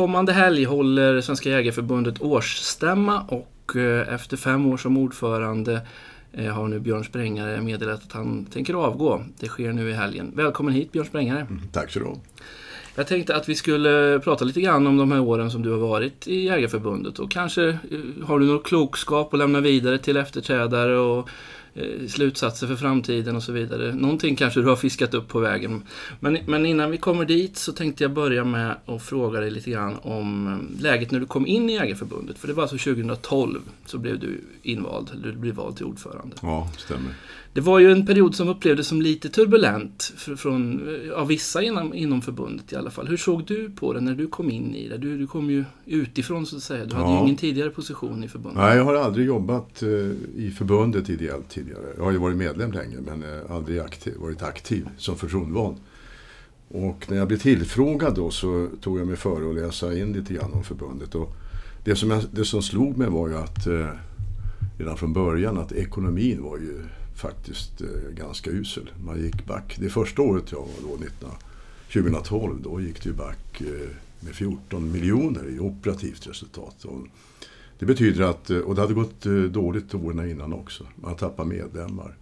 Nästkommande 0.00 0.32
helg 0.32 0.64
håller 0.64 1.20
Svenska 1.20 1.50
Jägareförbundet 1.50 2.22
årsstämma 2.22 3.22
och 3.28 3.76
eh, 3.76 4.14
efter 4.14 4.36
fem 4.36 4.66
år 4.66 4.76
som 4.76 4.96
ordförande 4.96 5.80
eh, 6.32 6.46
har 6.46 6.68
nu 6.68 6.80
Björn 6.80 7.04
Sprängare 7.04 7.60
meddelat 7.60 8.02
att 8.04 8.12
han 8.12 8.44
tänker 8.44 8.74
avgå. 8.74 9.24
Det 9.40 9.46
sker 9.46 9.72
nu 9.72 9.90
i 9.90 9.92
helgen. 9.92 10.32
Välkommen 10.36 10.74
hit 10.74 10.92
Björn 10.92 11.06
Sprängare. 11.06 11.40
Mm, 11.40 11.60
tack 11.72 11.90
så 11.90 11.98
du 11.98 12.06
Jag 12.94 13.06
tänkte 13.06 13.36
att 13.36 13.48
vi 13.48 13.54
skulle 13.54 14.20
prata 14.24 14.44
lite 14.44 14.60
grann 14.60 14.86
om 14.86 14.96
de 14.96 15.12
här 15.12 15.20
åren 15.20 15.50
som 15.50 15.62
du 15.62 15.70
har 15.70 15.78
varit 15.78 16.28
i 16.28 16.44
Jägareförbundet 16.44 17.18
och 17.18 17.30
kanske 17.30 17.68
eh, 17.68 17.78
har 18.26 18.38
du 18.38 18.46
någon 18.46 18.62
klokskap 18.62 19.34
att 19.34 19.38
lämna 19.38 19.60
vidare 19.60 19.98
till 19.98 20.16
efterträdare 20.16 20.98
och 20.98 21.28
slutsatser 22.08 22.66
för 22.66 22.76
framtiden 22.76 23.36
och 23.36 23.42
så 23.42 23.52
vidare. 23.52 23.94
Någonting 23.94 24.36
kanske 24.36 24.60
du 24.60 24.66
har 24.66 24.76
fiskat 24.76 25.14
upp 25.14 25.28
på 25.28 25.38
vägen. 25.38 25.82
Men, 26.20 26.38
men 26.46 26.66
innan 26.66 26.90
vi 26.90 26.96
kommer 26.96 27.24
dit 27.24 27.56
så 27.56 27.72
tänkte 27.72 28.04
jag 28.04 28.12
börja 28.12 28.44
med 28.44 28.76
att 28.86 29.02
fråga 29.02 29.40
dig 29.40 29.50
lite 29.50 29.70
grann 29.70 29.96
om 30.02 30.46
eh, 30.46 30.82
läget 30.82 31.10
när 31.10 31.20
du 31.20 31.26
kom 31.26 31.46
in 31.46 31.70
i 31.70 31.72
Jägarförbundet. 31.72 32.38
För 32.38 32.48
det 32.48 32.54
var 32.54 32.62
alltså 32.62 32.78
2012 32.78 33.60
så 33.86 33.98
blev 33.98 34.18
du 34.18 34.40
invald, 34.62 35.10
eller 35.12 35.32
du 35.32 35.38
blev 35.38 35.54
vald 35.54 35.76
till 35.76 35.86
ordförande. 35.86 36.36
Ja, 36.42 36.70
stämmer. 36.78 37.14
Det 37.52 37.60
var 37.60 37.78
ju 37.78 37.92
en 37.92 38.06
period 38.06 38.34
som 38.34 38.48
upplevdes 38.48 38.86
som 38.86 39.02
lite 39.02 39.28
turbulent 39.28 40.12
från, 40.36 40.80
av 41.14 41.26
vissa 41.26 41.62
inom, 41.62 41.94
inom 41.94 42.22
förbundet 42.22 42.72
i 42.72 42.76
alla 42.76 42.90
fall. 42.90 43.08
Hur 43.08 43.16
såg 43.16 43.44
du 43.44 43.70
på 43.70 43.92
det 43.92 44.00
när 44.00 44.14
du 44.14 44.26
kom 44.26 44.50
in 44.50 44.74
i 44.74 44.88
det? 44.88 44.98
Du, 44.98 45.18
du 45.18 45.26
kom 45.26 45.50
ju 45.50 45.64
utifrån 45.86 46.46
så 46.46 46.56
att 46.56 46.62
säga. 46.62 46.84
Du 46.84 46.96
ja. 46.96 47.02
hade 47.02 47.12
ju 47.12 47.22
ingen 47.24 47.36
tidigare 47.36 47.70
position 47.70 48.24
i 48.24 48.28
förbundet. 48.28 48.62
Nej, 48.62 48.76
jag 48.76 48.84
har 48.84 48.94
aldrig 48.94 49.26
jobbat 49.26 49.82
eh, 49.82 49.88
i 50.36 50.54
förbundet 50.58 51.10
ideellt 51.10 51.48
tidigare. 51.64 51.86
Jag 51.96 52.04
har 52.04 52.12
ju 52.12 52.18
varit 52.18 52.36
medlem 52.36 52.72
länge 52.72 52.96
men 53.00 53.22
eh, 53.22 53.50
aldrig 53.50 53.78
aktiv, 53.78 54.14
varit 54.18 54.42
aktiv 54.42 54.88
som 54.96 55.16
förtroendevald. 55.16 55.76
Och 56.68 57.06
när 57.10 57.16
jag 57.16 57.28
blev 57.28 57.38
tillfrågad 57.38 58.14
då 58.14 58.30
så 58.30 58.68
tog 58.80 59.00
jag 59.00 59.06
mig 59.06 59.16
före 59.16 59.50
att 59.50 59.54
läsa 59.54 59.98
in 59.98 60.12
lite 60.12 60.34
grann 60.34 60.52
om 60.52 60.64
förbundet. 60.64 61.14
Och 61.14 61.36
det, 61.84 61.96
som 61.96 62.10
jag, 62.10 62.22
det 62.32 62.44
som 62.44 62.62
slog 62.62 62.96
mig 62.96 63.08
var 63.08 63.28
ju 63.28 63.36
att 63.36 63.66
eh, 63.66 63.88
redan 64.78 64.96
från 64.96 65.12
början 65.12 65.58
att 65.58 65.72
ekonomin 65.72 66.42
var 66.42 66.58
ju 66.58 66.82
faktiskt 67.16 67.80
eh, 67.80 68.10
ganska 68.16 68.50
usel. 68.50 68.90
Man 69.04 69.22
gick 69.22 69.46
back. 69.46 69.76
Det 69.80 69.88
första 69.88 70.22
året 70.22 70.52
jag 70.52 70.58
var 70.58 70.90
då, 70.90 71.04
19, 71.04 71.30
2012, 71.92 72.62
då 72.62 72.80
gick 72.80 73.04
det 73.04 73.12
back 73.12 73.60
eh, 73.60 73.88
med 74.20 74.34
14 74.34 74.92
miljoner 74.92 75.48
i 75.48 75.58
operativt 75.58 76.26
resultat. 76.26 76.84
Och 76.84 77.06
det 77.80 77.86
betyder 77.86 78.24
att, 78.24 78.50
eh, 78.50 78.58
och 78.58 78.74
det 78.74 78.80
hade 78.80 78.94
gått 78.94 79.26
eh, 79.26 79.32
dåligt 79.32 79.94
åren 79.94 80.30
innan 80.30 80.52
också. 80.52 80.86
Man 80.94 81.16
tappade 81.16 81.48
medlemmar. 81.48 82.16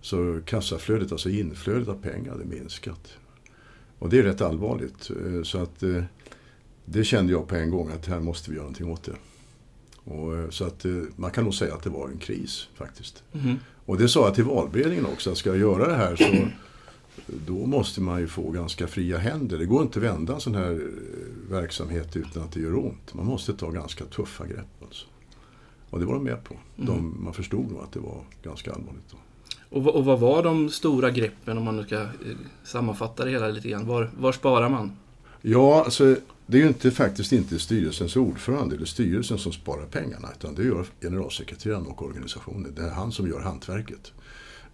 Så 0.00 0.40
kassaflödet, 0.46 1.12
alltså 1.12 1.30
inflödet 1.30 1.88
av 1.88 1.94
pengar, 1.94 2.32
hade 2.32 2.44
minskat. 2.44 3.12
Och 3.98 4.08
det 4.08 4.18
är 4.18 4.22
rätt 4.22 4.40
allvarligt. 4.40 5.10
Eh, 5.10 5.42
så 5.42 5.58
att 5.58 5.82
det 6.84 7.04
kände 7.04 7.32
jag 7.32 7.48
på 7.48 7.54
en 7.54 7.70
gång 7.70 7.90
att 7.90 8.06
här 8.06 8.20
måste 8.20 8.50
vi 8.50 8.56
göra 8.56 8.64
någonting 8.64 8.92
åt 8.92 9.02
det. 9.04 9.16
Och, 10.10 10.54
så 10.54 10.64
att 10.64 10.84
man 11.16 11.30
kan 11.30 11.44
nog 11.44 11.54
säga 11.54 11.74
att 11.74 11.82
det 11.82 11.90
var 11.90 12.08
en 12.08 12.18
kris 12.18 12.68
faktiskt. 12.74 13.22
Mm. 13.32 13.56
Och 13.86 13.98
det 13.98 14.08
sa 14.08 14.24
jag 14.24 14.34
till 14.34 14.44
valberedningen 14.44 15.06
också, 15.06 15.30
att 15.30 15.36
ska 15.36 15.50
jag 15.50 15.58
göra 15.58 15.88
det 15.88 15.96
här 15.96 16.16
så 16.16 16.48
då 17.26 17.66
måste 17.66 18.00
man 18.00 18.20
ju 18.20 18.26
få 18.26 18.50
ganska 18.50 18.86
fria 18.86 19.18
händer. 19.18 19.58
Det 19.58 19.66
går 19.66 19.82
inte 19.82 19.98
att 19.98 20.04
vända 20.04 20.34
en 20.34 20.40
sån 20.40 20.54
här 20.54 20.70
eh, 20.70 21.50
verksamhet 21.50 22.16
utan 22.16 22.42
att 22.42 22.52
det 22.52 22.60
gör 22.60 22.76
ont. 22.76 23.14
Man 23.14 23.26
måste 23.26 23.52
ta 23.52 23.70
ganska 23.70 24.04
tuffa 24.04 24.46
grepp. 24.46 24.82
Alltså. 24.82 25.06
Och 25.90 26.00
det 26.00 26.06
var 26.06 26.14
de 26.14 26.24
med 26.24 26.44
på. 26.44 26.56
De, 26.76 26.98
mm. 26.98 27.24
Man 27.24 27.34
förstod 27.34 27.70
nog 27.70 27.80
att 27.82 27.92
det 27.92 28.00
var 28.00 28.24
ganska 28.42 28.72
allvarligt. 28.72 29.10
Då. 29.10 29.16
Och, 29.78 29.94
och 29.94 30.04
vad 30.04 30.20
var 30.20 30.42
de 30.42 30.70
stora 30.70 31.10
greppen 31.10 31.58
om 31.58 31.64
man 31.64 31.76
nu 31.76 31.84
ska 31.84 32.00
eh, 32.00 32.08
sammanfatta 32.64 33.24
det 33.24 33.30
hela 33.30 33.48
lite 33.48 33.68
grann? 33.68 33.86
Var, 33.86 34.10
var 34.18 34.32
sparar 34.32 34.68
man? 34.68 34.92
Ja, 35.42 35.84
alltså 35.84 36.16
det 36.46 36.56
är 36.56 36.62
ju 36.62 36.68
inte, 36.68 36.90
faktiskt 36.90 37.32
inte 37.32 37.58
styrelsens 37.58 38.16
ordförande 38.16 38.76
eller 38.76 38.86
styrelsen 38.86 39.38
som 39.38 39.52
sparar 39.52 39.86
pengarna 39.86 40.28
utan 40.38 40.54
det 40.54 40.64
gör 40.64 40.86
generalsekreteraren 41.00 41.86
och 41.86 42.02
organisationen. 42.02 42.74
Det 42.76 42.82
är 42.82 42.90
han 42.90 43.12
som 43.12 43.28
gör 43.28 43.40
hantverket. 43.40 44.12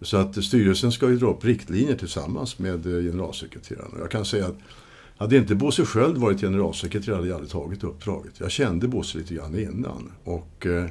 Så 0.01 0.17
att 0.17 0.43
styrelsen 0.43 0.91
ska 0.91 1.09
ju 1.09 1.17
dra 1.17 1.27
upp 1.27 1.45
riktlinjer 1.45 1.95
tillsammans 1.95 2.59
med 2.59 2.85
eh, 2.85 3.03
generalsekreteraren. 3.03 3.91
Och 3.93 3.99
Jag 3.99 4.11
kan 4.11 4.25
säga 4.25 4.45
att 4.45 4.57
hade 5.17 5.37
inte 5.37 5.55
Bosse 5.55 5.85
Sköld 5.85 6.17
varit 6.17 6.41
generalsekreterare 6.41 7.15
hade 7.15 7.27
jag 7.27 7.35
aldrig 7.35 7.51
tagit 7.51 7.83
uppdraget. 7.83 8.39
Jag 8.39 8.51
kände 8.51 8.87
Bosse 8.87 9.17
lite 9.17 9.33
grann 9.33 9.59
innan. 9.59 10.11
Och 10.23 10.65
eh, 10.65 10.85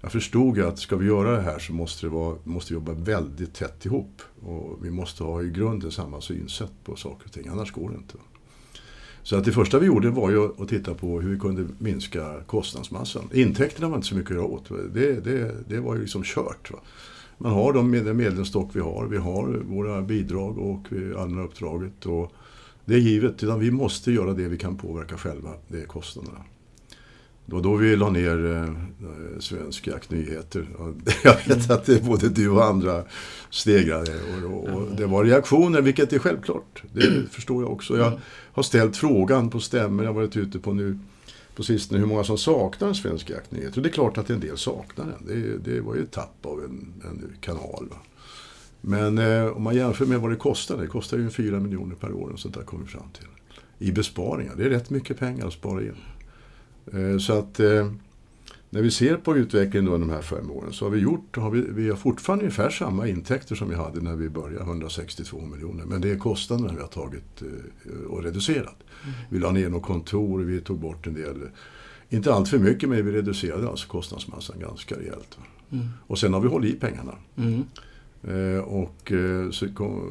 jag 0.00 0.12
förstod 0.12 0.58
att 0.58 0.78
ska 0.78 0.96
vi 0.96 1.06
göra 1.06 1.36
det 1.36 1.42
här 1.42 1.58
så 1.58 1.72
måste, 1.72 2.06
det 2.06 2.10
vara, 2.10 2.36
måste 2.44 2.72
vi 2.72 2.74
jobba 2.74 2.92
väldigt 2.92 3.54
tätt 3.54 3.86
ihop. 3.86 4.22
Och 4.40 4.84
vi 4.84 4.90
måste 4.90 5.24
ha 5.24 5.42
i 5.42 5.50
grunden 5.50 5.90
samma 5.90 6.20
synsätt 6.20 6.72
på 6.84 6.96
saker 6.96 7.26
och 7.26 7.32
ting, 7.32 7.48
annars 7.48 7.72
går 7.72 7.90
det 7.90 7.96
inte. 7.96 8.14
Så 9.22 9.36
att 9.36 9.44
det 9.44 9.52
första 9.52 9.78
vi 9.78 9.86
gjorde 9.86 10.10
var 10.10 10.30
ju 10.30 10.62
att 10.62 10.68
titta 10.68 10.94
på 10.94 11.20
hur 11.20 11.30
vi 11.30 11.38
kunde 11.38 11.66
minska 11.78 12.40
kostnadsmassan. 12.46 13.28
Intäkterna 13.32 13.88
var 13.88 13.96
inte 13.96 14.08
så 14.08 14.14
mycket 14.14 14.30
att 14.30 14.36
göra 14.36 14.46
åt. 14.46 14.68
Det, 14.94 15.24
det, 15.24 15.54
det 15.68 15.80
var 15.80 15.94
ju 15.94 16.00
liksom 16.00 16.22
kört. 16.24 16.70
Va? 16.70 16.78
Man 17.38 17.52
har 17.52 17.72
de 17.72 17.92
den 17.92 18.16
medlemsstock 18.16 18.70
vi 18.72 18.80
har. 18.80 19.06
Vi 19.06 19.16
har 19.16 19.46
våra 19.46 20.02
bidrag 20.02 20.58
och 20.58 20.86
allmänna 21.18 21.42
uppdraget. 21.42 22.06
Och 22.06 22.32
det 22.84 22.94
är 22.94 22.98
givet, 22.98 23.42
utan 23.42 23.60
vi 23.60 23.70
måste 23.70 24.12
göra 24.12 24.32
det 24.32 24.48
vi 24.48 24.58
kan 24.58 24.76
påverka 24.76 25.16
själva. 25.16 25.50
Det 25.68 25.80
är 25.80 25.86
kostnaderna. 25.86 26.38
Det 27.46 27.54
var 27.54 27.62
då 27.62 27.74
vi 27.76 27.96
la 27.96 28.10
ner 28.10 28.54
eh, 28.54 29.38
Svensk 29.40 29.86
Jaktnyheter. 29.86 30.68
Jag 31.24 31.36
vet 31.46 31.70
att 31.70 31.84
det 31.84 32.04
både 32.04 32.28
du 32.28 32.48
och 32.48 32.64
andra 32.64 33.04
stegrade. 33.50 34.12
Och, 34.44 34.68
och, 34.68 34.96
det 34.96 35.06
var 35.06 35.24
reaktioner, 35.24 35.80
vilket 35.80 36.12
är 36.12 36.18
självklart. 36.18 36.82
Det 36.92 37.28
förstår 37.30 37.62
jag 37.62 37.72
också. 37.72 37.98
Jag 37.98 38.20
har 38.52 38.62
ställt 38.62 38.96
frågan 38.96 39.50
på 39.50 39.60
stämmor 39.60 40.04
jag 40.04 40.12
har 40.12 40.20
varit 40.20 40.36
ute 40.36 40.58
på 40.58 40.72
nu 40.72 40.98
på 41.56 41.62
sistone 41.62 42.00
hur 42.00 42.06
många 42.06 42.24
som 42.24 42.38
saknar 42.38 42.88
en 42.88 42.94
svensk 42.94 43.30
jaktnyhet. 43.30 43.76
Och 43.76 43.82
det 43.82 43.88
är 43.88 43.92
klart 43.92 44.18
att 44.18 44.30
en 44.30 44.40
del 44.40 44.58
saknar 44.58 45.06
den. 45.06 45.26
Det, 45.26 45.72
det 45.72 45.80
var 45.80 45.94
ju 45.94 46.02
ett 46.02 46.12
tapp 46.12 46.46
av 46.46 46.64
en, 46.64 47.02
en 47.04 47.32
kanal. 47.40 47.88
Va? 47.90 47.96
Men 48.80 49.18
eh, 49.18 49.46
om 49.46 49.62
man 49.62 49.74
jämför 49.74 50.06
med 50.06 50.20
vad 50.20 50.30
det 50.30 50.36
kostar, 50.36 50.76
det 50.76 50.86
kostar 50.86 51.18
ju 51.18 51.30
4 51.30 51.60
miljoner 51.60 51.94
per 51.94 52.12
år 52.12 52.28
och 52.28 52.38
sånt 52.38 52.54
där 52.54 52.62
kommer 52.62 52.84
vi 52.84 52.90
fram 52.90 53.10
till. 53.12 53.26
I 53.78 53.92
besparingar, 53.92 54.54
det 54.56 54.64
är 54.64 54.70
rätt 54.70 54.90
mycket 54.90 55.18
pengar 55.18 55.46
att 55.46 55.52
spara 55.52 55.82
in. 55.82 55.96
Eh, 56.92 57.18
så 57.18 57.38
att 57.38 57.60
eh, 57.60 57.92
när 58.70 58.82
vi 58.82 58.90
ser 58.90 59.16
på 59.16 59.36
utvecklingen 59.36 59.88
under 59.88 60.06
de 60.06 60.14
här 60.14 60.22
fem 60.22 60.50
åren 60.50 60.72
så 60.72 60.84
har 60.84 60.90
vi 60.90 60.98
gjort, 60.98 61.36
har 61.36 61.50
vi, 61.50 61.60
vi 61.60 61.88
har 61.88 61.96
fortfarande 61.96 62.44
ungefär 62.44 62.70
samma 62.70 63.08
intäkter 63.08 63.54
som 63.54 63.68
vi 63.68 63.74
hade 63.74 64.00
när 64.00 64.16
vi 64.16 64.28
började, 64.28 64.64
162 64.64 65.40
miljoner. 65.40 65.84
Men 65.84 66.00
det 66.00 66.10
är 66.10 66.18
kostnaderna 66.18 66.72
vi 66.74 66.80
har 66.80 66.88
tagit 66.88 67.42
eh, 67.42 68.10
och 68.10 68.22
reducerat. 68.22 68.76
Mm. 69.04 69.14
Vi 69.28 69.38
la 69.38 69.52
ner 69.52 69.68
några 69.68 69.84
kontor, 69.84 70.40
vi 70.40 70.60
tog 70.60 70.78
bort 70.78 71.06
en 71.06 71.14
del, 71.14 71.36
inte 72.08 72.34
allt 72.34 72.48
för 72.48 72.58
mycket 72.58 72.88
men 72.88 73.06
vi 73.06 73.12
reducerade 73.12 73.68
alltså 73.68 73.88
kostnadsmassan 73.88 74.60
ganska 74.60 74.94
rejält. 74.94 75.38
Mm. 75.72 75.86
Och 76.06 76.18
sen 76.18 76.32
har 76.32 76.40
vi 76.40 76.48
hållit 76.48 76.74
i 76.74 76.78
pengarna. 76.78 77.14
Mm. 77.36 77.64
Eh, 78.22 78.60
och 78.60 79.12
så 79.50 79.74
kom, 79.74 80.02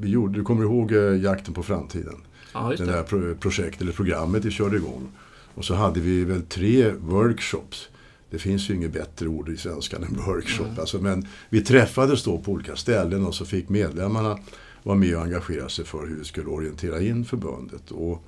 vi 0.00 0.08
gjorde, 0.08 0.34
du 0.34 0.44
kommer 0.44 0.62
ihåg 0.62 0.92
Jakten 1.22 1.54
på 1.54 1.62
framtiden? 1.62 2.16
Ja, 2.54 2.68
det. 2.78 2.84
det 2.84 2.92
där 2.92 3.34
projektet, 3.34 3.82
eller 3.82 3.92
programmet 3.92 4.44
vi 4.44 4.50
körde 4.50 4.76
igång. 4.76 5.08
Och 5.54 5.64
så 5.64 5.74
hade 5.74 6.00
vi 6.00 6.24
väl 6.24 6.42
tre 6.42 6.90
workshops. 6.90 7.88
Det 8.34 8.38
finns 8.38 8.70
ju 8.70 8.74
inget 8.74 8.92
bättre 8.92 9.28
ord 9.28 9.48
i 9.48 9.56
svenskan 9.56 10.02
än 10.02 10.16
workshop. 10.26 10.64
Mm. 10.64 10.80
Alltså, 10.80 10.98
men 10.98 11.26
vi 11.48 11.60
träffades 11.60 12.24
då 12.24 12.38
på 12.38 12.52
olika 12.52 12.76
ställen 12.76 13.26
och 13.26 13.34
så 13.34 13.44
fick 13.44 13.68
medlemmarna 13.68 14.38
vara 14.82 14.96
med 14.96 15.16
och 15.16 15.22
engagera 15.22 15.68
sig 15.68 15.84
för 15.84 16.06
hur 16.06 16.16
vi 16.16 16.24
skulle 16.24 16.48
orientera 16.48 17.00
in 17.00 17.24
förbundet. 17.24 17.90
Och 17.90 18.24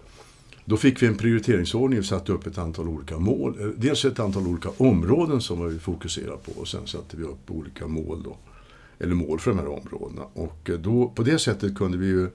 då 0.65 0.77
fick 0.77 1.03
vi 1.03 1.07
en 1.07 1.17
prioriteringsordning 1.17 1.99
och 1.99 2.05
satte 2.05 2.33
upp 2.33 2.47
ett 2.47 2.59
antal 2.59 2.89
olika 2.89 3.19
mål. 3.19 3.57
Eh, 3.61 3.67
dels 3.67 4.05
ett 4.05 4.21
antal 4.21 4.47
olika 4.47 4.69
områden 4.77 5.41
som 5.41 5.69
vi 5.69 5.79
fokuserade 5.79 6.37
på 6.37 6.61
och 6.61 6.69
sen 6.69 6.87
satte 6.87 7.17
vi 7.17 7.25
upp 7.25 7.51
olika 7.51 7.87
mål 7.87 8.23
då. 8.23 8.37
Eller 8.99 9.15
mål 9.15 9.39
för 9.39 9.51
de 9.51 9.59
här 9.59 9.69
områdena. 9.69 10.23
Och 10.33 10.71
eh, 10.71 10.79
då, 10.79 11.09
på 11.09 11.23
det 11.23 11.39
sättet 11.39 11.77
kunde 11.77 11.99
vi 11.99 12.07
ju 12.07 12.29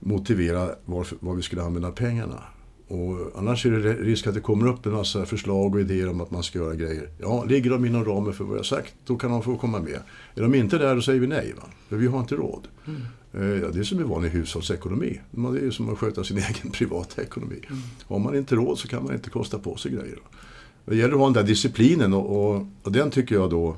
motivera 0.00 0.70
varför, 0.84 1.18
vad 1.20 1.36
vi 1.36 1.42
skulle 1.42 1.62
använda 1.62 1.90
pengarna. 1.90 2.42
Och 2.88 3.38
annars 3.38 3.66
är 3.66 3.70
det 3.70 3.92
risk 3.92 4.26
att 4.26 4.34
det 4.34 4.40
kommer 4.40 4.68
upp 4.68 4.86
en 4.86 4.92
massa 4.92 5.26
förslag 5.26 5.74
och 5.74 5.80
idéer 5.80 6.08
om 6.08 6.20
att 6.20 6.30
man 6.30 6.42
ska 6.42 6.58
göra 6.58 6.74
grejer. 6.74 7.08
Ja, 7.18 7.44
ligger 7.44 7.70
de 7.70 7.84
inom 7.84 8.04
ramen 8.04 8.32
för 8.32 8.44
vad 8.44 8.58
jag 8.58 8.66
sagt, 8.66 8.94
då 9.06 9.16
kan 9.16 9.30
de 9.30 9.42
få 9.42 9.56
komma 9.56 9.80
med. 9.80 10.00
Är 10.34 10.42
de 10.42 10.54
inte 10.54 10.78
där, 10.78 10.94
då 10.94 11.02
säger 11.02 11.20
vi 11.20 11.26
nej. 11.26 11.54
Va? 11.56 11.62
För 11.88 11.96
vi 11.96 12.06
har 12.06 12.20
inte 12.20 12.34
råd. 12.34 12.68
Mm. 12.86 13.00
Eh, 13.32 13.62
ja, 13.62 13.68
det 13.68 13.80
är 13.80 13.84
som 13.84 13.98
en 13.98 14.08
vanlig 14.08 14.30
hushållsekonomi. 14.30 15.20
Det 15.30 15.66
är 15.66 15.70
som 15.70 15.92
att 15.92 15.98
sköta 15.98 16.24
sin 16.24 16.38
egen 16.50 16.70
privata 16.72 17.22
ekonomi. 17.22 17.60
Mm. 17.68 17.82
Har 18.06 18.18
man 18.18 18.36
inte 18.36 18.54
råd 18.54 18.78
så 18.78 18.88
kan 18.88 19.04
man 19.04 19.14
inte 19.14 19.30
kosta 19.30 19.58
på 19.58 19.76
sig 19.76 19.92
grejer. 19.92 20.18
Det 20.84 20.96
gäller 20.96 21.12
att 21.12 21.18
ha 21.18 21.26
den 21.26 21.32
där 21.32 21.42
disciplinen 21.42 22.12
och, 22.12 22.54
och, 22.54 22.66
och 22.82 22.92
den 22.92 23.10
tycker 23.10 23.34
jag 23.34 23.50
då 23.50 23.76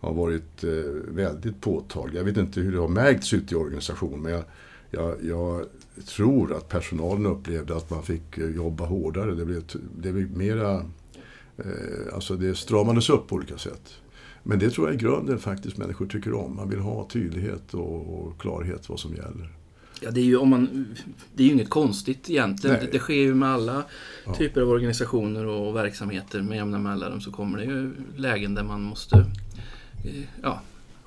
har 0.00 0.14
varit 0.14 0.64
eh, 0.64 0.70
väldigt 1.08 1.60
påtaglig. 1.60 2.20
Jag 2.20 2.24
vet 2.24 2.36
inte 2.36 2.60
hur 2.60 2.72
det 2.72 2.78
har 2.78 2.88
märkts 2.88 3.34
ute 3.34 3.54
i 3.54 3.56
organisationen 3.56 4.22
men 4.22 4.32
jag, 4.32 4.44
jag, 4.90 5.16
jag, 5.22 5.64
tror 6.06 6.56
att 6.56 6.68
personalen 6.68 7.26
upplevde 7.26 7.76
att 7.76 7.90
man 7.90 8.02
fick 8.02 8.38
eh, 8.38 8.50
jobba 8.50 8.86
hårdare. 8.86 9.34
Det 9.34 9.44
blev, 9.44 9.62
det 9.98 10.12
blev 10.12 10.36
mera... 10.36 10.74
Eh, 11.56 12.14
alltså 12.14 12.36
det 12.36 12.54
stramades 12.54 13.10
upp 13.10 13.28
på 13.28 13.34
olika 13.34 13.58
sätt. 13.58 13.94
Men 14.42 14.58
det 14.58 14.70
tror 14.70 14.86
jag 14.86 14.94
i 14.94 14.98
grunden 14.98 15.38
faktiskt 15.38 15.76
människor 15.76 16.06
tycker 16.06 16.34
om. 16.34 16.56
Man 16.56 16.70
vill 16.70 16.78
ha 16.78 17.08
tydlighet 17.08 17.74
och, 17.74 18.26
och 18.26 18.40
klarhet 18.40 18.88
vad 18.88 19.00
som 19.00 19.14
gäller. 19.14 19.52
Ja, 20.00 20.10
det 20.10 20.20
är 20.20 20.24
ju, 20.24 20.36
om 20.36 20.48
man, 20.48 20.86
det 21.34 21.44
är 21.44 21.50
inget 21.50 21.70
konstigt 21.70 22.30
egentligen. 22.30 22.76
Det, 22.80 22.88
det, 22.92 22.98
sker 22.98 23.14
ju 23.14 23.34
med 23.34 23.48
alla 23.48 23.84
ja. 24.26 24.34
typer 24.34 24.60
av 24.60 24.68
organisationer 24.68 25.46
och 25.46 25.76
verksamheter 25.76 26.42
med 26.42 26.56
jämna 26.56 26.78
mellanrum 26.78 27.20
så 27.20 27.32
kommer 27.32 27.58
det 27.58 27.64
ju 27.64 27.92
lägen 28.16 28.54
där 28.54 28.64
man 28.64 28.82
måste 28.82 29.16
eh, 30.04 30.22
ja, 30.42 30.60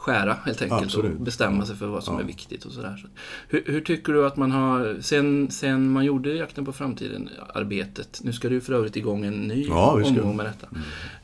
skära 0.08 0.38
helt 0.46 0.62
enkelt 0.62 0.84
Absolut. 0.84 1.16
och 1.16 1.22
bestämma 1.22 1.66
sig 1.66 1.76
för 1.76 1.88
vad 1.88 2.04
som 2.04 2.16
ja. 2.16 2.22
är 2.22 2.26
viktigt 2.26 2.66
och 2.66 2.72
sådär. 2.72 2.98
Så, 3.02 3.08
hur, 3.48 3.64
hur, 3.66 3.82
tycker 3.82 4.14
du 4.14 4.26
att 4.26 4.38
man 4.38 4.52
har, 4.52 4.98
sen, 5.02 5.52
sen 5.52 5.90
man 5.92 6.06
gjorde 6.06 6.34
Jakten 6.34 6.66
på 6.66 6.74
framtiden-arbetet, 6.74 8.20
nu 8.24 8.34
ska 8.34 8.50
du 8.50 8.62
för 8.62 8.74
övrigt 8.74 8.96
igång 8.96 9.26
en 9.26 9.34
ny 9.34 9.68
ja, 9.68 10.02
omgång 10.06 10.36
med 10.36 10.46
detta. 10.46 10.68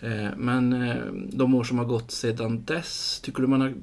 Mm. 0.01 0.25
Eh, 0.25 0.31
men 0.37 0.73
eh, 0.73 0.95
de 1.31 1.55
år 1.55 1.63
som 1.63 1.77
har 1.77 1.85
gått 1.85 2.11
sedan 2.11 2.63
dess, 2.63 3.19
tycker 3.23 3.41
du 3.41 3.47
man 3.47 3.61
har 3.61 3.73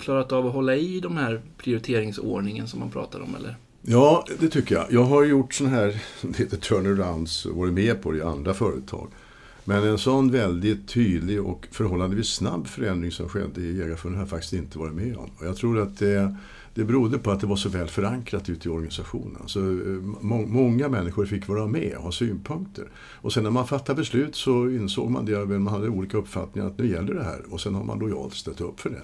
klarat 0.00 0.32
av 0.32 0.46
att 0.46 0.52
hålla 0.52 0.76
i 0.76 1.00
de 1.00 1.16
här 1.16 1.40
prioriteringsordningen 1.56 2.68
som 2.68 2.80
man 2.80 2.90
pratar 2.90 3.20
om 3.20 3.36
eller? 3.38 3.56
Ja, 3.82 4.24
det 4.38 4.48
tycker 4.48 4.74
jag. 4.74 4.86
Jag 4.90 5.04
har 5.04 5.24
gjort 5.24 5.54
sådana 5.54 5.76
här, 5.76 6.02
det 6.22 6.38
heter 6.38 6.56
turnarounds, 6.56 7.46
varit 7.46 7.72
med 7.72 8.02
på 8.02 8.12
det 8.12 8.18
i 8.18 8.22
andra 8.22 8.54
företag. 8.54 9.08
Men 9.64 9.84
en 9.84 9.98
sån 9.98 10.30
väldigt 10.30 10.88
tydlig 10.88 11.42
och 11.42 11.68
förhållandevis 11.70 12.28
snabb 12.28 12.66
förändring 12.66 13.10
som 13.10 13.28
skedde 13.28 13.60
i 13.60 13.78
Jägarförbundet 13.78 14.16
har 14.16 14.22
jag 14.22 14.28
faktiskt 14.30 14.52
inte 14.52 14.78
varit 14.78 14.94
med 14.94 15.16
om. 15.16 15.30
Och 15.38 15.46
jag 15.46 15.56
tror 15.56 15.78
att 15.78 15.98
det, 15.98 16.36
det 16.74 16.84
berodde 16.84 17.18
på 17.18 17.30
att 17.30 17.40
det 17.40 17.46
var 17.46 17.56
så 17.56 17.68
väl 17.68 17.88
förankrat 17.88 18.48
ute 18.48 18.68
i 18.68 18.70
organisationen. 18.70 19.36
Alltså, 19.40 19.58
eh, 19.58 19.66
så 19.66 20.16
må, 20.20 20.46
många 20.46 20.88
människor 20.88 21.26
fick 21.26 21.48
vara 21.48 21.66
med 21.66 21.94
och 21.96 22.02
ha 22.02 22.12
synpunkter. 22.12 22.88
Och 22.96 23.32
sen 23.32 23.42
när 23.42 23.50
man 23.50 23.66
fattade 23.66 23.96
beslut 23.96 24.36
så 24.36 24.70
insåg 24.70 25.10
man 25.10 25.24
det, 25.24 25.46
man 25.46 25.74
hade 25.74 25.88
olika 25.88 26.18
uppfattningar, 26.18 26.68
att 26.68 26.78
nu 26.78 26.90
gäller 26.90 27.14
det 27.14 27.24
här. 27.24 27.42
Och 27.50 27.60
sen 27.60 27.74
har 27.74 27.84
man 27.84 27.98
lojalt 27.98 28.34
ställt 28.34 28.60
upp 28.60 28.80
för 28.80 28.90
det. 28.90 29.02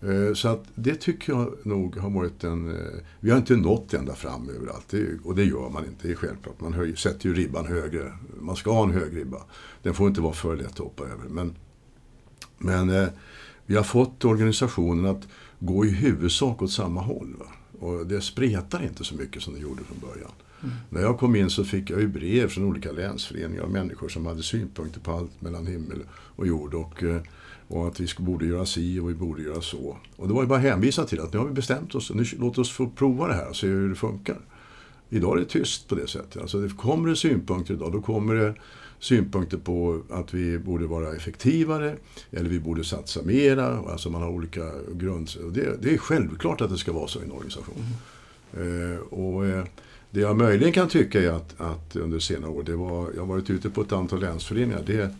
Eh, 0.00 0.34
så 0.34 0.48
att 0.48 0.64
det 0.74 0.94
tycker 0.94 1.32
jag 1.32 1.54
nog 1.62 1.96
har 1.96 2.10
varit 2.10 2.44
en... 2.44 2.76
Eh, 2.76 3.00
vi 3.20 3.30
har 3.30 3.38
inte 3.38 3.56
nått 3.56 3.94
ända 3.94 4.14
fram 4.14 4.48
överallt. 4.48 4.94
och 5.24 5.34
det 5.34 5.44
gör 5.44 5.70
man 5.70 5.84
inte, 5.84 6.08
det 6.08 6.12
är 6.12 6.16
självklart. 6.16 6.60
Man 6.60 6.72
höj, 6.72 6.96
sätter 6.96 7.28
ju 7.28 7.34
ribban 7.34 7.66
högre. 7.66 8.12
Man 8.40 8.56
ska 8.56 8.72
ha 8.72 8.82
en 8.82 8.90
hög 8.90 9.16
ribba. 9.16 9.42
Den 9.82 9.94
får 9.94 10.08
inte 10.08 10.20
vara 10.20 10.32
för 10.32 10.56
lätt 10.56 10.66
att 10.66 10.78
hoppa 10.78 11.04
över. 11.04 11.28
Men, 11.28 11.54
men 12.58 12.90
eh, 12.90 13.08
vi 13.66 13.76
har 13.76 13.82
fått 13.82 14.24
organisationen 14.24 15.06
att 15.06 15.28
gå 15.58 15.84
i 15.84 15.90
huvudsak 15.90 16.62
åt 16.62 16.72
samma 16.72 17.00
håll. 17.00 17.34
Va? 17.38 17.46
Och 17.80 18.06
det 18.06 18.20
spretar 18.20 18.82
inte 18.82 19.04
så 19.04 19.14
mycket 19.14 19.42
som 19.42 19.54
det 19.54 19.60
gjorde 19.60 19.84
från 19.84 20.10
början. 20.10 20.30
Mm. 20.62 20.74
När 20.90 21.00
jag 21.00 21.18
kom 21.18 21.36
in 21.36 21.50
så 21.50 21.64
fick 21.64 21.90
jag 21.90 22.00
ju 22.00 22.08
brev 22.08 22.48
från 22.48 22.64
olika 22.64 22.92
länsföreningar 22.92 23.62
och 23.62 23.70
människor 23.70 24.08
som 24.08 24.26
hade 24.26 24.42
synpunkter 24.42 25.00
på 25.00 25.12
allt 25.12 25.42
mellan 25.42 25.66
himmel 25.66 25.98
och 26.10 26.46
jord. 26.46 26.74
Och, 26.74 27.04
och 27.68 27.88
att 27.88 28.00
vi 28.00 28.06
borde 28.18 28.46
göra 28.46 28.66
si 28.66 28.98
och 28.98 29.10
vi 29.10 29.14
borde 29.14 29.42
göra 29.42 29.60
så. 29.60 29.96
Och 30.16 30.28
det 30.28 30.34
var 30.34 30.42
ju 30.42 30.48
bara 30.48 30.58
att 30.58 30.64
hänvisa 30.64 31.04
till 31.04 31.20
att 31.20 31.32
nu 31.32 31.38
har 31.38 31.46
vi 31.46 31.52
bestämt 31.52 31.94
oss, 31.94 32.10
nu, 32.14 32.24
låt 32.38 32.58
oss 32.58 32.72
få 32.72 32.88
prova 32.88 33.28
det 33.28 33.34
här 33.34 33.48
och 33.48 33.56
se 33.56 33.66
hur 33.66 33.88
det 33.88 33.94
funkar. 33.94 34.36
Idag 35.10 35.36
är 35.36 35.40
det 35.40 35.48
tyst 35.48 35.88
på 35.88 35.94
det 35.94 36.08
sättet. 36.08 36.42
Alltså 36.42 36.60
det 36.60 36.76
kommer 36.76 37.08
det 37.08 37.16
synpunkter 37.16 37.74
idag, 37.74 37.92
då 37.92 38.00
kommer 38.00 38.34
det 38.34 38.54
synpunkter 38.98 39.56
på 39.56 40.02
att 40.10 40.34
vi 40.34 40.58
borde 40.58 40.86
vara 40.86 41.16
effektivare 41.16 41.96
eller 42.30 42.50
vi 42.50 42.60
borde 42.60 42.84
satsa 42.84 43.22
mera. 43.22 43.78
Alltså 43.78 44.10
man 44.10 44.22
har 44.22 44.28
olika 44.28 44.70
grund... 44.92 45.30
Det, 45.52 45.82
det 45.82 45.94
är 45.94 45.98
självklart 45.98 46.60
att 46.60 46.70
det 46.70 46.78
ska 46.78 46.92
vara 46.92 47.08
så 47.08 47.20
i 47.20 47.24
en 47.24 47.32
organisation. 47.32 47.74
Mm. 48.56 48.92
Eh, 48.92 48.98
och, 48.98 49.46
eh, 49.46 49.64
det 50.10 50.20
jag 50.20 50.36
möjligen 50.36 50.72
kan 50.72 50.88
tycka 50.88 51.22
är 51.22 51.30
att, 51.30 51.60
att 51.60 51.96
under 51.96 52.18
senare 52.18 52.50
år, 52.50 52.62
det 52.62 52.76
var, 52.76 53.10
jag 53.14 53.20
har 53.20 53.26
varit 53.26 53.50
ute 53.50 53.70
på 53.70 53.80
ett 53.80 53.92
antal 53.92 54.20
länsföreningar, 54.20 54.82
det 54.86 55.14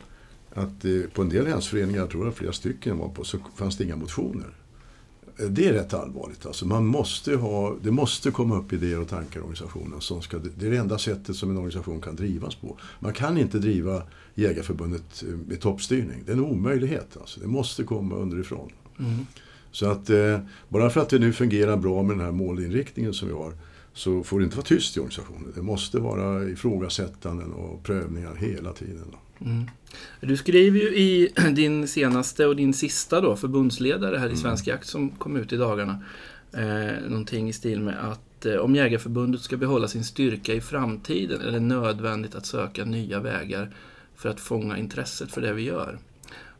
att 0.58 0.84
eh, 0.84 1.00
på 1.14 1.22
en 1.22 1.28
del 1.28 1.44
länsföreningar, 1.44 2.00
jag 2.00 2.10
tror 2.10 2.28
att 2.28 2.34
flera 2.34 2.52
stycken 2.52 2.98
var 2.98 3.08
på, 3.08 3.24
så 3.24 3.38
fanns 3.56 3.76
det 3.76 3.84
inga 3.84 3.96
motioner. 3.96 4.54
Eh, 5.38 5.46
det 5.46 5.68
är 5.68 5.72
rätt 5.72 5.94
allvarligt. 5.94 6.46
Alltså 6.46 6.66
man 6.66 6.86
måste 6.86 7.36
ha, 7.36 7.76
det 7.82 7.90
måste 7.90 8.30
komma 8.30 8.58
upp 8.58 8.72
idéer 8.72 9.00
och 9.00 9.08
tankar 9.08 9.40
i 9.40 9.42
organisationen. 9.42 10.00
Som 10.00 10.22
ska, 10.22 10.38
det 10.38 10.66
är 10.66 10.70
det 10.70 10.76
enda 10.76 10.98
sättet 10.98 11.36
som 11.36 11.50
en 11.50 11.56
organisation 11.56 12.00
kan 12.00 12.16
drivas 12.16 12.54
på. 12.54 12.78
Man 13.00 13.12
kan 13.12 13.38
inte 13.38 13.58
driva 13.58 14.02
Jägarförbundet 14.34 15.24
eh, 15.28 15.34
med 15.48 15.60
toppstyrning. 15.60 16.22
Det 16.26 16.32
är 16.32 16.36
en 16.36 16.44
omöjlighet. 16.44 17.16
Alltså. 17.20 17.40
Det 17.40 17.46
måste 17.46 17.84
komma 17.84 18.14
underifrån. 18.14 18.72
Mm. 18.98 19.26
Så 19.70 19.86
att 19.86 20.10
eh, 20.10 20.38
bara 20.68 20.90
för 20.90 21.00
att 21.00 21.08
det 21.08 21.18
nu 21.18 21.32
fungerar 21.32 21.76
bra 21.76 22.02
med 22.02 22.16
den 22.16 22.24
här 22.24 22.32
målinriktningen 22.32 23.14
som 23.14 23.28
vi 23.28 23.34
har 23.34 23.52
så 23.92 24.22
får 24.22 24.38
det 24.38 24.44
inte 24.44 24.56
vara 24.56 24.66
tyst 24.66 24.96
i 24.96 25.00
organisationen. 25.00 25.52
Det 25.54 25.62
måste 25.62 25.98
vara 25.98 26.48
ifrågasättanden 26.48 27.52
och 27.52 27.82
prövningar 27.82 28.34
hela 28.34 28.72
tiden. 28.72 29.14
Mm. 29.40 29.70
Du 30.20 30.36
skriver 30.36 30.80
ju 30.80 30.88
i 30.96 31.32
din 31.52 31.88
senaste 31.88 32.46
och 32.46 32.56
din 32.56 32.74
sista 32.74 33.20
då, 33.20 33.36
förbundsledare 33.36 34.16
här 34.16 34.26
i 34.26 34.30
mm. 34.30 34.36
Svensk 34.36 34.66
Jakt 34.66 34.86
som 34.86 35.10
kom 35.10 35.36
ut 35.36 35.52
i 35.52 35.56
dagarna. 35.56 36.02
Eh, 36.52 37.08
någonting 37.08 37.48
i 37.48 37.52
stil 37.52 37.80
med 37.80 38.10
att 38.10 38.46
eh, 38.46 38.54
om 38.54 38.74
Jägarförbundet 38.74 39.40
ska 39.40 39.56
behålla 39.56 39.88
sin 39.88 40.04
styrka 40.04 40.54
i 40.54 40.60
framtiden 40.60 41.40
är 41.40 41.50
det 41.50 41.60
nödvändigt 41.60 42.34
att 42.34 42.46
söka 42.46 42.84
nya 42.84 43.20
vägar 43.20 43.70
för 44.16 44.28
att 44.28 44.40
fånga 44.40 44.78
intresset 44.78 45.32
för 45.32 45.40
det 45.40 45.52
vi 45.52 45.62
gör. 45.62 45.98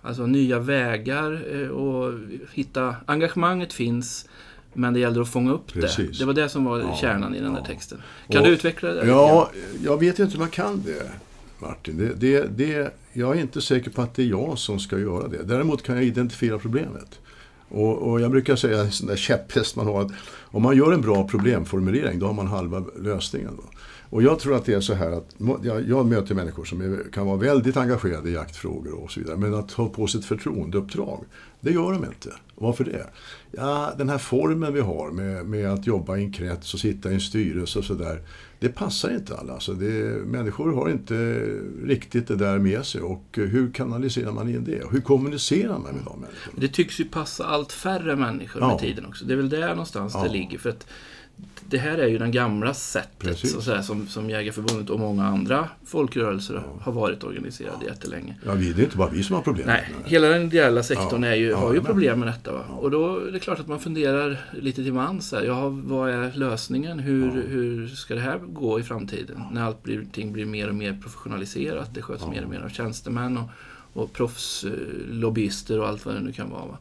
Alltså 0.02 0.26
nya 0.26 0.58
vägar 0.58 1.44
eh, 1.52 1.68
och 1.68 2.14
hitta... 2.52 2.96
Engagemanget 3.06 3.72
finns 3.72 4.28
men 4.72 4.94
det 4.94 5.00
gäller 5.00 5.20
att 5.20 5.28
fånga 5.28 5.52
upp 5.52 5.72
Precis. 5.72 6.10
det. 6.10 6.18
Det 6.18 6.26
var 6.26 6.34
det 6.34 6.48
som 6.48 6.64
var 6.64 6.78
ja, 6.78 6.96
kärnan 7.00 7.34
i 7.34 7.40
den 7.40 7.52
ja. 7.52 7.60
där 7.60 7.66
texten. 7.66 8.02
Kan 8.28 8.40
och, 8.40 8.46
du 8.46 8.52
utveckla 8.52 8.88
det? 8.88 9.06
Ja, 9.06 9.50
jag 9.84 10.00
vet 10.00 10.18
inte 10.18 10.36
om 10.36 10.42
jag 10.42 10.52
kan 10.52 10.82
det. 10.82 11.12
Martin. 11.60 11.96
Det, 11.98 12.14
det, 12.14 12.56
det, 12.56 12.92
jag 13.12 13.36
är 13.36 13.40
inte 13.40 13.60
säker 13.60 13.90
på 13.90 14.02
att 14.02 14.14
det 14.14 14.22
är 14.22 14.26
jag 14.26 14.58
som 14.58 14.78
ska 14.78 14.98
göra 14.98 15.28
det. 15.28 15.42
Däremot 15.42 15.82
kan 15.82 15.94
jag 15.96 16.04
identifiera 16.04 16.58
problemet. 16.58 17.20
Och, 17.68 18.10
och 18.10 18.20
jag 18.20 18.30
brukar 18.30 18.56
säga, 18.56 18.80
en 18.80 18.92
sån 18.92 19.06
där 19.06 19.16
käpphäst 19.16 19.76
man 19.76 19.86
har, 19.86 20.02
att 20.02 20.12
om 20.44 20.62
man 20.62 20.76
gör 20.76 20.92
en 20.92 21.00
bra 21.00 21.28
problemformulering, 21.28 22.18
då 22.18 22.26
har 22.26 22.34
man 22.34 22.46
halva 22.46 22.84
lösningen. 23.00 23.52
Då. 23.56 23.62
Och 24.10 24.22
jag 24.22 24.38
tror 24.38 24.56
att 24.56 24.64
det 24.64 24.74
är 24.74 24.80
så 24.80 24.94
här 24.94 25.10
att 25.10 25.34
jag, 25.62 25.88
jag 25.88 26.06
möter 26.06 26.34
människor 26.34 26.64
som 26.64 26.80
är, 26.80 27.12
kan 27.12 27.26
vara 27.26 27.36
väldigt 27.36 27.76
engagerade 27.76 28.30
i 28.30 28.32
jaktfrågor 28.32 29.04
och 29.04 29.10
så 29.10 29.20
vidare. 29.20 29.36
Men 29.36 29.54
att 29.54 29.68
ta 29.68 29.88
på 29.88 30.06
sig 30.06 30.20
ett 30.20 30.26
förtroendeuppdrag, 30.26 31.24
det 31.60 31.70
gör 31.70 31.92
de 31.92 32.04
inte. 32.04 32.32
Varför 32.54 32.84
det? 32.84 33.06
Ja, 33.50 33.92
den 33.98 34.08
här 34.08 34.18
formen 34.18 34.72
vi 34.72 34.80
har 34.80 35.10
med, 35.10 35.46
med 35.46 35.72
att 35.72 35.86
jobba 35.86 36.16
i 36.16 36.24
en 36.24 36.32
krets 36.32 36.74
och 36.74 36.80
sitta 36.80 37.10
i 37.10 37.14
en 37.14 37.20
styrelse 37.20 37.78
och 37.78 37.84
sådär. 37.84 38.22
Det 38.60 38.68
passar 38.68 39.10
inte 39.14 39.36
alla. 39.36 39.52
Alltså 39.52 39.72
det, 39.72 40.26
människor 40.26 40.72
har 40.72 40.90
inte 40.90 41.14
riktigt 41.84 42.28
det 42.28 42.36
där 42.36 42.58
med 42.58 42.84
sig. 42.84 43.00
Och 43.00 43.24
hur 43.32 43.72
kanaliserar 43.72 44.32
man 44.32 44.48
in 44.48 44.64
det? 44.64 44.82
Hur 44.90 45.00
kommunicerar 45.00 45.78
man 45.78 45.82
med 45.82 46.04
de 46.04 46.20
människorna? 46.20 46.56
Det 46.56 46.68
tycks 46.68 47.00
ju 47.00 47.04
passa 47.04 47.46
allt 47.46 47.72
färre 47.72 48.16
människor 48.16 48.62
ja. 48.62 48.68
med 48.68 48.78
tiden 48.78 49.06
också. 49.06 49.24
Det 49.24 49.32
är 49.32 49.36
väl 49.36 49.48
där 49.48 49.68
någonstans 49.68 50.12
ja. 50.14 50.22
det 50.22 50.28
ligger. 50.28 50.58
För 50.58 50.70
att 50.70 50.86
det 51.70 51.78
här 51.78 51.98
är 51.98 52.06
ju 52.06 52.18
den 52.18 52.32
gamla 52.32 52.74
sättet 52.74 53.38
så 53.38 53.60
säga, 53.60 53.82
som, 53.82 54.06
som 54.06 54.30
Jägarförbundet 54.30 54.90
och 54.90 55.00
många 55.00 55.26
andra 55.26 55.68
folkrörelser 55.84 56.54
ja. 56.54 56.82
har 56.82 56.92
varit 56.92 57.24
organiserade 57.24 57.76
ja. 57.80 57.86
jättelänge. 57.88 58.36
Ja, 58.46 58.54
det 58.54 58.68
är 58.68 58.80
inte 58.80 58.96
bara 58.96 59.10
vi 59.10 59.22
som 59.22 59.36
har 59.36 59.42
problem 59.42 59.66
Nej, 59.66 59.88
med 59.94 60.04
det. 60.04 60.10
hela 60.10 60.28
den 60.28 60.42
ideella 60.42 60.82
sektorn 60.82 61.22
ja. 61.22 61.28
är 61.28 61.34
ju, 61.34 61.52
har 61.52 61.74
ju 61.74 61.80
problem 61.80 62.20
med 62.20 62.28
detta. 62.28 62.52
Och 62.52 62.90
då 62.90 63.16
är 63.16 63.32
det 63.32 63.38
klart 63.38 63.60
att 63.60 63.68
man 63.68 63.80
funderar 63.80 64.40
lite 64.60 64.82
till 64.84 64.92
mans. 64.92 65.34
Ja, 65.46 65.68
vad 65.68 66.10
är 66.10 66.32
lösningen? 66.34 66.98
Hur, 66.98 67.42
hur 67.48 67.88
ska 67.88 68.14
det 68.14 68.20
här 68.20 68.38
gå 68.52 68.80
i 68.80 68.82
framtiden? 68.82 69.42
När 69.52 69.62
allting 69.62 70.32
blir 70.32 70.46
mer 70.46 70.68
och 70.68 70.74
mer 70.74 70.98
professionaliserat. 71.02 71.94
Det 71.94 72.02
sköts 72.02 72.26
mer 72.26 72.44
och 72.44 72.50
mer 72.50 72.60
av 72.60 72.68
tjänstemän 72.68 73.38
och, 73.38 73.48
och 73.92 74.12
proffslobbyister 74.12 75.80
och 75.80 75.88
allt 75.88 76.06
vad 76.06 76.14
det 76.14 76.20
nu 76.20 76.32
kan 76.32 76.50
vara. 76.50 76.66
Va? 76.66 76.78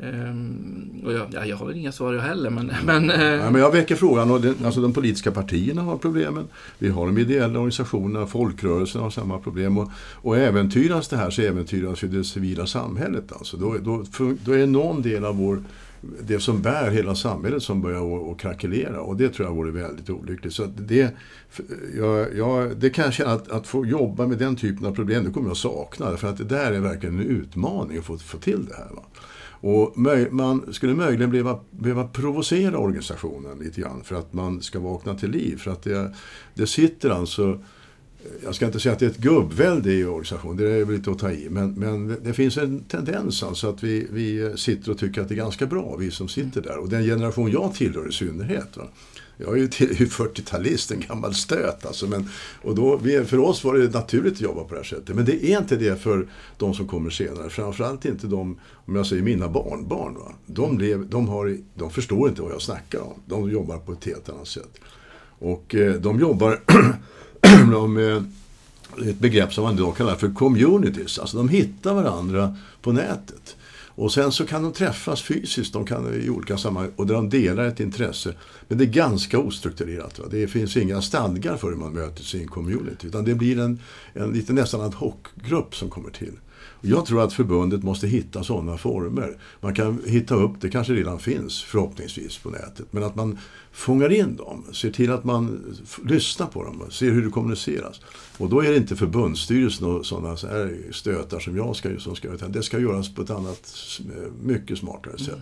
Um, 0.00 1.02
och 1.04 1.12
jag, 1.12 1.26
ja, 1.30 1.44
jag 1.44 1.56
har 1.56 1.66
väl 1.66 1.76
inga 1.76 1.92
svar 1.92 2.14
jag 2.14 2.22
heller, 2.22 2.50
men... 2.50 2.72
men, 2.84 3.10
uh... 3.10 3.22
ja, 3.22 3.50
men 3.50 3.60
jag 3.60 3.72
väcker 3.72 3.96
frågan, 3.96 4.30
och 4.30 4.40
den, 4.40 4.54
alltså 4.64 4.80
de 4.80 4.92
politiska 4.92 5.30
partierna 5.30 5.82
har 5.82 5.96
problemen. 5.96 6.44
Vi 6.78 6.88
har 6.88 7.06
de 7.06 7.18
ideella 7.18 7.58
organisationerna, 7.58 8.26
folkrörelserna 8.26 9.04
har 9.04 9.10
samma 9.10 9.38
problem. 9.38 9.78
Och, 9.78 9.90
och 10.14 10.36
äventyras 10.36 11.08
det 11.08 11.16
här 11.16 11.30
så 11.30 11.42
äventyras 11.42 12.04
ju 12.04 12.08
det 12.08 12.24
civila 12.24 12.66
samhället. 12.66 13.32
Alltså. 13.32 13.56
Då, 13.56 13.76
då, 13.78 14.04
då 14.44 14.52
är 14.52 14.66
någon 14.66 15.02
del 15.02 15.24
av 15.24 15.36
vår 15.36 15.62
det 16.00 16.40
som 16.40 16.62
bär 16.62 16.90
hela 16.90 17.14
samhället 17.14 17.62
som 17.62 17.82
börjar 17.82 18.32
att 18.32 18.38
krackelera. 18.38 19.00
Och 19.00 19.16
det 19.16 19.28
tror 19.28 19.48
jag 19.48 19.54
vore 19.54 19.70
väldigt 19.70 20.10
olyckligt. 20.10 20.54
Så 20.54 20.64
det, 20.66 21.14
jag, 21.96 22.36
jag, 22.36 22.76
det 22.76 22.90
kanske 22.90 23.26
att, 23.26 23.50
att 23.50 23.66
få 23.66 23.86
jobba 23.86 24.26
med 24.26 24.38
den 24.38 24.56
typen 24.56 24.86
av 24.86 24.94
problem, 24.94 25.24
det 25.24 25.30
kommer 25.30 25.48
jag 25.48 25.56
sakna. 25.56 26.16
För 26.16 26.28
att 26.28 26.38
det 26.38 26.44
där 26.44 26.72
är 26.72 26.80
verkligen 26.80 27.20
en 27.20 27.26
utmaning 27.26 27.98
att 27.98 28.04
få, 28.04 28.18
få 28.18 28.38
till 28.38 28.66
det 28.66 28.74
här. 28.74 28.90
Va? 28.94 29.02
Och 29.60 29.98
man 30.30 30.72
skulle 30.72 30.94
möjligen 30.94 31.30
behöva, 31.30 31.60
behöva 31.70 32.08
provocera 32.08 32.78
organisationen 32.78 33.58
lite 33.58 33.80
grann 33.80 34.04
för 34.04 34.16
att 34.16 34.32
man 34.32 34.62
ska 34.62 34.80
vakna 34.80 35.14
till 35.14 35.30
liv. 35.30 35.56
För 35.56 35.70
att 35.70 35.82
det, 35.82 36.14
det 36.54 36.66
sitter 36.66 37.10
alltså 37.10 37.60
jag 38.44 38.54
ska 38.54 38.66
inte 38.66 38.80
säga 38.80 38.92
att 38.92 38.98
det 38.98 39.06
är 39.06 39.10
ett 39.10 39.18
gubbvälde 39.18 39.92
i 39.92 40.04
organisationen, 40.04 40.56
det 40.56 40.70
är 40.70 40.84
väl 40.84 40.96
lite 40.96 41.10
att 41.10 41.18
ta 41.18 41.30
i. 41.30 41.48
Men, 41.50 41.72
men 41.72 42.16
det 42.24 42.32
finns 42.32 42.56
en 42.56 42.80
tendens 42.80 43.42
alltså 43.42 43.68
att 43.68 43.82
vi, 43.82 44.06
vi 44.10 44.52
sitter 44.56 44.90
och 44.90 44.98
tycker 44.98 45.20
att 45.20 45.28
det 45.28 45.34
är 45.34 45.36
ganska 45.36 45.66
bra, 45.66 45.96
vi 45.96 46.10
som 46.10 46.28
sitter 46.28 46.62
där. 46.62 46.78
Och 46.78 46.88
den 46.88 47.04
generation 47.04 47.50
jag 47.50 47.74
tillhör 47.74 48.08
i 48.08 48.12
synnerhet. 48.12 48.76
Va? 48.76 48.84
Jag 49.40 49.52
är 49.52 49.56
ju 49.56 49.68
40-talist, 50.06 50.92
en 50.92 51.00
gammal 51.00 51.34
stöt 51.34 51.86
alltså. 51.86 52.06
Men, 52.06 52.28
och 52.62 52.74
då, 52.74 52.98
för 53.26 53.38
oss 53.38 53.64
var 53.64 53.74
det 53.74 53.94
naturligt 53.94 54.32
att 54.32 54.40
jobba 54.40 54.64
på 54.64 54.74
det 54.74 54.80
här 54.80 54.84
sättet. 54.84 55.16
Men 55.16 55.24
det 55.24 55.44
är 55.44 55.58
inte 55.58 55.76
det 55.76 56.02
för 56.02 56.28
de 56.56 56.74
som 56.74 56.88
kommer 56.88 57.10
senare. 57.10 57.50
Framförallt 57.50 58.04
inte 58.04 58.26
de, 58.26 58.60
om 58.72 58.96
jag 58.96 59.06
säger 59.06 59.22
mina 59.22 59.48
barnbarn. 59.48 60.14
Va? 60.14 60.32
De, 60.46 60.78
lev, 60.78 61.08
de, 61.08 61.28
har, 61.28 61.56
de 61.74 61.90
förstår 61.90 62.28
inte 62.28 62.42
vad 62.42 62.52
jag 62.52 62.62
snackar 62.62 63.00
om. 63.00 63.14
De 63.26 63.50
jobbar 63.50 63.78
på 63.78 63.92
ett 63.92 64.04
helt 64.04 64.28
annat 64.28 64.48
sätt. 64.48 64.80
Och 65.38 65.74
eh, 65.74 65.94
de 65.94 66.20
jobbar 66.20 66.60
med 67.88 68.16
eh, 68.16 68.22
ett 69.08 69.18
begrepp 69.18 69.52
som 69.54 69.64
man 69.64 69.74
idag 69.74 69.96
kallar 69.96 70.14
för 70.14 70.34
communities. 70.34 71.18
Alltså 71.18 71.36
de 71.36 71.48
hittar 71.48 71.94
varandra 71.94 72.56
på 72.82 72.92
nätet. 72.92 73.56
Och 73.98 74.12
sen 74.12 74.32
så 74.32 74.46
kan 74.46 74.62
de 74.62 74.72
träffas 74.72 75.22
fysiskt 75.22 75.72
de 75.72 75.86
kan, 75.86 76.14
i 76.14 76.30
olika 76.30 76.58
sammanhang 76.58 76.92
och 76.96 77.06
där 77.06 77.14
de 77.14 77.28
delar 77.28 77.64
ett 77.64 77.80
intresse. 77.80 78.34
Men 78.68 78.78
det 78.78 78.84
är 78.84 78.86
ganska 78.86 79.38
ostrukturerat. 79.38 80.18
Va? 80.18 80.24
Det 80.30 80.46
finns 80.46 80.76
inga 80.76 81.02
stadgar 81.02 81.56
för 81.56 81.68
hur 81.68 81.76
man 81.76 81.92
möter 81.92 82.22
sin 82.22 82.48
community. 82.48 83.06
Utan 83.06 83.24
det 83.24 83.34
blir 83.34 83.58
en, 83.58 83.80
en 84.12 84.32
lite 84.32 84.52
nästan 84.52 84.80
ad 84.80 84.94
hoc-grupp 84.96 85.74
som 85.74 85.90
kommer 85.90 86.10
till. 86.10 86.32
Jag 86.80 87.06
tror 87.06 87.22
att 87.22 87.32
förbundet 87.32 87.82
måste 87.82 88.06
hitta 88.06 88.44
sådana 88.44 88.78
former. 88.78 89.38
Man 89.60 89.74
kan 89.74 90.02
hitta 90.06 90.34
upp, 90.34 90.60
det 90.60 90.70
kanske 90.70 90.92
redan 90.92 91.18
finns 91.18 91.62
förhoppningsvis 91.62 92.38
på 92.38 92.50
nätet, 92.50 92.86
men 92.90 93.02
att 93.02 93.14
man 93.14 93.38
fångar 93.72 94.12
in 94.12 94.36
dem, 94.36 94.64
ser 94.72 94.90
till 94.90 95.12
att 95.12 95.24
man 95.24 95.74
lyssnar 96.04 96.46
på 96.46 96.64
dem, 96.64 96.82
ser 96.90 97.10
hur 97.10 97.24
det 97.24 97.30
kommuniceras. 97.30 98.00
Och 98.38 98.48
då 98.48 98.60
är 98.60 98.70
det 98.70 98.76
inte 98.76 98.96
förbundsstyrelsen 98.96 99.86
och 99.86 100.06
sådana 100.06 100.36
så 100.36 100.46
här 100.46 100.78
stötar 100.90 101.40
som 101.40 101.56
jag 101.56 101.76
ska, 101.76 101.98
som 101.98 102.16
ska 102.16 102.28
utan 102.28 102.52
det 102.52 102.62
ska 102.62 102.78
göras 102.78 103.14
på 103.14 103.22
ett 103.22 103.30
annat, 103.30 103.74
mycket 104.42 104.78
smartare 104.78 105.18
sätt. 105.18 105.40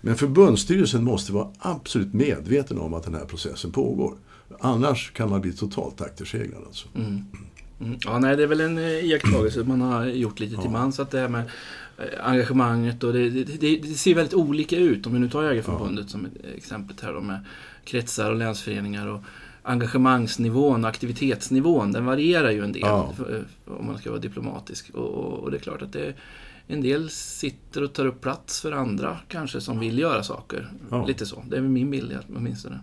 Men 0.00 0.16
förbundsstyrelsen 0.16 1.04
måste 1.04 1.32
vara 1.32 1.48
absolut 1.58 2.14
medveten 2.14 2.78
om 2.78 2.94
att 2.94 3.04
den 3.04 3.14
här 3.14 3.24
processen 3.24 3.72
pågår. 3.72 4.14
Annars 4.60 5.12
kan 5.12 5.30
man 5.30 5.40
bli 5.40 5.52
totalt 5.52 6.00
akterseglad. 6.00 6.62
Alltså. 6.66 6.88
Mm. 6.94 7.24
Mm. 7.80 7.98
Ja, 8.04 8.18
nej, 8.18 8.36
det 8.36 8.42
är 8.42 8.46
väl 8.46 8.60
en 8.60 8.78
eh, 8.78 9.04
iakttagelse 9.04 9.64
man 9.64 9.80
har 9.80 10.04
gjort 10.04 10.40
lite 10.40 10.62
till 10.62 10.70
mans. 10.70 11.00
Att 11.00 11.10
det 11.10 11.18
här 11.18 11.28
med 11.28 11.42
eh, 11.98 12.04
engagemanget 12.28 13.04
och 13.04 13.12
det, 13.12 13.30
det, 13.30 13.76
det, 13.76 13.94
ser 13.94 14.14
väldigt 14.14 14.34
olika 14.34 14.76
ut. 14.76 15.06
Om 15.06 15.12
vi 15.12 15.18
nu 15.18 15.28
tar 15.28 15.42
Jägareförbundet 15.42 16.04
ja. 16.04 16.10
som 16.10 16.28
exempel 16.56 16.96
här 17.02 17.12
då 17.12 17.20
med 17.20 17.44
kretsar 17.84 18.30
och 18.30 18.36
länsföreningar. 18.36 19.06
Och 19.06 19.20
engagemangsnivån 19.62 20.84
och 20.84 20.90
aktivitetsnivån, 20.90 21.92
den 21.92 22.04
varierar 22.04 22.50
ju 22.50 22.64
en 22.64 22.72
del. 22.72 22.82
Ja. 22.82 23.14
Eh, 23.18 23.74
om 23.78 23.86
man 23.86 23.98
ska 23.98 24.10
vara 24.10 24.20
diplomatisk. 24.20 24.90
Och, 24.94 25.38
och, 25.38 25.50
det 25.50 25.56
är 25.56 25.60
klart 25.60 25.82
att 25.82 25.92
det 25.92 26.14
en 26.66 26.80
del 26.80 27.10
sitter 27.10 27.82
och 27.82 27.92
tar 27.92 28.06
upp 28.06 28.20
plats 28.20 28.60
för 28.60 28.72
andra 28.72 29.18
kanske 29.28 29.60
som 29.60 29.80
vill 29.80 29.98
göra 29.98 30.22
saker. 30.22 30.72
Ja. 30.90 31.06
Lite 31.06 31.26
så. 31.26 31.44
Det 31.48 31.56
är 31.56 31.60
min 31.60 31.90
bild 31.90 32.18
åtminstone. 32.36 32.80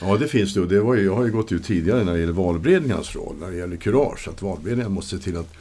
Ja, 0.00 0.16
det 0.16 0.28
finns 0.28 0.54
det. 0.54 0.66
det 0.66 0.80
var 0.80 0.94
ju, 0.94 1.04
jag 1.04 1.14
har 1.14 1.24
ju 1.24 1.32
gått 1.32 1.52
ut 1.52 1.64
tidigare 1.64 2.04
när 2.04 2.12
det 2.12 2.20
gäller 2.20 2.32
valberedningens 2.32 3.16
roll, 3.16 3.36
när 3.40 3.50
det 3.50 3.56
gäller 3.56 3.76
kurage. 3.76 4.28
Att 4.28 4.42
valberedningen 4.42 4.92
måste 4.92 5.16
se 5.16 5.22
till 5.22 5.36
att 5.36 5.52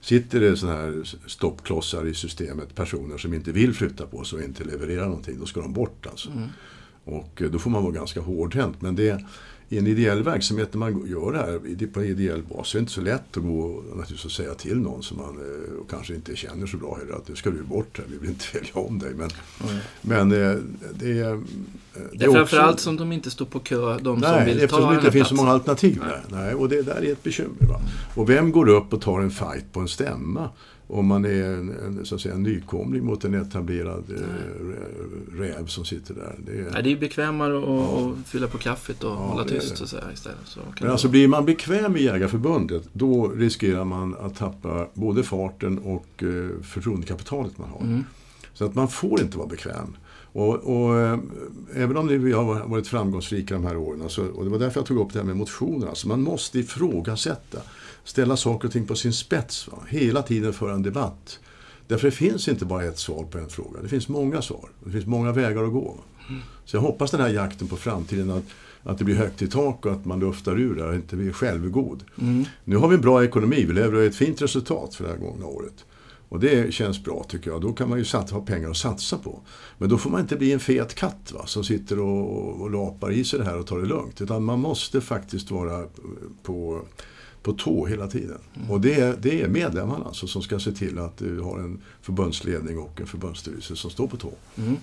sitter 0.00 0.40
det 0.40 0.56
sådana 0.56 0.78
här 0.78 1.16
stoppklossar 1.26 2.06
i 2.06 2.14
systemet, 2.14 2.74
personer 2.74 3.18
som 3.18 3.34
inte 3.34 3.52
vill 3.52 3.74
flytta 3.74 4.06
på 4.06 4.24
sig 4.24 4.38
och 4.38 4.44
inte 4.44 4.64
leverera 4.64 5.04
någonting, 5.04 5.38
då 5.40 5.46
ska 5.46 5.60
de 5.60 5.72
bort 5.72 6.06
alltså. 6.06 6.30
Mm. 6.30 6.48
Och 7.04 7.42
eh, 7.42 7.50
då 7.50 7.58
får 7.58 7.70
man 7.70 7.82
vara 7.82 7.92
ganska 7.92 8.20
hårdhänt. 8.20 8.82
Men 8.82 8.96
det, 8.96 9.24
i 9.72 9.78
en 9.78 9.86
ideell 9.86 10.22
verksamhet 10.22 10.74
när 10.74 10.78
man 10.78 11.06
gör 11.06 11.32
det 11.32 11.38
här 11.38 11.86
på 11.86 12.04
ideell 12.04 12.42
bas 12.42 12.68
så 12.68 12.76
är 12.76 12.78
det 12.78 12.82
inte 12.82 12.92
så 12.92 13.00
lätt 13.00 13.36
att 13.36 13.42
gå 13.42 13.82
naturligtvis 13.88 14.24
och 14.24 14.30
säga 14.30 14.54
till 14.54 14.78
någon 14.78 15.02
som 15.02 15.16
man 15.16 15.38
eh, 15.38 15.80
och 15.80 15.90
kanske 15.90 16.14
inte 16.14 16.36
känner 16.36 16.66
så 16.66 16.76
bra 16.76 16.98
heller 17.00 17.12
att 17.12 17.28
nu 17.28 17.36
ska 17.36 17.50
du 17.50 17.62
bort 17.62 17.98
här, 17.98 18.04
vi 18.08 18.18
vill 18.18 18.30
inte 18.30 18.44
välja 18.54 18.74
om 18.74 18.98
dig. 18.98 19.14
Men, 19.14 19.30
mm. 19.64 19.80
men 20.00 20.32
eh, 20.32 20.36
det, 20.38 20.58
det, 20.98 21.20
är... 21.20 21.42
Det 22.12 22.24
är 22.24 22.32
framförallt 22.32 22.80
som 22.80 22.96
de 22.96 23.12
inte 23.12 23.30
står 23.30 23.46
på 23.46 23.58
kö, 23.58 23.98
de 23.98 24.18
nej, 24.18 24.30
som 24.30 24.44
vill 24.44 24.68
ta 24.68 24.76
den 24.76 24.84
här 24.84 24.92
det 24.92 24.98
inte 24.98 25.12
finns 25.12 25.28
så 25.28 25.34
många 25.34 25.50
alternativ 25.50 26.02
nej. 26.06 26.40
Nej, 26.42 26.54
och 26.54 26.68
det 26.68 26.82
där 26.82 27.04
är 27.04 27.12
ett 27.12 27.22
bekymmer. 27.22 27.66
Va? 27.68 27.80
Och 28.14 28.30
vem 28.30 28.52
går 28.52 28.68
upp 28.68 28.92
och 28.92 29.00
tar 29.00 29.20
en 29.20 29.30
fight 29.30 29.72
på 29.72 29.80
en 29.80 29.88
stämma? 29.88 30.50
Om 30.92 31.06
man 31.06 31.24
är 31.24 31.44
en, 31.44 31.70
en, 31.70 32.06
så 32.06 32.14
att 32.14 32.20
säga, 32.20 32.34
en 32.34 32.42
nykomling 32.42 33.04
mot 33.04 33.24
en 33.24 33.34
etablerad 33.34 34.04
eh, 34.10 35.36
räv 35.38 35.66
som 35.66 35.84
sitter 35.84 36.14
där. 36.14 36.34
Det 36.46 36.52
är, 36.52 36.70
ja, 36.74 36.82
det 36.82 36.92
är 36.92 36.96
bekvämare 36.96 37.58
att 37.58 37.64
ja. 37.64 38.12
fylla 38.26 38.46
på 38.46 38.58
kaffet 38.58 39.04
och 39.04 39.10
ja, 39.10 39.14
hålla 39.14 39.44
tyst 39.44 39.76
så 39.76 39.86
säga, 39.86 40.12
istället. 40.12 40.38
Så 40.44 40.60
Men 40.80 40.90
alltså 40.90 41.08
blir 41.08 41.28
man 41.28 41.44
bekväm 41.44 41.96
i 41.96 42.02
Jägarförbundet 42.02 42.82
då 42.92 43.28
riskerar 43.28 43.84
man 43.84 44.16
att 44.20 44.36
tappa 44.36 44.86
både 44.94 45.22
farten 45.22 45.78
och 45.78 46.22
eh, 46.22 46.62
förtroendekapitalet 46.62 47.58
man 47.58 47.68
har. 47.68 47.80
Mm. 47.80 48.04
Så 48.54 48.64
att 48.64 48.74
man 48.74 48.88
får 48.88 49.20
inte 49.20 49.38
vara 49.38 49.48
bekväm. 49.48 49.96
Och, 50.32 50.54
och 50.54 51.00
äh, 51.00 51.18
även 51.74 51.96
om 51.96 52.08
vi 52.08 52.32
har 52.32 52.66
varit 52.66 52.86
framgångsrika 52.86 53.54
de 53.54 53.64
här 53.64 53.76
åren, 53.76 54.02
alltså, 54.02 54.26
och 54.26 54.44
det 54.44 54.50
var 54.50 54.58
därför 54.58 54.80
jag 54.80 54.86
tog 54.86 54.98
upp 54.98 55.12
det 55.12 55.18
här 55.18 55.26
med 55.26 55.36
motioner, 55.36 55.86
alltså 55.86 56.08
man 56.08 56.22
måste 56.22 56.58
ifrågasätta 56.58 57.58
ställa 58.04 58.36
saker 58.36 58.68
och 58.68 58.72
ting 58.72 58.86
på 58.86 58.96
sin 58.96 59.12
spets. 59.12 59.68
Va? 59.68 59.78
Hela 59.88 60.22
tiden 60.22 60.52
föra 60.52 60.72
en 60.72 60.82
debatt. 60.82 61.40
Därför 61.86 62.06
det 62.06 62.16
finns 62.16 62.48
inte 62.48 62.64
bara 62.64 62.84
ett 62.84 62.98
svar 62.98 63.24
på 63.24 63.38
en 63.38 63.48
fråga. 63.48 63.82
Det 63.82 63.88
finns 63.88 64.08
många 64.08 64.42
svar. 64.42 64.68
Det 64.84 64.90
finns 64.90 65.06
många 65.06 65.32
vägar 65.32 65.64
att 65.64 65.72
gå. 65.72 65.96
Så 66.64 66.76
jag 66.76 66.80
hoppas 66.80 67.10
den 67.10 67.20
här 67.20 67.28
jakten 67.28 67.68
på 67.68 67.76
framtiden 67.76 68.30
att, 68.30 68.44
att 68.82 68.98
det 68.98 69.04
blir 69.04 69.14
högt 69.14 69.42
i 69.42 69.48
tak 69.48 69.86
och 69.86 69.92
att 69.92 70.04
man 70.04 70.20
luftar 70.20 70.60
ur 70.60 70.74
det 70.74 70.84
och 70.84 70.94
inte 70.94 71.16
blir 71.16 71.32
självgod. 71.32 72.04
Mm. 72.20 72.44
Nu 72.64 72.76
har 72.76 72.88
vi 72.88 72.94
en 72.94 73.00
bra 73.00 73.24
ekonomi. 73.24 73.64
Vi 73.64 73.72
lever 73.72 74.06
ett 74.06 74.16
fint 74.16 74.42
resultat 74.42 74.94
för 74.94 75.04
det 75.04 75.10
här 75.10 75.16
gångna 75.16 75.46
året. 75.46 75.84
Och 76.28 76.40
det 76.40 76.74
känns 76.74 77.04
bra 77.04 77.24
tycker 77.28 77.50
jag. 77.50 77.60
Då 77.60 77.72
kan 77.72 77.88
man 77.88 77.98
ju 77.98 78.04
satsa, 78.04 78.34
ha 78.34 78.42
pengar 78.42 78.70
att 78.70 78.76
satsa 78.76 79.18
på. 79.18 79.40
Men 79.78 79.88
då 79.88 79.98
får 79.98 80.10
man 80.10 80.20
inte 80.20 80.36
bli 80.36 80.52
en 80.52 80.60
fet 80.60 80.94
katt 80.94 81.32
va, 81.34 81.46
som 81.46 81.64
sitter 81.64 81.98
och, 81.98 82.60
och 82.60 82.70
lapar 82.70 83.10
i 83.10 83.24
sig 83.24 83.38
det 83.38 83.44
här 83.44 83.58
och 83.58 83.66
tar 83.66 83.78
det 83.78 83.86
lugnt. 83.86 84.20
Utan 84.20 84.44
man 84.44 84.60
måste 84.60 85.00
faktiskt 85.00 85.50
vara 85.50 85.86
på 86.42 86.82
på 87.42 87.52
tå 87.52 87.86
hela 87.86 88.06
tiden. 88.06 88.38
Mm. 88.56 88.70
Och 88.70 88.80
det 88.80 88.94
är, 88.94 89.16
det 89.22 89.42
är 89.42 89.48
medlemmarna 89.48 90.04
alltså 90.04 90.26
som 90.26 90.42
ska 90.42 90.58
se 90.58 90.72
till 90.72 90.98
att 90.98 91.16
du 91.16 91.40
har 91.40 91.58
en 91.58 91.80
förbundsledning 92.02 92.78
och 92.78 93.00
en 93.00 93.06
förbundsstyrelse 93.06 93.76
som 93.76 93.90
står 93.90 94.06
på 94.06 94.16
tå. 94.16 94.32
Mm. 94.56 94.76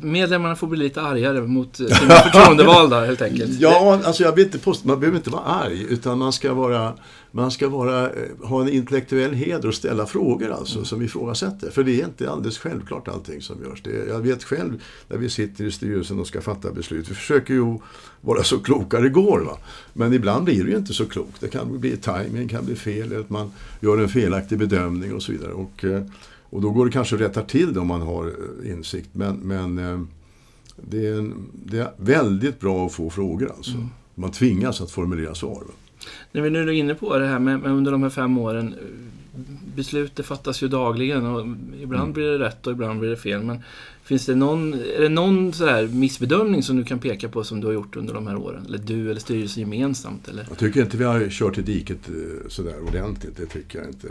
Medlemmarna 0.00 0.56
får 0.56 0.66
bli 0.66 0.78
lite 0.78 1.02
argare 1.02 1.40
mot 1.40 1.76
sina 1.76 2.14
förtroendevalda 2.14 3.04
helt 3.04 3.22
enkelt. 3.22 3.60
Ja, 3.60 4.00
alltså 4.04 4.22
jag 4.22 4.32
vill 4.32 4.44
inte 4.44 4.58
påstå, 4.58 4.88
man 4.88 5.00
behöver 5.00 5.18
inte 5.18 5.30
vara 5.30 5.42
arg 5.42 5.86
utan 5.88 6.18
man 6.18 6.32
ska, 6.32 6.54
vara, 6.54 6.92
man 7.30 7.50
ska 7.50 7.68
vara, 7.68 8.10
eh, 8.10 8.12
ha 8.42 8.60
en 8.60 8.68
intellektuell 8.68 9.32
heder 9.32 9.68
och 9.68 9.74
ställa 9.74 10.06
frågor 10.06 10.50
alltså 10.50 10.74
mm. 10.74 10.84
som 10.84 11.02
ifrågasätter. 11.02 11.70
För 11.70 11.84
det 11.84 12.00
är 12.00 12.04
inte 12.04 12.30
alldeles 12.30 12.58
självklart 12.58 13.08
allting 13.08 13.42
som 13.42 13.62
görs. 13.62 13.82
Det, 13.82 14.08
jag 14.08 14.20
vet 14.20 14.44
själv 14.44 14.82
när 15.08 15.16
vi 15.16 15.30
sitter 15.30 15.64
i 15.64 15.70
styrelsen 15.70 16.20
och 16.20 16.26
ska 16.26 16.40
fatta 16.40 16.72
beslut. 16.72 17.10
Vi 17.10 17.14
försöker 17.14 17.54
ju 17.54 17.78
vara 18.20 18.42
så 18.42 18.58
kloka 18.58 19.00
det 19.00 19.08
går. 19.08 19.40
Va? 19.40 19.58
Men 19.92 20.12
ibland 20.12 20.44
blir 20.44 20.64
det 20.64 20.70
ju 20.70 20.76
inte 20.76 20.92
så 20.92 21.06
klokt. 21.06 21.40
Det 21.40 21.48
kan 21.48 21.80
bli 21.80 21.96
timing, 21.96 22.48
kan 22.48 22.64
bli 22.64 22.76
fel, 22.76 23.02
eller 23.02 23.20
att 23.20 23.30
man 23.30 23.52
gör 23.80 23.98
en 23.98 24.08
felaktig 24.08 24.58
bedömning 24.58 25.14
och 25.14 25.22
så 25.22 25.32
vidare. 25.32 25.52
Och, 25.52 25.84
eh, 25.84 26.02
och 26.54 26.60
då 26.60 26.70
går 26.70 26.86
det 26.86 26.92
kanske 26.92 27.14
att 27.14 27.20
rätta 27.20 27.42
till 27.42 27.72
det 27.72 27.80
om 27.80 27.86
man 27.86 28.00
har 28.00 28.26
eh, 28.26 28.70
insikt. 28.70 29.08
Men, 29.12 29.36
men 29.36 29.78
eh, 29.78 30.00
det, 30.76 31.06
är 31.06 31.18
en, 31.18 31.34
det, 31.52 31.78
är 31.78 31.92
väldigt 31.96 32.60
bra 32.60 32.86
att 32.86 32.92
få 32.92 33.10
frågor 33.10 33.52
alltså. 33.56 33.74
Mm. 33.74 33.88
Man 34.14 34.30
tvingas 34.30 34.80
att 34.80 34.90
formulera 34.90 35.34
svar. 35.34 35.62
När 36.32 36.42
vi 36.42 36.50
nu 36.50 36.60
är 36.60 36.70
inne 36.70 36.94
på 36.94 37.18
det 37.18 37.26
här 37.26 37.38
med, 37.38 37.60
med 37.60 37.72
under 37.72 37.92
de 37.92 38.02
här 38.02 38.10
fem 38.10 38.38
åren. 38.38 38.74
Beslut 39.76 40.26
fattas 40.26 40.62
ju 40.62 40.68
dagligen 40.68 41.26
och 41.26 41.46
ibland 41.82 42.02
mm. 42.02 42.12
blir 42.12 42.24
det 42.24 42.38
rätt 42.38 42.66
och 42.66 42.72
ibland 42.72 43.00
blir 43.00 43.10
det 43.10 43.16
fel. 43.16 43.42
Men 43.42 43.58
finns 44.02 44.26
det 44.26 44.34
någon, 44.34 44.74
är 44.74 45.00
det 45.00 45.08
någon 45.08 45.52
så 45.52 45.88
missbedömning 45.90 46.62
som 46.62 46.76
du 46.76 46.84
kan 46.84 46.98
peka 46.98 47.28
på 47.28 47.44
som 47.44 47.60
du 47.60 47.66
har 47.66 47.74
gjort 47.74 47.96
under 47.96 48.14
de 48.14 48.26
här 48.26 48.36
åren? 48.36 48.64
Eller 48.66 48.78
du 48.78 49.10
eller 49.10 49.20
styrelsen 49.20 49.60
gemensamt? 49.60 50.28
Eller? 50.28 50.46
Jag 50.48 50.58
tycker 50.58 50.82
inte 50.82 50.96
vi 50.96 51.04
har 51.04 51.28
kört 51.30 51.58
i 51.58 51.62
diket 51.62 52.08
eh, 52.08 52.48
sådär 52.48 52.74
ordentligt. 52.88 53.36
Det 53.36 53.46
tycker 53.46 53.78
jag 53.78 53.88
inte. 53.88 54.08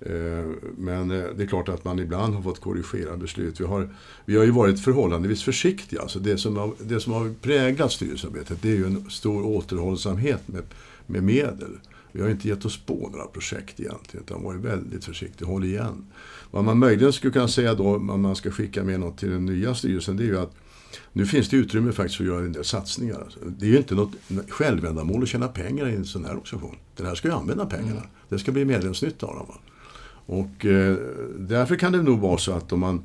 Eh, 0.00 0.44
men 0.76 1.10
eh, 1.10 1.24
det 1.36 1.42
är 1.42 1.46
klart 1.46 1.68
att 1.68 1.84
man 1.84 1.98
ibland 1.98 2.34
har 2.34 2.42
fått 2.42 2.60
korrigera 2.60 3.16
beslut. 3.16 3.60
Vi 3.60 3.64
har, 3.64 3.94
vi 4.24 4.36
har 4.36 4.44
ju 4.44 4.50
varit 4.50 4.80
förhållandevis 4.80 5.42
försiktiga. 5.42 6.00
Alltså 6.00 6.18
det, 6.18 6.38
som 6.38 6.56
har, 6.56 6.72
det 6.78 7.00
som 7.00 7.12
har 7.12 7.34
präglat 7.42 7.92
styrelsearbetet 7.92 8.62
det 8.62 8.70
är 8.70 8.76
ju 8.76 8.86
en 8.86 9.10
stor 9.10 9.46
återhållsamhet 9.46 10.48
med, 10.48 10.62
med 11.06 11.22
medel. 11.22 11.78
Vi 12.12 12.22
har 12.22 12.28
inte 12.28 12.48
gett 12.48 12.64
oss 12.64 12.78
på 12.86 13.08
några 13.12 13.26
projekt 13.26 13.80
egentligen, 13.80 14.24
utan 14.24 14.42
varit 14.42 14.60
väldigt 14.60 15.04
försiktiga, 15.04 15.48
håll 15.48 15.64
igen. 15.64 16.06
Vad 16.50 16.64
man 16.64 16.78
möjligen 16.78 17.12
skulle 17.12 17.32
kunna 17.32 17.48
säga 17.48 17.74
då, 17.74 17.96
om 17.96 18.22
man 18.22 18.36
ska 18.36 18.50
skicka 18.50 18.84
med 18.84 19.00
något 19.00 19.18
till 19.18 19.30
den 19.30 19.46
nya 19.46 19.74
styrelsen, 19.74 20.16
det 20.16 20.22
är 20.22 20.26
ju 20.26 20.38
att 20.38 20.54
nu 21.12 21.26
finns 21.26 21.48
det 21.48 21.56
utrymme 21.56 21.92
faktiskt 21.92 22.16
för 22.16 22.24
att 22.24 22.28
göra 22.28 22.44
en 22.44 22.52
del 22.52 22.64
satsningar. 22.64 23.28
Det 23.58 23.66
är 23.66 23.70
ju 23.70 23.76
inte 23.76 23.94
något 23.94 24.12
självändamål 24.48 25.22
att 25.22 25.28
tjäna 25.28 25.48
pengar 25.48 25.88
i 25.88 25.96
en 25.96 26.04
sån 26.04 26.24
här 26.24 26.30
organisation. 26.30 26.76
Den 26.96 27.06
här 27.06 27.14
ska 27.14 27.28
ju 27.28 27.34
använda 27.34 27.66
pengarna. 27.66 27.90
Mm. 27.90 28.10
Det 28.28 28.38
ska 28.38 28.52
bli 28.52 28.64
medlemsnytta 28.64 29.26
av 29.26 29.36
dem. 29.36 29.46
Och 30.30 30.66
eh, 30.66 30.96
därför 31.38 31.76
kan 31.76 31.92
det 31.92 32.02
nog 32.02 32.20
vara 32.20 32.38
så 32.38 32.52
att 32.52 32.72
om 32.72 32.80
man 32.80 33.02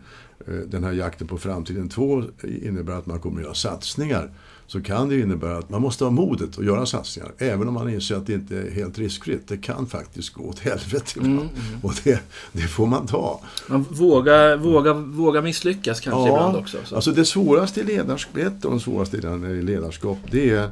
eh, 0.47 0.53
den 0.53 0.83
här 0.83 0.91
jakten 0.91 1.27
på 1.27 1.37
framtiden 1.37 1.89
2 1.89 2.23
innebär 2.43 2.93
att 2.93 3.05
man 3.05 3.19
kommer 3.19 3.37
att 3.37 3.43
göra 3.43 3.53
satsningar 3.53 4.31
så 4.67 4.81
kan 4.81 5.09
det 5.09 5.19
innebära 5.19 5.57
att 5.57 5.69
man 5.69 5.81
måste 5.81 6.03
ha 6.03 6.11
modet 6.11 6.59
att 6.59 6.65
göra 6.65 6.85
satsningar. 6.85 7.31
Även 7.37 7.67
om 7.67 7.73
man 7.73 7.89
inser 7.89 8.15
att 8.15 8.27
det 8.27 8.33
inte 8.33 8.57
är 8.57 8.71
helt 8.71 8.99
riskfritt. 8.99 9.47
Det 9.47 9.57
kan 9.57 9.87
faktiskt 9.87 10.33
gå 10.33 10.43
åt 10.43 10.59
helvete 10.59 11.11
ibland. 11.15 11.33
Mm, 11.33 11.47
mm. 11.69 11.79
Och 11.83 11.93
det, 12.03 12.21
det, 12.51 12.61
får 12.61 12.87
man 12.87 13.07
ta. 13.07 13.41
Man 13.67 13.85
vågar, 13.89 14.57
vågar, 14.57 14.93
vågar 14.93 15.41
misslyckas 15.41 15.99
kanske 15.99 16.19
ja, 16.19 16.27
ibland 16.27 16.55
också. 16.55 16.77
Så. 16.85 16.95
Alltså 16.95 17.11
det 17.11 17.25
svåraste 17.25 17.81
i 17.81 17.83
ledarskap, 17.83 18.37
ett 18.37 18.65
av 18.65 18.71
de 18.71 18.79
svåraste 18.79 19.17
i 19.17 19.61
ledarskap, 19.61 20.17
det 20.31 20.49
är, 20.49 20.71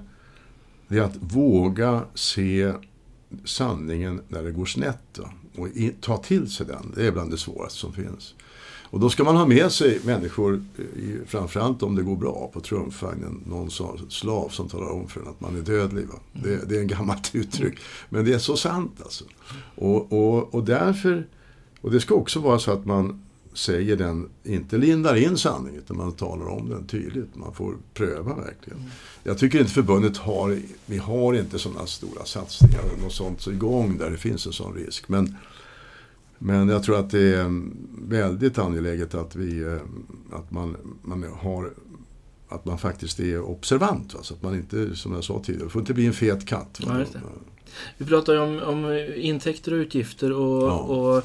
det 0.88 0.98
är 0.98 1.02
att 1.02 1.18
våga 1.20 2.02
se 2.14 2.74
sanningen 3.46 4.22
när 4.28 4.44
det 4.44 4.52
går 4.52 4.66
snett. 4.66 5.20
Och 5.58 5.68
ta 6.02 6.18
till 6.18 6.52
sig 6.52 6.66
den. 6.66 6.94
Det 6.96 7.08
är 7.08 7.12
bland 7.12 7.32
det 7.32 7.38
svåraste 7.38 7.80
som 7.80 7.94
finns. 7.94 8.36
Och 8.94 9.00
då 9.00 9.10
ska 9.10 9.24
man 9.24 9.36
ha 9.36 9.46
med 9.46 9.72
sig 9.72 10.00
människor, 10.04 10.64
framförallt 11.26 11.84
om 11.84 11.96
det 11.96 12.04
går 12.04 12.16
bra, 12.16 12.50
på 12.54 12.60
trumfvagnen. 12.60 13.44
Någon 13.46 13.72
slav 14.10 14.50
som 14.50 14.70
talar 14.70 14.92
om 14.92 15.08
för 15.08 15.22
en 15.22 15.28
att 15.28 15.42
man 15.42 15.58
är 15.58 15.62
dödlig. 15.62 16.06
Det, 16.34 16.70
det 16.70 16.76
är 16.76 16.80
en 16.80 16.88
gammalt 16.88 17.36
uttryck. 17.36 17.78
Men 18.10 18.26
det 18.26 18.34
är 18.34 18.40
så 18.40 18.58
sant 18.58 19.02
alltså. 19.04 19.24
Och, 19.76 20.14
och, 20.14 20.56
och 20.56 20.64
därför, 20.64 21.28
och 21.82 21.92
det 21.92 22.00
ska 22.00 22.16
också 22.16 22.40
vara 22.40 22.60
så 22.60 22.72
att 22.72 22.86
man 22.86 23.22
säger 23.54 23.96
den, 23.96 24.30
inte 24.44 24.78
lindar 24.78 25.16
in 25.16 25.38
sanningen, 25.38 25.80
utan 25.80 25.98
man 25.98 26.12
talar 26.12 26.48
om 26.48 26.70
den 26.70 26.88
tydligt. 26.88 27.36
Man 27.36 27.54
får 27.54 27.76
pröva 27.94 28.36
verkligen. 28.36 28.80
Mm. 28.80 28.92
Jag 29.24 29.38
tycker 29.38 29.60
inte 29.60 29.72
förbundet 29.72 30.18
har, 30.18 30.60
vi 30.86 30.98
har 30.98 31.34
inte 31.34 31.60
sådana 31.60 31.86
stora 31.86 32.26
satsningar 32.26 32.82
och 32.94 33.02
något 33.02 33.14
sånt 33.14 33.48
igång 33.48 33.98
där 33.98 34.10
det 34.10 34.18
finns 34.18 34.46
en 34.46 34.54
sån 34.54 34.74
risk. 34.74 35.10
Men 35.10 35.36
men 36.46 36.70
jag 36.70 36.84
tror 36.84 37.00
att 37.00 37.10
det 37.10 37.36
är 37.36 37.62
väldigt 38.08 38.58
angeläget 38.58 39.16
att, 39.16 39.36
vi, 39.36 39.64
eh, 39.64 39.78
att 40.32 40.52
man, 40.52 40.78
man 41.02 41.26
har 41.42 41.74
att 42.50 42.66
man 42.66 42.78
faktiskt 42.78 43.20
är 43.20 43.42
observant. 43.42 44.14
Va? 44.14 44.20
Så 44.24 44.34
att 44.34 44.44
man 44.44 44.56
inte, 44.56 44.96
som 44.96 45.14
jag 45.14 45.24
sa 45.24 45.42
tidigare, 45.44 45.70
får 45.70 45.82
inte 45.82 45.94
bli 45.94 46.06
en 46.06 46.14
fet 46.14 46.48
katt. 46.48 46.80
Ja, 46.88 47.06
vi 47.98 48.06
pratar 48.06 48.34
ju 48.34 48.40
om, 48.40 48.60
om 48.64 49.06
intäkter 49.16 49.74
och 49.74 49.78
utgifter 49.78 50.32
och, 50.32 50.70
ja. 50.70 50.78
och 50.78 51.24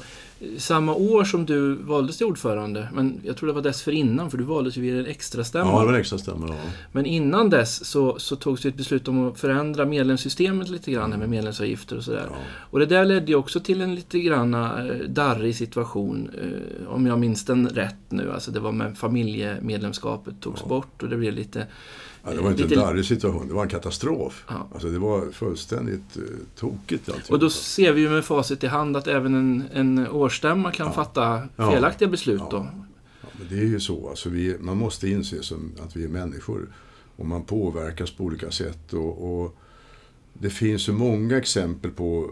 samma 0.57 0.95
år 0.95 1.23
som 1.23 1.45
du 1.45 1.75
valdes 1.75 2.17
till 2.17 2.25
ordförande, 2.25 2.87
men 2.93 3.21
jag 3.23 3.37
tror 3.37 3.47
det 3.47 3.53
var 3.53 3.61
dessförinnan, 3.61 4.31
för 4.31 4.37
du 4.37 4.43
valdes 4.43 4.77
ju 4.77 4.81
vid 4.81 4.99
en 4.99 5.05
extra 5.05 5.43
stämma. 5.43 5.71
Ja, 5.71 5.79
det 5.79 5.85
var 5.85 5.93
en 5.93 5.99
extra 5.99 6.17
stämma, 6.17 6.47
ja. 6.49 6.55
Men 6.91 7.05
innan 7.05 7.49
dess 7.49 7.85
så, 7.85 8.19
så 8.19 8.35
togs 8.35 8.61
det 8.61 8.69
ett 8.69 8.75
beslut 8.75 9.07
om 9.07 9.27
att 9.27 9.39
förändra 9.39 9.85
medlemssystemet 9.85 10.69
lite 10.69 10.91
grann 10.91 11.09
med 11.09 11.29
medlemsavgifter 11.29 11.97
och 11.97 12.03
sådär. 12.03 12.27
Ja. 12.29 12.37
Och 12.57 12.79
det 12.79 12.85
där 12.85 13.05
ledde 13.05 13.27
ju 13.27 13.35
också 13.35 13.59
till 13.59 13.81
en 13.81 13.95
lite 13.95 14.19
grann 14.19 14.53
eh, 14.53 14.95
darrig 15.07 15.55
situation, 15.55 16.29
eh, 16.41 16.93
om 16.93 17.05
jag 17.05 17.19
minns 17.19 17.45
den 17.45 17.69
rätt 17.69 17.95
nu. 18.09 18.31
Alltså 18.31 18.51
det 18.51 18.59
var 18.59 18.71
med 18.71 18.97
familjemedlemskapet 18.97 20.33
togs 20.41 20.63
bort 20.63 21.03
och 21.03 21.09
det 21.09 21.17
blev 21.17 21.33
lite 21.33 21.67
Ja, 22.29 22.35
det 22.35 22.41
var 22.41 22.51
inte 22.51 22.63
lite... 22.63 22.75
en 22.75 22.81
darrig 22.81 23.05
situation, 23.05 23.47
det 23.47 23.53
var 23.53 23.63
en 23.63 23.69
katastrof. 23.69 24.45
Ja. 24.47 24.67
Alltså, 24.73 24.89
det 24.89 24.99
var 24.99 25.31
fullständigt 25.31 26.17
uh, 26.17 26.23
tokigt. 26.55 27.09
Alltid. 27.09 27.31
Och 27.31 27.39
då 27.39 27.49
ser 27.49 27.93
vi 27.93 28.01
ju 28.01 28.09
med 28.09 28.25
facit 28.25 28.63
i 28.63 28.67
hand 28.67 28.97
att 28.97 29.07
även 29.07 29.35
en, 29.35 29.63
en 29.73 30.07
årsstämma 30.07 30.71
kan 30.71 30.87
ja. 30.87 30.93
fatta 30.93 31.41
felaktiga 31.55 32.07
beslut. 32.07 32.41
Då. 32.51 32.67
Ja, 33.21 33.27
men 33.37 33.47
det 33.49 33.55
är 33.55 33.67
ju 33.67 33.79
så. 33.79 34.09
Alltså, 34.09 34.29
vi, 34.29 34.55
man 34.59 34.77
måste 34.77 35.09
inse 35.09 35.43
som 35.43 35.71
att 35.85 35.95
vi 35.95 36.03
är 36.03 36.09
människor. 36.09 36.67
Och 37.15 37.25
man 37.25 37.43
påverkas 37.43 38.11
på 38.11 38.23
olika 38.23 38.51
sätt. 38.51 38.93
Och, 38.93 39.41
och 39.41 39.55
det 40.33 40.49
finns 40.49 40.83
så 40.83 40.93
många 40.93 41.37
exempel 41.37 41.91
på 41.91 42.29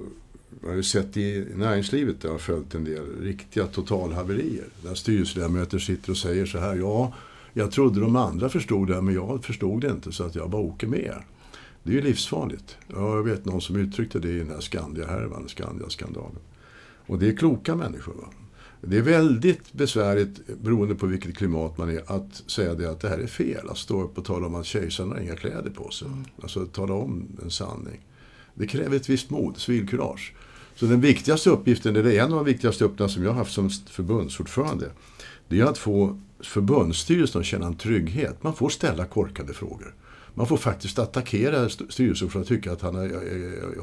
jag 0.62 0.70
har 0.70 0.76
ju 0.76 0.84
sett 0.84 1.18
i 1.18 1.48
näringslivet, 1.56 2.16
jag 2.22 2.32
har 2.32 2.38
följt 2.38 2.76
en 2.76 2.84
del, 2.84 3.22
riktiga 3.22 3.68
totalhaverier. 3.68 4.66
Där 4.82 4.96
styrelseledamöter 4.96 5.80
sitter 5.80 6.12
och 6.12 6.18
säger 6.18 6.46
så 6.46 6.60
här, 6.60 6.76
ja, 6.76 7.14
jag 7.58 7.72
trodde 7.72 8.00
de 8.00 8.16
andra 8.16 8.50
förstod 8.50 8.88
det, 8.88 9.02
men 9.02 9.14
jag 9.14 9.46
förstod 9.46 9.82
det 9.82 9.88
inte 9.88 10.12
så 10.12 10.24
att 10.24 10.36
jag 10.36 10.50
bara 10.50 10.62
åker 10.62 10.88
med. 10.88 11.16
Det 11.84 11.92
är 11.92 11.96
ju 11.96 12.02
livsfarligt. 12.02 12.78
Jag 12.88 13.24
vet 13.24 13.46
någon 13.46 13.62
som 13.62 13.76
uttryckte 13.76 14.20
det 14.20 14.30
i 14.30 14.40
den 14.40 14.50
här 14.50 14.60
Skandia-härvan, 14.60 15.48
Skandia-skandalen. 15.48 16.40
Och 17.08 17.20
det 17.20 17.28
är 17.28 17.36
kloka 17.36 17.76
människor. 17.76 18.14
Va? 18.14 18.28
Det 18.82 18.98
är 18.98 19.02
väldigt 19.02 19.74
besvärligt, 19.74 20.62
beroende 20.62 20.96
på 20.96 21.06
vilket 21.06 21.38
klimat 21.38 21.78
man 21.78 21.90
är, 21.90 22.02
att 22.08 22.44
säga 22.48 22.74
det 22.74 22.90
att 22.90 23.00
det 23.00 23.10
här 23.10 23.18
är 23.18 23.28
fel. 23.28 23.70
Att 23.70 23.78
stå 23.78 24.04
upp 24.04 24.18
och 24.18 24.26
tala 24.26 24.48
om 24.48 24.56
att 24.56 24.66
kejsaren 24.66 25.12
har 25.12 25.20
inga 25.20 25.36
kläder 25.36 25.70
på 25.70 25.92
sig. 25.92 26.08
Mm. 26.08 26.26
Alltså 26.42 26.66
tala 26.66 26.94
om 26.94 27.28
en 27.44 27.52
sanning. 27.52 28.00
Det 28.54 28.68
kräver 28.68 28.96
ett 28.96 29.10
visst 29.10 29.30
mod, 29.30 29.58
civilkurage. 29.58 30.34
Så 30.76 30.86
den 30.86 31.02
viktigaste 31.02 31.50
uppgiften, 31.50 31.96
eller 31.96 32.12
en 32.12 32.34
av 32.34 32.46
de 32.46 32.46
viktigaste 32.46 32.86
uppgifterna 32.86 33.10
som 33.10 33.24
jag 33.24 33.32
har 33.32 33.38
haft 33.38 33.54
som 33.54 33.70
förbundsordförande, 33.70 34.92
det 35.48 35.60
är 35.60 35.66
att 35.66 35.78
få 35.78 36.20
förbundsstyrelsen 36.40 37.42
att 37.42 37.48
känna 37.48 37.68
en 37.68 37.78
trygghet. 37.78 38.44
Man 38.44 38.56
får 38.56 38.70
ställa 38.70 39.06
korkade 39.06 39.54
frågor. 39.54 39.94
Man 40.34 40.48
får 40.48 40.58
faktiskt 40.58 41.00
attackera 41.00 41.70
styrelsen 41.70 42.30
för 42.30 42.42
att 42.42 42.48
tycka 42.48 42.72
att 42.72 42.82
han 42.82 42.96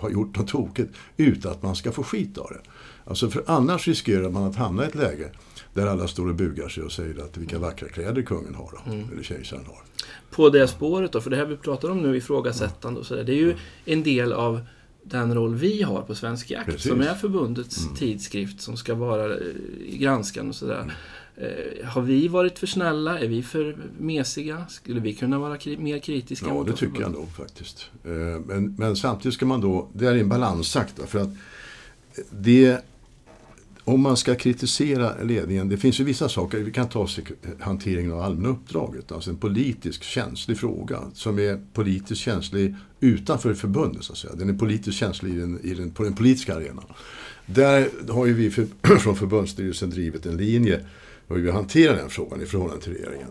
har 0.00 0.10
gjort 0.10 0.38
något 0.38 0.48
tokigt 0.48 0.94
utan 1.16 1.52
att 1.52 1.62
man 1.62 1.76
ska 1.76 1.92
få 1.92 2.02
skit 2.02 2.38
av 2.38 2.50
det. 2.50 2.70
Alltså 3.04 3.30
för 3.30 3.44
annars 3.46 3.88
riskerar 3.88 4.30
man 4.30 4.42
att 4.42 4.56
hamna 4.56 4.84
i 4.84 4.86
ett 4.86 4.94
läge 4.94 5.30
där 5.74 5.86
alla 5.86 6.08
står 6.08 6.28
och 6.28 6.34
bugar 6.34 6.68
sig 6.68 6.82
och 6.82 6.92
säger 6.92 7.24
att 7.24 7.36
vilka 7.36 7.58
vackra 7.58 7.88
kläder 7.88 8.22
kungen 8.22 8.54
har 8.54 8.70
då, 8.72 8.92
mm. 8.92 9.08
eller 9.12 9.22
kejsaren 9.22 9.66
har. 9.66 9.78
På 10.30 10.50
det 10.50 10.68
spåret 10.68 11.12
då, 11.12 11.20
för 11.20 11.30
det 11.30 11.36
här 11.36 11.46
vi 11.46 11.56
pratar 11.56 11.90
om 11.90 12.02
nu, 12.02 12.16
ifrågasättande 12.16 13.00
och 13.00 13.06
sådär, 13.06 13.24
det 13.24 13.32
är 13.32 13.36
ju 13.36 13.54
en 13.84 14.02
del 14.02 14.32
av 14.32 14.60
den 15.02 15.34
roll 15.34 15.54
vi 15.54 15.82
har 15.82 16.02
på 16.02 16.14
Svensk 16.14 16.50
Jakt, 16.50 16.66
Precis. 16.66 16.90
som 16.90 17.00
är 17.00 17.14
förbundets 17.14 17.84
mm. 17.84 17.96
tidskrift 17.96 18.60
som 18.60 18.76
ska 18.76 18.94
vara 18.94 19.34
eh, 19.34 19.40
granskande 19.92 20.48
och 20.48 20.54
sådär. 20.54 20.80
Mm. 20.80 20.90
Eh, 21.36 21.86
har 21.86 22.02
vi 22.02 22.28
varit 22.28 22.58
för 22.58 22.66
snälla? 22.66 23.18
Är 23.18 23.28
vi 23.28 23.42
för 23.42 23.76
mesiga? 23.98 24.66
Skulle 24.68 25.00
vi 25.00 25.14
kunna 25.14 25.38
vara 25.38 25.56
kri 25.56 25.76
mer 25.76 25.98
kritiska? 25.98 26.46
Ja, 26.48 26.64
det 26.66 26.72
tycker 26.72 27.00
jag 27.00 27.12
nog 27.12 27.28
faktiskt. 27.32 27.90
Eh, 28.04 28.10
men, 28.46 28.74
men, 28.78 28.96
samtidigt 28.96 29.34
ska 29.34 29.46
man 29.46 29.60
då, 29.60 29.88
det 29.92 30.06
är 30.06 30.14
en 30.14 30.28
balansakt. 30.28 31.00
För 31.06 31.18
att 31.18 31.30
det, 32.30 32.84
om 33.84 34.00
man 34.00 34.16
ska 34.16 34.34
kritisera 34.34 35.22
ledningen, 35.22 35.68
det 35.68 35.76
finns 35.76 36.00
ju 36.00 36.04
vissa 36.04 36.28
saker, 36.28 36.58
vi 36.58 36.70
kan 36.70 36.88
ta 36.88 37.08
hanteringen 37.60 38.12
av 38.12 38.20
allmänna 38.20 38.48
uppdraget, 38.48 39.12
alltså 39.12 39.30
en 39.30 39.36
politisk 39.36 40.02
känslig 40.02 40.58
fråga 40.58 41.00
som 41.14 41.38
är 41.38 41.60
politiskt 41.72 42.20
känslig 42.20 42.74
utanför 43.00 43.54
förbundet 43.54 44.04
så 44.04 44.12
att 44.12 44.18
säga. 44.18 44.34
Den 44.34 44.48
är 44.48 44.58
politiskt 44.58 44.98
känslig 44.98 45.34
i 45.34 45.40
den, 45.40 45.60
i 45.62 45.74
den, 45.74 45.90
på 45.90 46.02
den 46.02 46.14
politiska 46.14 46.54
arenan. 46.54 46.84
Där 47.46 47.88
har 48.08 48.26
ju 48.26 48.32
vi 48.34 48.50
för, 48.50 48.66
från 48.98 49.16
förbundsstyrelsen 49.16 49.90
drivit 49.90 50.26
en 50.26 50.36
linje 50.36 50.80
hur 51.28 51.36
vi 51.36 51.50
hanterar 51.50 51.96
den 51.96 52.10
frågan 52.10 52.42
i 52.42 52.46
förhållande 52.46 52.82
till 52.82 52.94
regeringen. 52.94 53.30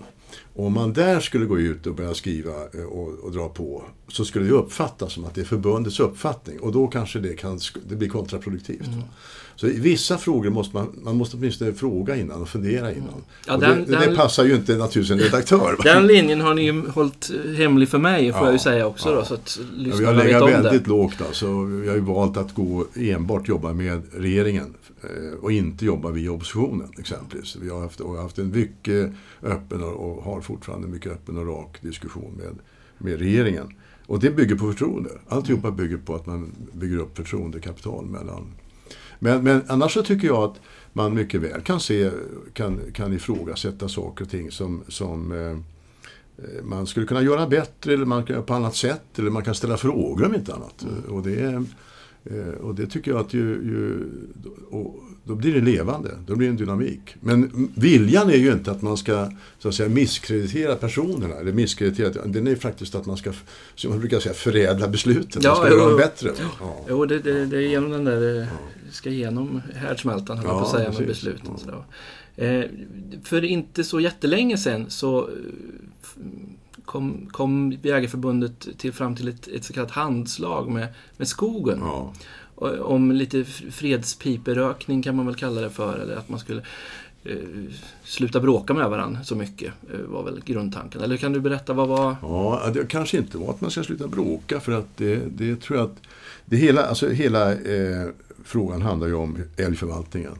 Och 0.53 0.65
om 0.65 0.73
man 0.73 0.93
där 0.93 1.19
skulle 1.19 1.45
gå 1.45 1.59
ut 1.59 1.87
och 1.87 1.95
börja 1.95 2.13
skriva 2.13 2.51
eh, 2.73 2.83
och, 2.83 3.19
och, 3.19 3.31
dra 3.31 3.49
på 3.49 3.83
så 4.07 4.25
skulle 4.25 4.45
det 4.45 4.53
uppfattas 4.53 5.13
som 5.13 5.25
att 5.25 5.35
det 5.35 5.41
är 5.41 5.45
förbundets 5.45 5.99
uppfattning 5.99 6.59
och 6.59 6.71
då 6.71 6.87
kanske 6.87 7.19
det, 7.19 7.33
kan, 7.33 7.59
det 7.87 7.95
blir 7.95 8.09
kontraproduktivt. 8.09 8.87
Mm. 8.87 9.01
Så 9.55 9.67
i 9.67 9.79
vissa 9.79 10.17
frågor 10.17 10.49
måste 10.49 10.75
man, 10.75 10.87
man 11.03 11.15
måste 11.15 11.37
åtminstone 11.37 11.73
fråga 11.73 12.15
innan 12.15 12.41
och 12.41 12.49
fundera 12.49 12.91
innan. 12.91 13.07
Mm. 13.07 13.21
Ja, 13.47 13.57
den, 13.57 13.85
det, 13.85 14.09
det, 14.09 14.15
passar 14.15 14.45
ju 14.45 14.55
inte 14.55 14.77
naturligtvis 14.77 15.11
en 15.11 15.19
redaktör. 15.19 15.77
Den 15.83 16.07
linjen 16.07 16.41
har 16.41 16.53
ni 16.53 16.63
ju 16.63 16.87
hållit 16.87 17.31
hemlig 17.57 17.89
för 17.89 17.97
mig 17.97 18.31
får 18.31 18.41
ja, 18.41 18.45
jag 18.45 18.53
ju 18.53 18.59
säga 18.59 18.87
också. 18.87 19.09
Ja. 19.09 19.15
Då, 19.15 19.25
så 19.25 19.33
att 19.33 19.59
ja, 19.77 19.95
vi 19.99 20.05
har 20.05 20.13
legat 20.13 20.49
väldigt 20.49 20.83
det. 20.83 20.89
lågt 20.89 21.21
alltså. 21.27 21.63
Vi 21.63 21.87
har 21.87 21.95
ju 21.95 22.01
valt 22.01 22.37
att 22.37 22.55
gå 22.55 22.85
enbart 22.95 23.47
jobba 23.47 23.73
med 23.73 24.01
regeringen 24.13 24.73
eh, 25.01 25.39
och 25.41 25.51
inte 25.51 25.85
jobba 25.85 26.09
via 26.09 26.31
oppositionen 26.31 26.91
exempelvis. 26.97 27.55
Vi 27.61 27.69
har 27.69 27.81
haft, 27.81 27.99
och 27.99 28.17
haft 28.17 28.39
en 28.39 28.51
mycket 28.51 29.11
öppen 29.41 29.83
och, 29.83 29.93
och 29.93 30.23
har 30.23 30.41
fortfarande 30.41 30.87
mycket 30.87 31.11
öppen 31.11 31.37
och 31.37 31.47
rak 31.47 31.77
diskussion 31.81 32.33
med, 32.37 32.55
med 32.97 33.19
regeringen. 33.19 33.73
Och 34.05 34.19
det 34.19 34.31
bygger 34.31 34.55
på 34.55 34.71
förtroende. 34.71 35.09
Alltihopa 35.27 35.71
bygger 35.71 35.97
på 35.97 36.15
att 36.15 36.25
man 36.25 36.51
bygger 36.73 36.97
upp 36.97 37.17
förtroendekapital 37.17 38.05
mellan 38.05 38.47
men, 39.23 39.43
men 39.43 39.61
annars 39.67 39.93
så 39.93 40.03
tycker 40.03 40.27
jag 40.27 40.43
att 40.43 40.61
man 40.93 41.13
mycket 41.13 41.41
väl 41.41 41.61
kan 41.61 41.79
se, 41.79 42.11
kan, 42.53 42.79
kan 42.93 43.13
ifrågasätta 43.13 43.89
saker 43.89 44.25
och 44.25 44.31
ting 44.31 44.51
som, 44.51 44.83
som 44.87 45.31
eh, 45.31 45.57
man 46.63 46.87
skulle 46.87 47.05
kunna 47.05 47.21
göra 47.21 47.47
bättre 47.47 47.93
eller 47.93 48.05
man 48.05 48.23
kan 48.23 48.33
göra 48.33 48.45
på 48.45 48.53
annat 48.53 48.75
sätt. 48.75 49.19
Eller 49.19 49.31
man 49.31 49.43
kan 49.43 49.55
ställa 49.55 49.77
frågor 49.77 50.25
om 50.25 50.35
inte 50.35 50.53
annat. 50.53 50.83
Mm. 50.83 51.03
Och, 51.03 51.23
det, 51.23 51.39
är, 51.39 51.63
och 52.61 52.75
det 52.75 52.87
tycker 52.87 53.11
jag 53.11 53.19
att 53.19 53.33
ju, 53.33 53.39
ju 53.39 54.09
då 55.25 55.35
blir 55.35 55.53
det 55.53 55.61
levande, 55.61 56.17
då 56.27 56.35
blir 56.35 56.47
det 56.47 56.53
en 56.53 56.57
dynamik. 56.57 57.15
Men 57.19 57.71
viljan 57.75 58.29
är 58.29 58.37
ju 58.37 58.51
inte 58.51 58.71
att 58.71 58.81
man 58.81 58.97
ska 58.97 59.31
så 59.59 59.67
att 59.67 59.75
säga, 59.75 59.89
misskreditera 59.89 60.75
personerna. 60.75 61.35
Eller 61.35 61.53
misskreditera, 61.53 62.25
den 62.25 62.47
är 62.47 62.55
faktiskt 62.55 62.95
att 62.95 63.05
man 63.05 63.17
ska, 63.17 63.33
som 63.75 63.91
man 63.91 63.99
brukar 63.99 64.19
säga, 64.19 64.33
förädla 64.33 64.87
besluten. 64.87 65.41
Ja, 65.45 65.49
man 65.49 65.57
ska 65.57 65.69
jo, 65.69 65.77
göra 65.77 65.89
dem 65.89 65.97
bättre. 65.97 66.31
Ja. 66.59 66.85
Jo, 66.89 67.05
det, 67.05 67.19
det, 67.19 67.45
det 67.45 67.57
är 67.57 67.61
genom 67.61 67.91
den 67.91 68.03
där, 68.03 68.39
ja. 68.39 68.47
ska 68.91 69.09
igenom 69.09 69.61
härdsmältan, 69.75 70.37
höll 70.37 70.47
ja, 70.47 70.59
på 70.59 70.65
att 70.65 70.71
säga, 70.71 70.85
precis. 70.85 70.99
med 70.99 71.07
besluten. 71.07 71.51
Ja. 71.67 72.43
Eh, 72.43 72.65
för 73.23 73.43
inte 73.43 73.83
så 73.83 73.99
jättelänge 73.99 74.57
sedan 74.57 74.85
så 74.89 75.19
eh, 75.19 75.33
kom, 76.85 77.29
kom 77.31 77.71
Jägareförbundet 77.81 78.67
till, 78.77 78.93
fram 78.93 79.15
till 79.15 79.27
ett, 79.27 79.47
ett 79.47 79.63
så 79.63 79.73
kallat 79.73 79.91
handslag 79.91 80.71
med, 80.71 80.87
med 81.17 81.27
skogen. 81.27 81.79
Ja. 81.81 82.13
om 82.81 83.11
lite 83.11 83.43
fredspiperökning 83.71 85.01
kan 85.01 85.15
man 85.15 85.25
väl 85.25 85.35
kalla 85.35 85.61
det 85.61 85.69
för. 85.69 85.99
Eller 85.99 86.15
att 86.15 86.29
man 86.29 86.39
skulle 86.39 86.61
eh, 87.23 87.37
sluta 88.03 88.39
bråka 88.39 88.73
med 88.73 88.89
varandra 88.89 89.23
så 89.23 89.35
mycket 89.35 89.73
eh, 89.93 89.99
var 89.99 90.23
väl 90.23 90.41
grundtanken. 90.45 91.01
Eller 91.01 91.17
kan 91.17 91.33
du 91.33 91.39
berätta 91.39 91.73
vad 91.73 91.87
var... 91.87 92.15
Ja, 92.21 92.71
det 92.73 92.89
kanske 92.89 93.17
inte 93.17 93.37
var 93.37 93.49
att 93.49 93.61
man 93.61 93.71
ska 93.71 93.83
sluta 93.83 94.07
bråka 94.07 94.59
för 94.59 94.71
att 94.71 94.97
det, 94.97 95.15
det 95.15 95.61
tror 95.61 95.79
jag 95.79 95.85
att 95.85 95.97
det 96.45 96.57
hela, 96.57 96.85
alltså 96.85 97.09
hela 97.09 97.51
eh, 97.51 98.07
frågan 98.43 98.81
handlar 98.81 99.07
ju 99.07 99.13
om 99.13 99.37
älgförvaltningen. 99.57 100.37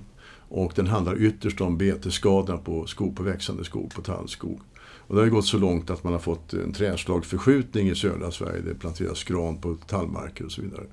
Och 0.50 0.74
den 0.76 0.88
handlar 0.88 1.22
ytterst 1.22 1.62
om 1.62 1.78
betesskadorna 1.78 2.58
på 2.58 2.86
skog, 2.86 3.16
på 3.16 3.24
växande 3.24 3.64
skog, 3.64 3.94
på 3.96 4.02
tallskog. 4.02 4.60
Och 5.08 5.16
det 5.16 5.22
har 5.22 5.30
gått 5.30 5.46
så 5.46 5.58
långt 5.58 5.90
att 5.90 6.04
man 6.04 6.14
har 6.14 6.20
fått 6.20 6.54
en 6.54 6.74
trädslagsförskjutning 6.74 7.90
i 7.90 7.96
södra 7.96 8.32
Sverige. 8.32 8.62
Det 8.62 8.76
planteras 8.76 9.24
gran 9.24 9.58
på 9.58 9.76
tallmarker 9.88 10.46
och 10.46 10.52
så 10.52 10.62
vidare. 10.62 10.86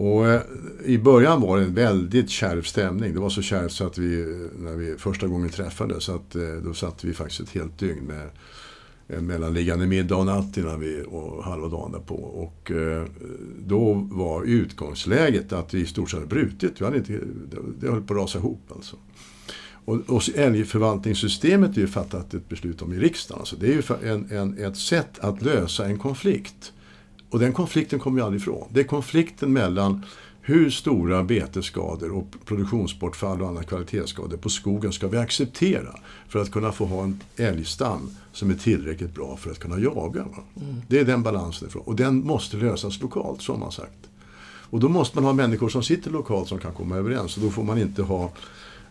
Och 0.00 0.28
eh, 0.28 0.40
I 0.84 0.98
början 0.98 1.40
var 1.40 1.58
det 1.58 1.64
en 1.64 1.74
väldigt 1.74 2.30
kärv 2.30 2.62
stämning. 2.62 3.14
Det 3.14 3.20
var 3.20 3.30
så 3.30 3.42
kärvt 3.42 3.72
så 3.72 3.86
att 3.86 3.98
vi, 3.98 4.20
eh, 4.20 4.26
när 4.58 4.76
vi 4.76 4.96
första 4.98 5.26
gången 5.26 5.50
träffades, 5.50 6.08
att, 6.08 6.34
eh, 6.34 6.52
då 6.64 6.74
satt 6.74 7.04
vi 7.04 7.14
faktiskt 7.14 7.40
ett 7.40 7.50
helt 7.50 7.78
dygn 7.78 8.04
med 8.04 8.28
en 9.06 9.26
mellanliggande 9.26 9.86
middag 9.86 10.16
och 10.16 10.26
natt 10.26 10.56
innan 10.56 10.80
vi, 10.80 11.04
och 11.08 11.44
halva 11.44 11.68
dagen 11.68 11.92
därpå. 11.92 12.14
Och 12.14 12.72
då 13.58 14.08
var 14.10 14.44
utgångsläget 14.44 15.52
att 15.52 15.74
vi 15.74 15.80
i 15.80 15.86
stort 15.86 16.10
sett 16.10 16.20
hade 16.20 16.28
brutit. 16.28 16.80
Vi 16.80 16.84
hade 16.84 16.96
inte, 16.96 17.20
det 17.80 17.88
höll 17.88 18.02
på 18.02 18.14
att 18.14 18.20
rasa 18.20 18.38
ihop 18.38 18.62
alltså. 18.74 18.96
Och, 19.84 19.96
och 20.06 20.22
älgförvaltningssystemet 20.34 21.76
är 21.76 21.80
ju 21.80 21.86
fattat 21.86 22.34
ett 22.34 22.48
beslut 22.48 22.82
om 22.82 22.92
i 22.92 22.98
riksdagen. 22.98 23.40
Alltså 23.40 23.56
det 23.56 23.66
är 23.66 23.72
ju 23.72 24.10
en, 24.10 24.30
en, 24.30 24.58
ett 24.58 24.76
sätt 24.76 25.18
att 25.18 25.42
lösa 25.42 25.86
en 25.86 25.98
konflikt. 25.98 26.72
Och 27.30 27.38
den 27.38 27.52
konflikten 27.52 27.98
kommer 27.98 28.16
vi 28.16 28.22
aldrig 28.22 28.42
ifrån. 28.42 28.68
Det 28.72 28.80
är 28.80 28.84
konflikten 28.84 29.52
mellan 29.52 30.04
hur 30.42 30.70
stora 30.70 31.24
betesskador 31.24 32.12
och 32.12 32.26
produktionsbortfall 32.44 33.42
och 33.42 33.48
andra 33.48 33.62
kvalitetsskador 33.62 34.36
på 34.36 34.48
skogen 34.48 34.92
ska 34.92 35.08
vi 35.08 35.18
acceptera 35.18 35.94
för 36.28 36.42
att 36.42 36.50
kunna 36.50 36.72
få 36.72 36.84
ha 36.84 37.02
en 37.02 37.20
älgstam 37.36 38.10
som 38.32 38.50
är 38.50 38.54
tillräckligt 38.54 39.14
bra 39.14 39.36
för 39.36 39.50
att 39.50 39.58
kunna 39.58 39.78
jaga. 39.78 40.20
Mm. 40.20 40.82
Det 40.88 40.98
är 40.98 41.04
den 41.04 41.22
balansen 41.22 41.68
ifrån. 41.68 41.82
Och 41.86 41.96
den 41.96 42.26
måste 42.26 42.56
lösas 42.56 43.00
lokalt, 43.00 43.42
som 43.42 43.60
man 43.60 43.72
sagt. 43.72 44.10
Och 44.70 44.80
då 44.80 44.88
måste 44.88 45.16
man 45.16 45.24
ha 45.24 45.32
människor 45.32 45.68
som 45.68 45.82
sitter 45.82 46.10
lokalt 46.10 46.48
som 46.48 46.58
kan 46.58 46.72
komma 46.72 46.96
överens. 46.96 47.36
Och 47.36 47.42
då 47.42 47.50
får 47.50 47.64
man 47.64 47.78
inte 47.78 48.02
ha 48.02 48.32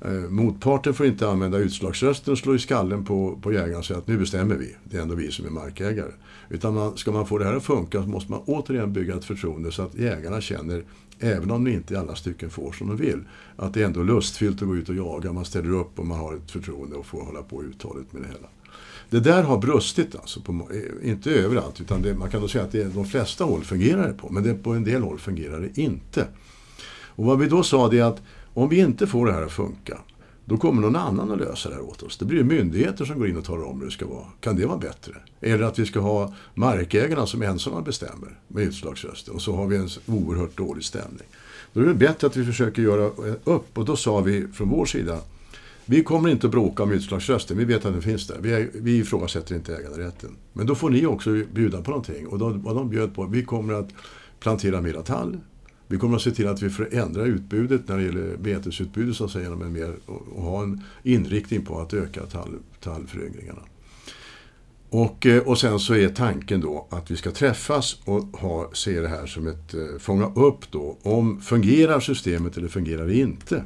Eh, 0.02 0.12
motparten 0.12 0.94
får 0.94 1.06
inte 1.06 1.30
använda 1.30 1.58
utslagsrösten 1.58 2.32
och 2.32 2.38
slå 2.38 2.56
i 2.56 2.60
skallen 2.60 3.06
på, 3.06 3.40
på 3.42 3.54
jägaren 3.54 3.76
och 3.76 3.86
säga 3.86 4.00
att 4.00 4.08
nu 4.08 4.18
bestämmer 4.18 4.56
vi. 4.56 4.76
Det 4.84 4.98
är 4.98 5.02
ändå 5.02 5.16
vi 5.16 5.32
som 5.32 5.46
är 5.46 5.50
markägare. 5.50 6.12
Utan 6.50 6.74
man, 6.74 6.98
ska 6.98 7.12
man 7.12 7.28
få 7.28 7.38
det 7.38 7.46
här 7.46 7.56
att 7.56 7.64
funka 7.64 8.04
så 8.04 8.10
måste 8.10 8.32
man 8.32 8.42
återigen 8.46 8.94
bygga 8.94 9.16
ett 9.16 9.26
förtroende 9.26 9.72
så 9.72 9.82
att 9.82 9.96
jägarna 9.96 10.42
känner, 10.42 10.84
även 11.20 11.52
om 11.52 11.64
de 11.64 11.72
inte 11.72 11.94
i 11.94 11.98
alla 11.98 12.16
stycken 12.16 12.50
får 12.50 12.72
som 12.72 12.88
de 12.88 12.98
vill, 12.98 13.24
att 13.56 13.74
det 13.74 13.82
är 13.82 13.86
ändå 13.86 14.04
lustfyllt 14.04 14.62
att 14.62 14.68
gå 14.68 14.76
ut 14.76 14.90
och 14.90 14.96
jaga. 14.96 15.34
Man 15.34 15.46
ställer 15.46 15.72
upp 15.72 16.00
och 16.00 16.06
man 16.06 16.20
har 16.20 16.36
ett 16.36 16.52
förtroende 16.52 16.96
och 16.96 17.06
får 17.06 17.22
hålla 17.24 17.42
på 17.42 17.64
uthålligt 17.64 18.14
med 18.14 18.22
det 18.22 18.28
hela. 18.28 18.48
Det 19.10 19.20
där 19.20 19.44
har 19.44 19.58
brustit, 19.58 20.16
alltså 20.16 20.42
på, 20.42 20.52
eh, 20.52 21.10
inte 21.10 21.32
överallt, 21.32 21.82
utan 21.82 22.02
det, 22.02 22.14
man 22.14 22.30
kan 22.30 22.42
då 22.42 22.48
säga 22.48 22.64
att 22.64 22.72
det, 22.72 22.84
de 22.84 23.06
flesta 23.06 23.44
håll 23.44 23.64
fungerar 23.64 24.08
det 24.08 24.14
på, 24.14 24.30
men 24.30 24.44
det, 24.44 24.54
på 24.54 24.74
en 24.74 24.84
del 24.84 25.02
håll 25.02 25.20
fungerar 25.20 25.60
det 25.60 25.82
inte. 25.82 26.28
Och 27.20 27.26
vad 27.26 27.40
vi 27.40 27.48
då 27.48 27.64
sa 27.64 27.90
det 27.90 28.00
är 28.00 28.04
att 28.04 28.22
om 28.54 28.70
vi 28.70 28.80
inte 28.80 29.08
får 29.08 29.26
det 29.26 29.34
här 29.34 29.42
att 29.42 29.52
funka, 29.52 29.98
då 30.46 30.58
kommer 30.58 30.82
någon 30.82 30.96
annan 30.96 31.32
att 31.32 31.40
lösa 31.40 31.70
det 31.70 31.76
här 31.76 31.84
åt 31.84 32.04
oss. 32.04 32.18
Det 32.18 32.26
blir 32.26 32.44
myndigheter 32.44 33.06
som 33.06 33.20
går 33.20 33.28
in 33.28 33.38
och 33.38 33.46
talar 33.46 33.64
om 33.64 33.80
hur 33.80 33.86
det 33.86 33.92
ska 33.92 34.08
vara. 34.08 34.26
Kan 34.40 34.56
det 34.56 34.66
vara 34.66 34.78
bättre? 34.78 35.14
Eller 35.42 35.64
att 35.64 35.80
vi 35.80 35.86
ska 35.86 36.00
ha 36.00 36.34
markägarna 36.54 37.26
som 37.26 37.42
ensamma 37.42 37.82
bestämmer 37.82 38.40
med 38.48 38.64
utslagsröster 38.64 39.34
och 39.34 39.42
så 39.42 39.56
har 39.56 39.68
vi 39.68 39.78
en 39.78 39.90
oerhört 40.06 40.58
dålig 40.58 40.84
stämning. 40.84 41.28
Då 41.74 41.82
är 41.82 41.86
det 41.86 41.94
bättre 41.94 42.28
att 42.28 42.38
vi 42.38 42.46
försöker 42.46 42.82
göra 42.82 43.04
upp 43.44 43.78
och 43.78 43.86
då 43.86 43.96
sa 43.96 44.20
vi 44.20 44.48
från 44.48 44.70
vår 44.70 44.86
sida 44.86 45.20
vi 45.92 46.04
kommer 46.04 46.30
inte 46.30 46.48
att 46.48 46.52
bråka 46.52 46.84
om 46.84 46.92
utslagsrösten, 46.92 47.58
vi 47.58 47.66
vet 47.66 47.86
att 47.86 47.94
den 47.94 48.02
finns 48.02 48.28
där. 48.28 48.38
Vi, 48.42 48.54
är, 48.54 48.70
vi 48.74 48.98
ifrågasätter 48.98 49.56
inte 49.56 49.76
äganderätten. 49.76 50.30
Men 50.54 50.66
då 50.66 50.76
får 50.76 50.90
ni 50.90 51.06
också 51.06 51.44
bjuda 51.54 51.82
på 51.82 51.92
någonting. 51.92 52.28
Och 52.28 52.40
då, 52.40 52.50
vad 52.50 52.76
de 52.76 52.90
bjöd 52.90 53.16
på, 53.16 53.26
vi 53.26 53.44
kommer 53.44 53.74
att 53.74 53.90
plantera 54.40 54.82
mera 54.82 55.02
tall, 55.02 55.38
vi 55.92 55.98
kommer 55.98 56.16
att 56.16 56.22
se 56.22 56.32
till 56.32 56.48
att 56.48 56.62
vi 56.62 56.70
förändrar 56.70 57.26
utbudet 57.26 57.88
när 57.88 57.98
det 57.98 58.04
gäller 58.04 58.38
betesutbudet 58.38 59.16
så 59.16 59.26
att 59.26 59.32
säga, 59.32 59.48
en 59.48 59.74
mer, 59.74 59.96
och 60.06 60.42
ha 60.42 60.64
en 60.64 60.84
inriktning 61.04 61.66
på 61.66 61.80
att 61.80 61.94
öka 61.94 62.26
tall, 62.26 62.56
tallföryngringarna. 62.80 63.62
Och, 64.90 65.26
eh, 65.26 65.44
och 65.44 65.58
sen 65.58 65.80
så 65.80 65.96
är 65.96 66.10
tanken 66.10 66.62
då 66.62 66.88
att 66.90 67.12
vi 67.12 67.16
ska 67.16 67.32
träffas 67.32 67.98
och 68.06 68.24
ha, 68.24 68.70
se 68.74 69.02
det 69.02 69.08
här 69.08 69.26
som 69.26 69.48
ett, 69.48 69.74
eh, 69.74 70.00
fånga 70.00 70.34
upp 70.36 70.72
då, 70.72 70.98
om 71.04 71.42
fungerar 71.42 72.00
systemet 72.00 72.58
eller 72.58 72.68
fungerar 72.68 73.08
det 73.08 73.16
inte? 73.16 73.64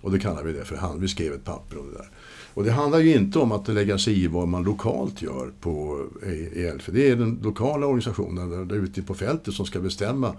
Och 0.00 0.12
det 0.12 0.18
kallar 0.18 0.42
vi 0.42 0.52
det 0.52 0.64
för 0.64 0.76
hand. 0.76 1.00
Vi 1.00 1.08
skrev 1.08 1.32
ett 1.32 1.44
papper 1.44 1.78
om 1.78 1.86
det 1.86 1.98
där. 1.98 2.10
Och 2.54 2.64
det 2.64 2.70
handlar 2.70 2.98
ju 2.98 3.14
inte 3.14 3.38
om 3.38 3.52
att 3.52 3.68
lägga 3.68 3.98
sig 3.98 4.24
i 4.24 4.26
vad 4.26 4.48
man 4.48 4.62
lokalt 4.62 5.22
gör 5.22 5.52
på 5.60 6.04
eh, 6.22 6.64
EL, 6.64 6.80
för 6.80 6.92
det 6.92 7.10
är 7.10 7.16
den 7.16 7.40
lokala 7.42 7.86
organisationen 7.86 8.68
där 8.68 8.76
ute 8.76 9.02
på 9.02 9.14
fältet 9.14 9.54
som 9.54 9.66
ska 9.66 9.80
bestämma 9.80 10.34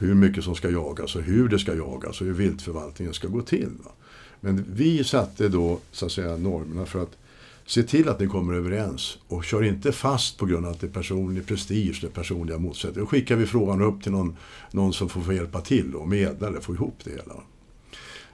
hur 0.00 0.14
mycket 0.14 0.44
som 0.44 0.54
ska 0.54 0.70
jagas 0.70 1.16
och 1.16 1.22
hur 1.22 1.48
det 1.48 1.58
ska 1.58 1.74
jagas 1.74 2.20
och 2.20 2.26
hur 2.26 2.34
viltförvaltningen 2.34 3.14
ska 3.14 3.28
gå 3.28 3.42
till. 3.42 3.70
Men 4.40 4.64
vi 4.74 5.04
satte 5.04 5.48
då 5.48 5.78
så 5.92 6.06
att 6.06 6.12
säga 6.12 6.36
normerna 6.36 6.86
för 6.86 7.02
att 7.02 7.16
se 7.66 7.82
till 7.82 8.08
att 8.08 8.20
ni 8.20 8.26
kommer 8.26 8.54
överens 8.54 9.18
och 9.28 9.44
kör 9.44 9.62
inte 9.62 9.92
fast 9.92 10.38
på 10.38 10.46
grund 10.46 10.66
av 10.66 10.72
att 10.72 10.80
det 10.80 10.86
är 10.86 10.90
personlig 10.90 11.46
prestige 11.46 11.98
eller 12.02 12.12
personliga 12.12 12.58
motsättningar. 12.58 13.00
Då 13.00 13.06
skickar 13.06 13.36
vi 13.36 13.46
frågan 13.46 13.82
upp 13.82 14.02
till 14.02 14.12
någon, 14.12 14.36
någon 14.70 14.92
som 14.92 15.08
får 15.08 15.34
hjälpa 15.34 15.60
till 15.60 15.94
och 15.94 16.08
medla 16.08 16.48
eller 16.48 16.60
få 16.60 16.74
ihop 16.74 16.96
det 17.04 17.10
hela. 17.10 17.34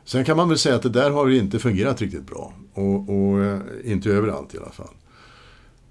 Sen 0.05 0.25
kan 0.25 0.37
man 0.37 0.49
väl 0.49 0.59
säga 0.59 0.75
att 0.75 0.83
det 0.83 0.89
där 0.89 1.11
har 1.11 1.31
inte 1.31 1.59
fungerat 1.59 2.01
riktigt 2.01 2.27
bra. 2.27 2.53
Och, 2.73 3.09
och 3.09 3.45
eh, 3.45 3.61
inte 3.85 4.11
överallt 4.11 4.55
i 4.55 4.59
alla 4.59 4.71
fall. 4.71 4.95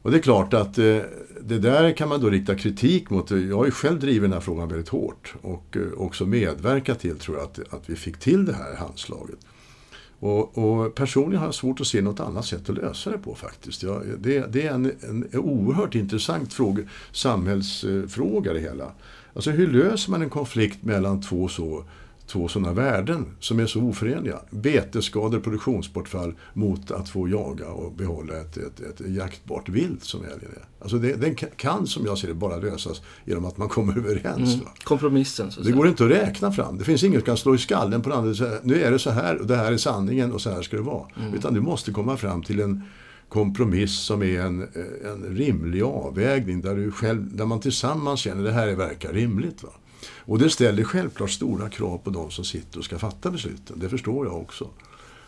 Och 0.06 0.12
det 0.12 0.18
är 0.18 0.22
klart 0.22 0.54
att 0.54 0.78
eh, 0.78 0.98
det 1.42 1.60
där 1.60 1.92
kan 1.92 2.10
man 2.10 2.22
då 2.22 2.30
rikta 2.30 2.56
kritik 2.56 3.10
mot. 3.10 3.32
Jag 3.32 3.58
har 3.58 3.66
ju 3.66 3.72
själv 3.72 4.00
drivit 4.00 4.22
den 4.22 4.34
här 4.34 4.40
frågan 4.40 4.70
väldigt 4.70 4.90
hårt 4.90 5.36
och 5.42 5.78
eh, 5.78 6.02
också 6.02 6.26
medverkat 6.26 7.00
till, 7.00 7.20
tror 7.20 7.38
jag, 7.38 7.44
att, 7.44 7.74
att 7.74 7.90
vi 7.90 7.96
fick 7.96 8.18
till 8.18 8.46
det 8.46 8.54
här 8.54 8.76
handslaget. 8.76 9.40
Och, 10.20 10.58
och, 10.58 10.96
personligen 10.96 11.40
har 11.40 11.48
jag 11.48 11.56
svårt 11.56 11.82
att 11.82 11.88
se 11.88 12.02
något 12.02 12.20
annat 12.20 12.46
sätt 12.46 12.70
att 12.70 12.76
lösa 12.76 13.10
det 13.12 13.18
på 13.18 13.36
faktiskt. 13.36 13.84
Ja, 13.84 14.02
det, 14.18 14.54
det, 14.54 14.68
är 14.68 14.74
en, 14.74 14.86
en, 14.86 15.28
en 15.32 15.40
oerhört 15.40 15.96
intressant 15.96 16.54
fråga, 16.54 16.84
samhällsfråga 17.12 18.54
det 18.54 18.60
hela. 18.60 18.92
Alltså 19.34 19.52
hur 19.52 19.68
löser 19.68 20.12
man 20.12 20.22
en 20.22 20.30
konflikt 20.30 20.84
mellan 20.84 21.22
två 21.22 21.48
så 21.48 21.84
två 22.28 22.48
sådana 22.48 22.74
värden 22.74 23.26
som 23.40 23.60
är 23.60 23.66
så 23.66 23.82
oförenliga. 23.82 24.40
Betesskador, 24.50 25.40
produktionsbortfall 25.40 26.34
mot 26.54 26.92
att 26.92 27.10
få 27.10 27.30
jaga 27.30 27.70
och 27.70 27.92
behålla 27.92 28.38
ett, 28.38 28.58
ett, 28.58 28.80
ett 28.80 29.10
jaktbart 29.10 29.70
vilt 29.70 30.04
som 30.04 30.24
älgen 30.24 30.52
är. 30.56 30.66
Alltså 30.82 30.98
det, 30.98 31.14
den 31.14 31.36
kan, 31.36 31.88
som 31.88 32.06
jag 32.06 32.18
ser 32.18 32.28
det, 32.28 32.34
bara 32.34 32.58
lösas 32.58 33.02
genom 33.26 33.46
att 33.46 33.58
man 33.58 33.70
kommer 33.70 33.98
överens. 33.98 34.54
Mm. 34.54 34.66
Kompromissen. 34.84 35.52
Så 35.52 35.62
det 35.62 35.72
går 35.72 35.88
inte 35.88 36.06
att 36.06 36.12
räkna 36.12 36.52
fram. 36.52 36.78
Det 36.78 36.84
finns 36.84 37.04
inget 37.04 37.20
som 37.20 37.26
kan 37.26 37.38
slå 37.38 37.56
i 37.56 37.58
skallen 37.58 38.02
på 38.02 38.10
den 38.10 38.18
andra 38.18 38.32
och 38.32 38.38
säga 38.38 38.60
nu 38.64 38.82
är 38.84 38.92
det 38.92 39.00
så 39.00 39.10
här 39.10 39.38
och 39.38 39.48
det 39.48 39.56
här 39.56 39.72
är 39.72 39.78
sanningen 39.78 40.32
och 40.32 40.42
så 40.42 40.50
här 40.50 40.62
ska 40.62 40.78
det 40.78 40.84
vara. 40.84 41.06
Mm. 41.20 41.34
Utan 41.34 41.54
du 41.54 41.62
måste 41.62 41.92
komma 41.92 42.18
fram 42.18 42.44
till 42.44 42.60
en 42.60 42.82
kompromiss 43.30 44.00
som 44.00 44.24
är 44.24 44.42
en, 44.42 44.68
en 45.06 45.36
rimlig 45.38 45.82
avvägning 45.82 46.62
där, 46.62 46.76
du 46.76 46.92
själv, 46.92 47.36
där 47.36 47.46
man 47.46 47.60
tillsammans 47.60 48.20
känner 48.20 48.44
det 48.44 48.52
här 48.52 48.76
verkar 48.76 49.14
rimligt. 49.14 49.64
Va? 49.64 49.70
Och 50.26 50.40
det 50.40 50.50
ställer 50.50 50.84
självklart 50.84 51.32
stora 51.32 51.70
krav 51.70 51.98
på 51.98 52.10
de 52.10 52.32
som 52.32 52.46
sitter 52.46 52.80
och 52.80 52.86
ska 52.86 53.00
fatta 53.00 53.32
besluten. 53.32 53.80
Det 53.80 53.90
förstår 53.90 54.26
jag 54.26 54.42
också. 54.42 54.70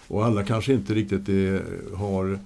Och 0.07 0.25
alla 0.25 0.43
kanske 0.43 0.73
inte 0.73 0.93
riktigt 0.93 1.29
är, 1.29 1.63
har 1.95 2.39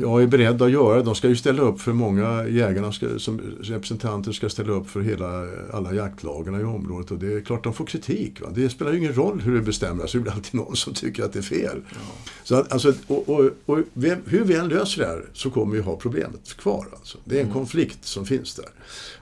jag 0.00 0.22
är 0.22 0.26
beredd 0.26 0.62
att 0.62 0.70
göra. 0.70 1.02
De 1.02 1.14
ska 1.14 1.28
ju 1.28 1.36
ställa 1.36 1.62
upp 1.62 1.80
för 1.80 1.92
många, 1.92 2.46
jägarna 2.48 2.92
ska, 2.92 3.18
som 3.18 3.40
representanter 3.60 4.32
ska 4.32 4.48
ställa 4.48 4.72
upp 4.72 4.90
för 4.90 5.00
hela, 5.00 5.46
alla 5.72 5.94
jaktlagarna 5.94 6.60
i 6.60 6.64
området. 6.64 7.10
Och 7.10 7.18
det 7.18 7.32
är 7.32 7.40
klart 7.40 7.64
de 7.64 7.74
får 7.74 7.86
kritik. 7.86 8.40
Va? 8.40 8.48
Det 8.54 8.68
spelar 8.68 8.92
ju 8.92 8.98
ingen 8.98 9.14
roll 9.14 9.40
hur 9.40 9.54
det 9.54 9.60
bestäms, 9.60 10.12
det 10.12 10.18
blir 10.18 10.32
alltid 10.32 10.54
någon 10.54 10.76
som 10.76 10.94
tycker 10.94 11.24
att 11.24 11.32
det 11.32 11.38
är 11.38 11.42
fel. 11.42 11.80
Ja. 11.90 11.96
Så 12.44 12.54
att, 12.54 12.72
alltså, 12.72 12.92
och, 13.06 13.28
och, 13.28 13.50
och, 13.66 13.78
hur 14.24 14.44
vi 14.44 14.54
än 14.54 14.68
löser 14.68 15.02
det 15.02 15.08
här 15.08 15.24
så 15.32 15.50
kommer 15.50 15.76
vi 15.76 15.82
ha 15.82 15.96
problemet 15.96 16.56
kvar. 16.56 16.86
Alltså. 16.92 17.18
Det 17.24 17.34
är 17.34 17.40
en 17.40 17.46
mm. 17.46 17.54
konflikt 17.54 18.04
som 18.04 18.26
finns 18.26 18.54
där. 18.54 18.68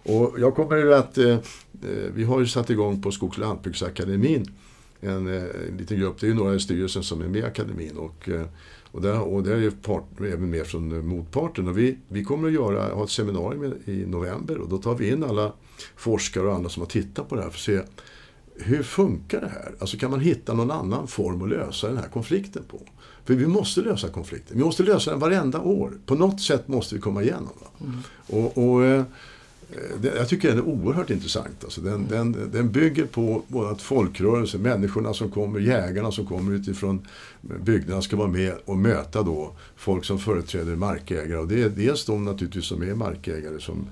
Och 0.02 0.40
jag 0.40 0.54
kommer 0.54 0.90
att, 0.90 1.18
eh, 1.18 1.28
eh 1.28 1.38
vi 2.14 2.24
har 2.24 2.40
ju 2.40 2.46
satt 2.46 2.70
igång 2.70 3.02
på 3.02 3.10
Skogs 3.10 3.38
och 3.38 3.44
lantbruksakademin 3.44 4.50
en, 5.00 5.10
en 5.10 5.26
eh, 5.26 5.76
liten 5.78 5.98
grupp, 5.98 6.20
det 6.20 6.26
är 6.26 6.28
ju 6.28 6.34
några 6.34 6.54
i 6.54 6.60
styrelsen 6.60 7.02
som 7.02 7.22
är 7.22 7.28
med 7.28 7.40
i 7.40 7.44
akademin. 7.44 7.96
Och, 7.96 8.28
eh, 8.28 8.46
och 8.90 9.02
där, 9.02 9.20
och 9.20 9.42
där 9.42 9.56
är 9.56 9.70
part, 9.70 10.04
även 10.20 10.50
med 10.50 10.66
från 10.66 11.06
motparten. 11.06 11.68
Och 11.68 11.78
vi, 11.78 11.98
vi 12.08 12.24
kommer 12.24 12.48
att 12.48 12.54
göra, 12.54 12.94
ha 12.94 13.04
ett 13.04 13.10
seminarium 13.10 13.74
i 13.84 14.06
november 14.06 14.58
och 14.58 14.68
då 14.68 14.78
tar 14.78 14.94
vi 14.94 15.10
in 15.10 15.24
alla 15.24 15.52
forskare 15.96 16.46
och 16.46 16.54
andra 16.54 16.70
som 16.70 16.82
har 16.82 16.88
tittat 16.88 17.28
på 17.28 17.34
det 17.34 17.42
här 17.42 17.50
för 17.50 17.56
att 17.56 17.86
se 17.86 17.92
hur 18.60 18.82
funkar 18.82 19.40
det 19.40 19.48
här? 19.48 19.74
Alltså 19.80 19.96
kan 19.96 20.10
man 20.10 20.20
hitta 20.20 20.54
någon 20.54 20.70
annan 20.70 21.06
form 21.06 21.42
att 21.42 21.48
lösa 21.48 21.88
den 21.88 21.96
här 21.96 22.08
konflikten 22.08 22.62
på? 22.68 22.80
För 23.24 23.34
vi 23.34 23.46
måste 23.46 23.80
lösa 23.80 24.08
konflikten. 24.08 24.58
Vi 24.58 24.64
måste 24.64 24.82
lösa 24.82 25.10
den 25.10 25.20
varenda 25.20 25.60
år. 25.60 25.92
På 26.06 26.14
något 26.14 26.40
sätt 26.40 26.68
måste 26.68 26.94
vi 26.94 27.00
komma 27.00 27.22
igenom. 27.22 27.48
Mm. 27.80 27.98
Och, 28.26 28.58
och, 28.58 28.84
eh, 28.84 29.02
det, 29.02 29.04
jag 30.02 30.28
tycker 30.28 30.48
den 30.48 30.58
är 30.58 30.62
oerhört 30.62 31.10
intressant. 31.10 31.64
Alltså 31.64 31.80
den, 31.80 32.06
den, 32.08 32.50
den 32.52 32.72
bygger 32.72 33.06
på 33.06 33.42
både 33.48 33.70
att 33.70 33.82
folkrörelser, 33.82 34.58
människorna 34.58 35.14
som 35.14 35.30
kommer, 35.30 35.60
jägarna 35.60 36.12
som 36.12 36.26
kommer 36.26 36.52
utifrån 36.52 37.06
bygderna 37.40 38.02
ska 38.02 38.16
vara 38.16 38.28
med 38.28 38.54
och 38.64 38.78
möta 38.78 39.22
då 39.22 39.56
folk 39.76 40.04
som 40.04 40.18
företräder 40.18 40.76
markägare. 40.76 41.38
Och 41.38 41.48
det 41.48 41.62
är 41.62 41.68
dels 41.68 42.04
de 42.04 42.24
naturligtvis 42.24 42.64
som 42.64 42.82
är 42.82 42.94
markägare 42.94 43.60
som 43.60 43.86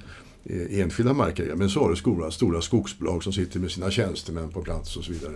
enskilda 0.71 1.13
markägare. 1.13 1.57
Men 1.57 1.71
så 1.71 1.81
har 1.81 1.91
du 1.91 1.97
stora, 1.97 2.31
stora 2.31 2.61
skogsbolag 2.61 3.23
som 3.23 3.33
sitter 3.33 3.61
med 3.61 3.71
sina 3.71 3.91
tjänstemän 3.91 4.49
på 4.49 4.63
plats 4.63 4.97
och 4.97 5.05
så 5.05 5.13
vidare. 5.13 5.35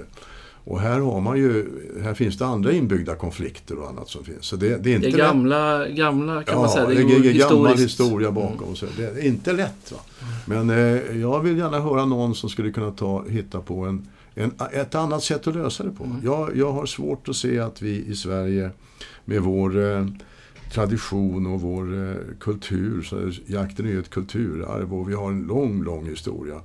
Och 0.65 0.81
här, 0.81 1.01
har 1.01 1.21
man 1.21 1.39
ju, 1.39 1.67
här 2.03 2.15
finns 2.15 2.39
det 2.39 2.47
andra 2.47 2.73
inbyggda 2.73 3.15
konflikter 3.15 3.79
och 3.79 3.89
annat 3.89 4.09
som 4.09 4.25
finns. 4.25 4.45
Så 4.45 4.57
det, 4.57 4.77
det 4.77 4.91
är 4.91 4.95
inte 4.95 5.09
det 5.09 5.15
är 5.15 5.19
gamla, 5.19 5.89
gamla 5.89 6.43
kan 6.43 6.55
ja, 6.55 6.61
man 6.61 6.71
säga. 6.71 6.87
Det 6.87 6.95
det 6.95 7.29
är 7.29 7.51
gammal 7.51 7.77
historia 7.77 8.31
bakom. 8.31 8.63
Mm. 8.63 8.77
Så 8.77 8.87
det 8.97 9.05
är 9.05 9.27
inte 9.27 9.53
lätt. 9.53 9.93
Va? 9.93 9.99
Men 10.47 10.71
eh, 10.71 11.21
jag 11.21 11.41
vill 11.41 11.59
gärna 11.59 11.81
höra 11.81 12.05
någon 12.05 12.35
som 12.35 12.51
skulle 12.51 12.73
kunna 12.73 12.91
ta, 12.91 13.25
hitta 13.29 13.61
på 13.61 13.85
en, 13.85 14.09
en, 14.35 14.53
ett 14.73 14.95
annat 14.95 15.23
sätt 15.23 15.47
att 15.47 15.55
lösa 15.55 15.85
det 15.85 15.91
på. 15.91 16.05
Mm. 16.05 16.17
Jag, 16.25 16.57
jag 16.57 16.73
har 16.73 16.87
svårt 16.87 17.29
att 17.29 17.37
se 17.37 17.59
att 17.59 17.83
vi 17.83 18.05
i 18.07 18.15
Sverige 18.15 18.71
med 19.25 19.43
vår 19.43 19.93
eh, 19.93 20.07
tradition 20.73 21.47
och 21.47 21.61
vår 21.61 22.09
eh, 22.09 22.15
kultur, 22.41 23.03
så 23.03 23.31
jakten 23.47 23.87
är 23.87 23.91
ju 23.91 24.01
ett 24.01 24.11
kulturarv 24.11 24.95
och 24.95 25.11
vi 25.11 25.15
har 25.15 25.29
en 25.29 25.43
lång, 25.43 25.83
lång 25.83 26.07
historia 26.07 26.61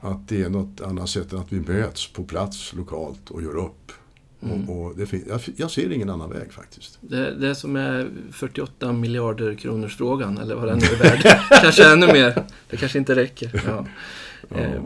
att 0.00 0.28
det 0.28 0.42
är 0.42 0.48
något 0.48 0.80
annat 0.80 1.08
sätt 1.08 1.32
än 1.32 1.38
att 1.38 1.52
vi 1.52 1.60
möts 1.60 2.12
på 2.12 2.24
plats 2.24 2.72
lokalt 2.72 3.30
och 3.30 3.42
gör 3.42 3.56
upp. 3.56 3.92
Mm. 4.42 4.68
Och, 4.68 4.86
och 4.86 4.96
det, 4.96 5.12
jag, 5.28 5.40
jag, 5.56 5.70
ser 5.70 5.92
ingen 5.92 6.10
annan 6.10 6.30
väg 6.30 6.52
faktiskt. 6.52 6.98
Det, 7.00 7.34
det 7.34 7.54
som 7.54 7.76
är 7.76 8.10
48 8.32 8.92
miljarder 8.92 9.54
kronors 9.54 9.96
frågan, 9.96 10.38
eller 10.38 10.54
vad 10.54 10.68
den 10.68 10.78
är 10.78 10.98
värd. 10.98 11.40
kanske 11.62 11.92
ännu 11.92 12.06
mer. 12.06 12.44
Det 12.70 12.76
kanske 12.76 12.98
inte 12.98 13.14
räcker. 13.14 13.62
Ja. 13.66 13.86
Ja. 14.48 14.56
Eh, 14.56 14.82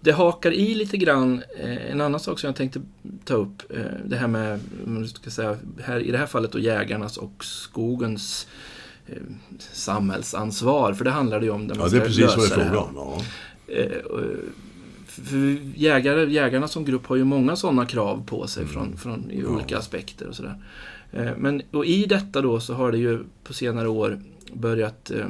det 0.00 0.12
hakar 0.12 0.52
i 0.52 0.74
lite 0.74 0.96
grann, 0.96 1.42
eh, 1.58 1.90
en 1.90 2.00
annan 2.00 2.20
sak 2.20 2.38
som 2.38 2.48
jag 2.48 2.56
tänkte 2.56 2.80
ta 3.24 3.34
upp. 3.34 3.62
Eh, 3.70 3.80
det 4.04 4.16
här 4.16 4.26
med, 4.26 4.60
man 4.84 5.08
ska 5.08 5.30
säga, 5.30 5.56
här, 5.82 6.00
i 6.00 6.10
det 6.10 6.18
här 6.18 6.26
fallet 6.26 6.52
då 6.52 6.58
jägarnas 6.58 7.16
och 7.16 7.44
skogens 7.44 8.46
samhällsansvar. 9.58 10.94
För 10.94 11.04
det 11.04 11.10
handlar 11.10 11.40
det 11.40 11.46
ju 11.46 11.52
om. 11.52 11.68
Där 11.68 11.74
man 11.74 11.84
ja, 11.84 11.90
det 11.90 11.96
är 11.96 12.06
precis 12.06 12.36
vad 12.36 12.48
det 12.48 12.54
är 12.54 12.70
frågan 12.70 12.96
om. 12.96 13.12
Ja. 13.18 13.22
Eh, 13.68 14.02
för 15.06 15.58
jägare, 15.74 16.32
jägarna 16.32 16.68
som 16.68 16.84
grupp 16.84 17.06
har 17.06 17.16
ju 17.16 17.24
många 17.24 17.56
sådana 17.56 17.86
krav 17.86 18.24
på 18.26 18.46
sig 18.46 18.62
mm. 18.62 18.72
från, 18.72 18.96
från 18.96 19.30
i 19.30 19.44
olika 19.44 19.74
ja. 19.74 19.78
aspekter 19.78 20.28
och 20.28 20.34
sådär. 20.34 20.62
Eh, 21.12 21.30
men 21.36 21.62
och 21.70 21.86
i 21.86 22.06
detta 22.06 22.40
då 22.40 22.60
så 22.60 22.74
har 22.74 22.92
det 22.92 22.98
ju 22.98 23.24
på 23.44 23.54
senare 23.54 23.88
år 23.88 24.20
börjat 24.52 25.10
eh, 25.10 25.26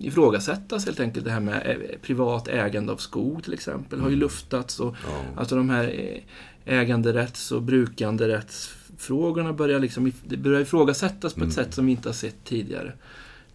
ifrågasättas 0.00 0.86
helt 0.86 1.00
enkelt 1.00 1.24
det 1.24 1.30
här 1.30 1.40
med 1.40 1.78
privat 2.02 2.48
ägande 2.48 2.92
av 2.92 2.96
skog 2.96 3.44
till 3.44 3.52
exempel. 3.52 3.92
Mm. 3.92 4.02
har 4.02 4.10
ju 4.10 4.14
mm. 4.14 4.20
luftats 4.20 4.80
och 4.80 4.96
ja. 5.06 5.40
alltså 5.40 5.56
de 5.56 5.70
här 5.70 6.20
äganderätts 6.64 7.52
och 7.52 7.62
brukanderättsfrågorna 7.62 9.52
börjar 9.52 9.80
liksom 9.80 10.12
det 10.24 10.36
börjar 10.36 10.60
ifrågasättas 10.60 11.34
på 11.34 11.40
ett 11.40 11.42
mm. 11.42 11.50
sätt 11.54 11.74
som 11.74 11.86
vi 11.86 11.92
inte 11.92 12.08
har 12.08 12.14
sett 12.14 12.44
tidigare. 12.44 12.92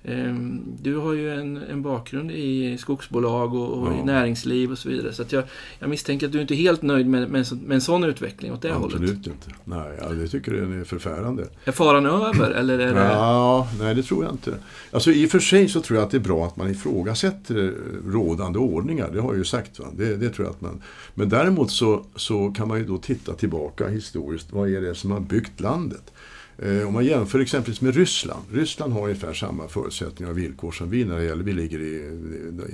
Ehm, 0.03 0.63
du 0.81 0.95
har 0.97 1.13
ju 1.13 1.33
en, 1.33 1.57
en 1.57 1.81
bakgrund 1.81 2.31
i 2.31 2.77
skogsbolag 2.77 3.53
och, 3.53 3.69
och 3.69 3.87
ja. 3.87 4.01
i 4.01 4.03
näringsliv 4.03 4.71
och 4.71 4.77
så 4.77 4.89
vidare. 4.89 5.13
Så 5.13 5.23
jag, 5.29 5.43
jag, 5.79 5.89
misstänker 5.89 6.25
att 6.25 6.31
du 6.31 6.41
inte 6.41 6.53
är 6.53 6.55
helt 6.55 6.81
nöjd 6.81 7.07
med, 7.07 7.29
med, 7.29 7.45
med 7.61 7.75
en 7.75 7.81
sån 7.81 8.03
utveckling 8.03 8.53
åt 8.53 8.61
det 8.61 8.75
Absolut 8.75 8.93
hållet. 8.93 9.09
Absolut 9.09 9.27
inte. 9.27 9.59
Nej, 9.63 10.19
jag 10.19 10.31
tycker 10.31 10.53
den 10.53 10.81
är 10.81 10.83
förfärande. 10.83 11.47
Är 11.65 11.71
faran 11.71 12.05
över 12.05 12.51
eller? 12.51 12.79
Är 12.79 12.93
det... 12.93 13.01
Ja, 13.01 13.67
nej 13.79 13.95
det 13.95 14.03
tror 14.03 14.23
jag 14.23 14.33
inte. 14.33 14.53
Alltså 14.91 15.11
i 15.11 15.25
och 15.25 15.29
för 15.29 15.39
sig 15.39 15.69
så 15.69 15.81
tror 15.81 15.97
jag 15.97 16.05
att 16.05 16.11
det 16.11 16.17
är 16.17 16.21
bra 16.21 16.45
att 16.45 16.57
man 16.57 16.71
ifrågasätter 16.71 17.73
rådande 18.05 18.59
ordningar. 18.59 19.09
Det 19.13 19.21
har 19.21 19.29
jag 19.29 19.37
ju 19.37 19.45
sagt. 19.45 19.79
Va? 19.79 19.85
Det, 19.93 20.15
det 20.15 20.29
tror 20.29 20.47
jag 20.47 20.53
att 20.53 20.61
man... 20.61 20.81
Men 21.13 21.29
däremot 21.29 21.71
så, 21.71 22.05
så 22.15 22.51
kan 22.51 22.67
man 22.67 22.79
ju 22.79 22.85
då 22.85 22.97
titta 22.97 23.33
tillbaka 23.33 23.87
historiskt. 23.87 24.51
Vad 24.51 24.69
är 24.69 24.81
det 24.81 24.95
som 24.95 25.11
har 25.11 25.19
byggt 25.19 25.59
landet? 25.59 26.13
Eh, 26.61 26.87
om 26.87 26.93
man 26.93 27.05
jämför 27.05 27.39
exempelvis 27.39 27.81
med 27.81 27.95
Ryssland. 27.95 28.41
Ryssland 28.51 28.93
har 28.93 29.03
ungefär 29.03 29.33
samma 29.33 29.67
förutsättningar 29.67 30.31
och 30.31 30.37
villkor 30.37 30.71
som 30.71 30.89
vi 30.89 31.05
när 31.05 31.17
det 31.17 31.23
gäller, 31.23 31.43
vi 31.43 31.53
ligger 31.53 31.79
i, 31.79 32.19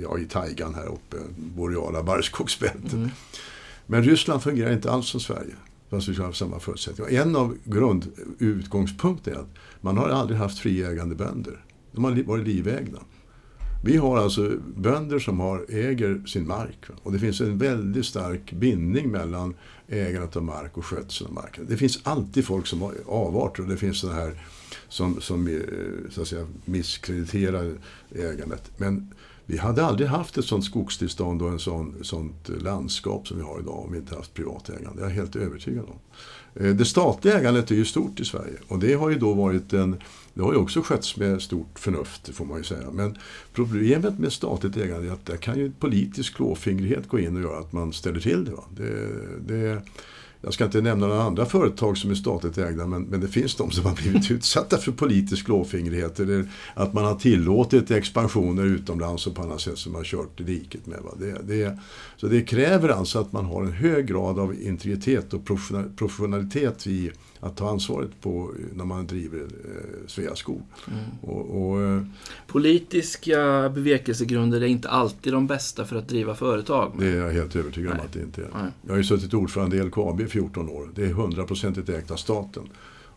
ja, 0.02 0.18
i 0.18 0.24
taigan 0.24 0.74
här 0.74 0.86
uppe, 0.86 1.16
boreala 1.36 2.02
barrskogsbältet. 2.02 2.92
Mm. 2.92 3.10
Men 3.86 4.02
Ryssland 4.02 4.42
fungerar 4.42 4.72
inte 4.72 4.90
alls 4.90 5.06
som 5.06 5.20
Sverige. 5.20 5.54
Fast 5.90 6.08
vi 6.08 6.22
har 6.22 6.32
samma 6.32 6.60
förutsättningar. 6.60 7.22
En 7.22 7.36
av 7.36 7.56
grundutgångspunkterna 7.64 9.36
är 9.36 9.40
att 9.40 9.54
man 9.80 9.96
har 9.96 10.08
aldrig 10.08 10.38
haft 10.38 10.58
friägande 10.58 11.14
bönder. 11.14 11.64
De 11.92 12.04
har 12.04 12.22
varit 12.22 12.46
livägda. 12.46 12.98
Vi 13.82 13.96
har 13.96 14.18
alltså 14.18 14.56
bönder 14.76 15.18
som 15.18 15.40
har, 15.40 15.66
äger 15.68 16.26
sin 16.26 16.46
mark. 16.46 16.78
Och 17.02 17.12
det 17.12 17.18
finns 17.18 17.40
en 17.40 17.58
väldigt 17.58 18.06
stark 18.06 18.52
bindning 18.52 19.10
mellan 19.10 19.54
ägandet 19.88 20.36
av 20.36 20.42
mark 20.42 20.78
och 20.78 20.84
skötseln 20.84 21.28
av 21.28 21.34
marken. 21.34 21.66
Det 21.68 21.76
finns 21.76 22.00
alltid 22.02 22.44
folk 22.44 22.66
som 22.66 22.82
har 22.82 22.94
avarter 23.06 23.62
och 23.62 23.68
det 23.68 23.76
finns 23.76 24.00
sådana 24.00 24.18
här 24.20 24.42
som, 24.88 25.20
som 25.20 25.46
eh, 25.46 25.60
så 26.10 26.22
att 26.22 26.28
säga, 26.28 26.46
misskrediterar 26.64 27.72
ägandet. 28.14 28.70
Men 28.76 29.14
vi 29.50 29.58
hade 29.58 29.84
aldrig 29.84 30.08
haft 30.08 30.38
ett 30.38 30.44
sånt 30.44 30.64
skogstillstånd 30.64 31.42
och 31.42 31.54
ett 31.54 31.60
sånt, 31.60 32.06
sånt 32.06 32.48
landskap 32.62 33.28
som 33.28 33.36
vi 33.36 33.42
har 33.42 33.60
idag 33.60 33.78
om 33.78 33.92
vi 33.92 33.98
inte 33.98 34.14
haft 34.14 34.34
privat 34.34 34.68
ägande. 34.68 35.00
Det 35.00 35.00
är 35.00 35.08
jag 35.08 35.14
helt 35.14 35.36
övertygad 35.36 35.84
om. 35.84 35.98
Eh, 36.64 36.74
det 36.74 36.84
statliga 36.84 37.38
ägandet 37.38 37.70
är 37.70 37.74
ju 37.74 37.84
stort 37.84 38.20
i 38.20 38.24
Sverige 38.24 38.54
och 38.68 38.78
det 38.78 38.94
har 38.94 39.10
ju 39.10 39.18
då 39.18 39.34
varit 39.34 39.72
en 39.72 39.96
det 40.34 40.42
har 40.42 40.52
ju 40.52 40.58
också 40.58 40.82
skötts 40.82 41.16
med 41.16 41.42
stort 41.42 41.78
förnuft, 41.78 42.34
får 42.34 42.44
man 42.44 42.58
ju 42.58 42.64
säga. 42.64 42.90
Men 42.92 43.18
problemet 43.52 44.18
med 44.18 44.32
statligt 44.32 44.76
ägande 44.76 45.08
är 45.08 45.12
att 45.12 45.26
där 45.26 45.36
kan 45.36 45.58
ju 45.58 45.70
politisk 45.70 46.36
klåfingrighet 46.36 47.08
gå 47.08 47.18
in 47.18 47.36
och 47.36 47.42
göra 47.42 47.58
att 47.58 47.72
man 47.72 47.92
ställer 47.92 48.20
till 48.20 48.44
det. 48.44 48.50
Va? 48.50 48.64
det, 48.76 49.08
det 49.46 49.82
jag 50.40 50.54
ska 50.54 50.64
inte 50.64 50.80
nämna 50.80 51.06
några 51.06 51.22
andra 51.22 51.46
företag 51.46 51.98
som 51.98 52.10
är 52.10 52.14
statligt 52.14 52.58
ägda, 52.58 52.86
men, 52.86 53.02
men 53.02 53.20
det 53.20 53.28
finns 53.28 53.54
de 53.54 53.70
som 53.70 53.86
har 53.86 53.94
blivit 53.94 54.30
utsatta 54.30 54.78
för 54.78 54.92
politisk 54.92 55.44
klåfingrighet. 55.44 56.20
Eller 56.20 56.48
att 56.74 56.94
man 56.94 57.04
har 57.04 57.14
tillåtit 57.14 57.90
expansioner 57.90 58.64
utomlands 58.64 59.26
och 59.26 59.34
på 59.34 59.42
annat 59.42 59.60
sätt 59.60 59.78
som 59.78 59.92
man 59.92 59.98
har 59.98 60.04
kört 60.04 60.40
i 60.40 60.42
diket 60.42 60.86
med. 60.86 60.98
Va? 61.00 61.10
Det, 61.18 61.42
det, 61.42 61.78
så 62.16 62.26
det 62.26 62.42
kräver 62.42 62.88
alltså 62.88 63.18
att 63.18 63.32
man 63.32 63.44
har 63.44 63.62
en 63.62 63.72
hög 63.72 64.06
grad 64.06 64.38
av 64.38 64.54
integritet 64.54 65.34
och 65.34 65.46
professionalitet 65.96 66.86
i 66.86 67.10
att 67.40 67.56
ta 67.56 67.70
ansvaret 67.70 68.10
på 68.20 68.52
när 68.74 68.84
man 68.84 69.06
driver 69.06 69.40
eh, 69.40 70.06
Sveaskog. 70.06 70.62
Mm. 70.88 71.00
Och, 71.20 71.70
och, 71.70 71.82
eh, 71.82 72.02
Politiska 72.46 73.68
bevekelsegrunder 73.74 74.60
är 74.60 74.66
inte 74.66 74.88
alltid 74.88 75.32
de 75.32 75.46
bästa 75.46 75.84
för 75.84 75.96
att 75.96 76.08
driva 76.08 76.34
företag. 76.34 76.92
Det 76.98 77.06
är 77.06 77.16
jag 77.16 77.32
helt 77.32 77.56
övertygad 77.56 77.92
om 77.92 78.00
att 78.00 78.12
det 78.12 78.20
inte 78.20 78.40
är. 78.40 78.48
Nej. 78.54 78.72
Jag 78.82 78.92
har 78.92 78.96
ju 78.98 79.04
suttit 79.04 79.34
ordförande 79.34 79.76
i 79.76 79.82
LKAB 79.82 80.20
i 80.20 80.26
14 80.26 80.68
år. 80.68 80.88
Det 80.94 81.04
är 81.04 81.12
hundraprocentigt 81.12 81.88
ägt 81.88 82.10
av 82.10 82.16
staten. 82.16 82.68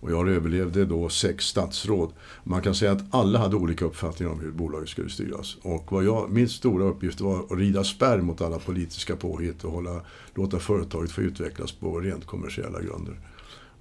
Och 0.02 0.12
jag 0.12 0.30
överlevde 0.30 0.86
då 0.86 1.10
sex 1.10 1.46
statsråd. 1.46 2.12
Man 2.44 2.62
kan 2.62 2.76
säga 2.76 2.92
att 2.92 3.04
alla 3.10 3.40
hade 3.40 3.56
olika 3.56 3.86
uppfattningar 3.86 4.32
om 4.32 4.40
hur 4.40 4.52
bolaget 4.52 4.90
skulle 4.90 5.10
styras. 5.10 5.58
Och 5.62 5.92
vad 5.92 6.04
jag, 6.04 6.32
min 6.32 6.50
stora 6.50 6.84
uppgift 6.84 7.22
var 7.22 7.40
att 7.40 7.58
rida 7.58 7.84
spärr 7.84 8.22
mot 8.22 8.42
alla 8.42 8.60
politiska 8.60 9.16
påhitt 9.16 9.64
och 9.64 9.72
hålla, 9.72 10.02
låta 10.36 10.60
företaget 10.60 11.12
få 11.12 11.22
utvecklas 11.22 11.72
på 11.72 12.00
rent 12.00 12.26
kommersiella 12.26 12.82
grunder. 12.82 13.20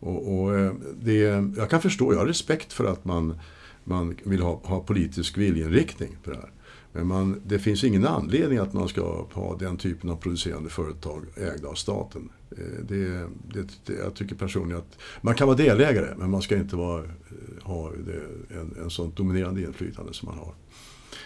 Och, 0.01 0.41
och 0.41 0.59
eh, 0.59 0.73
det, 1.01 1.19
jag 1.57 1.71
kan 1.71 1.81
förstå, 1.81 2.13
jag 2.13 2.19
har 2.19 2.27
respekt 2.27 2.73
för 2.73 2.85
att 2.85 3.05
man, 3.05 3.39
man 3.85 4.17
vill 4.25 4.43
ha, 4.43 4.61
ha 4.65 4.81
politisk 4.81 5.39
viljeinriktning 5.39 6.17
på 6.25 6.31
det 6.31 6.37
här. 6.37 6.51
Men 6.93 7.07
man, 7.07 7.41
det 7.47 7.59
finns 7.59 7.85
ingen 7.85 8.07
anledning 8.07 8.59
att 8.59 8.73
man 8.73 8.89
ska 8.89 9.27
ha 9.33 9.57
den 9.57 9.77
typen 9.77 10.11
av 10.11 10.17
producerande 10.17 10.71
företag 10.71 11.25
ägda 11.37 11.69
av 11.69 11.75
staten. 11.75 12.29
Eh, 12.51 12.85
det, 12.89 13.07
det, 13.53 13.69
det, 13.87 13.93
jag 13.93 14.15
tycker 14.15 14.35
personligen 14.35 14.79
att 14.79 14.99
man 15.21 15.35
kan 15.35 15.47
vara 15.47 15.57
delägare 15.57 16.15
men 16.17 16.31
man 16.31 16.43
ska 16.43 16.57
inte 16.57 16.77
vara, 16.77 17.05
eh, 17.05 17.63
ha 17.63 17.91
det, 17.91 18.57
en, 18.59 18.77
en 18.83 18.91
sånt 18.91 19.17
dominerande 19.17 19.61
inflytande 19.61 20.15
som 20.15 20.29
man 20.29 20.39
har. 20.39 20.55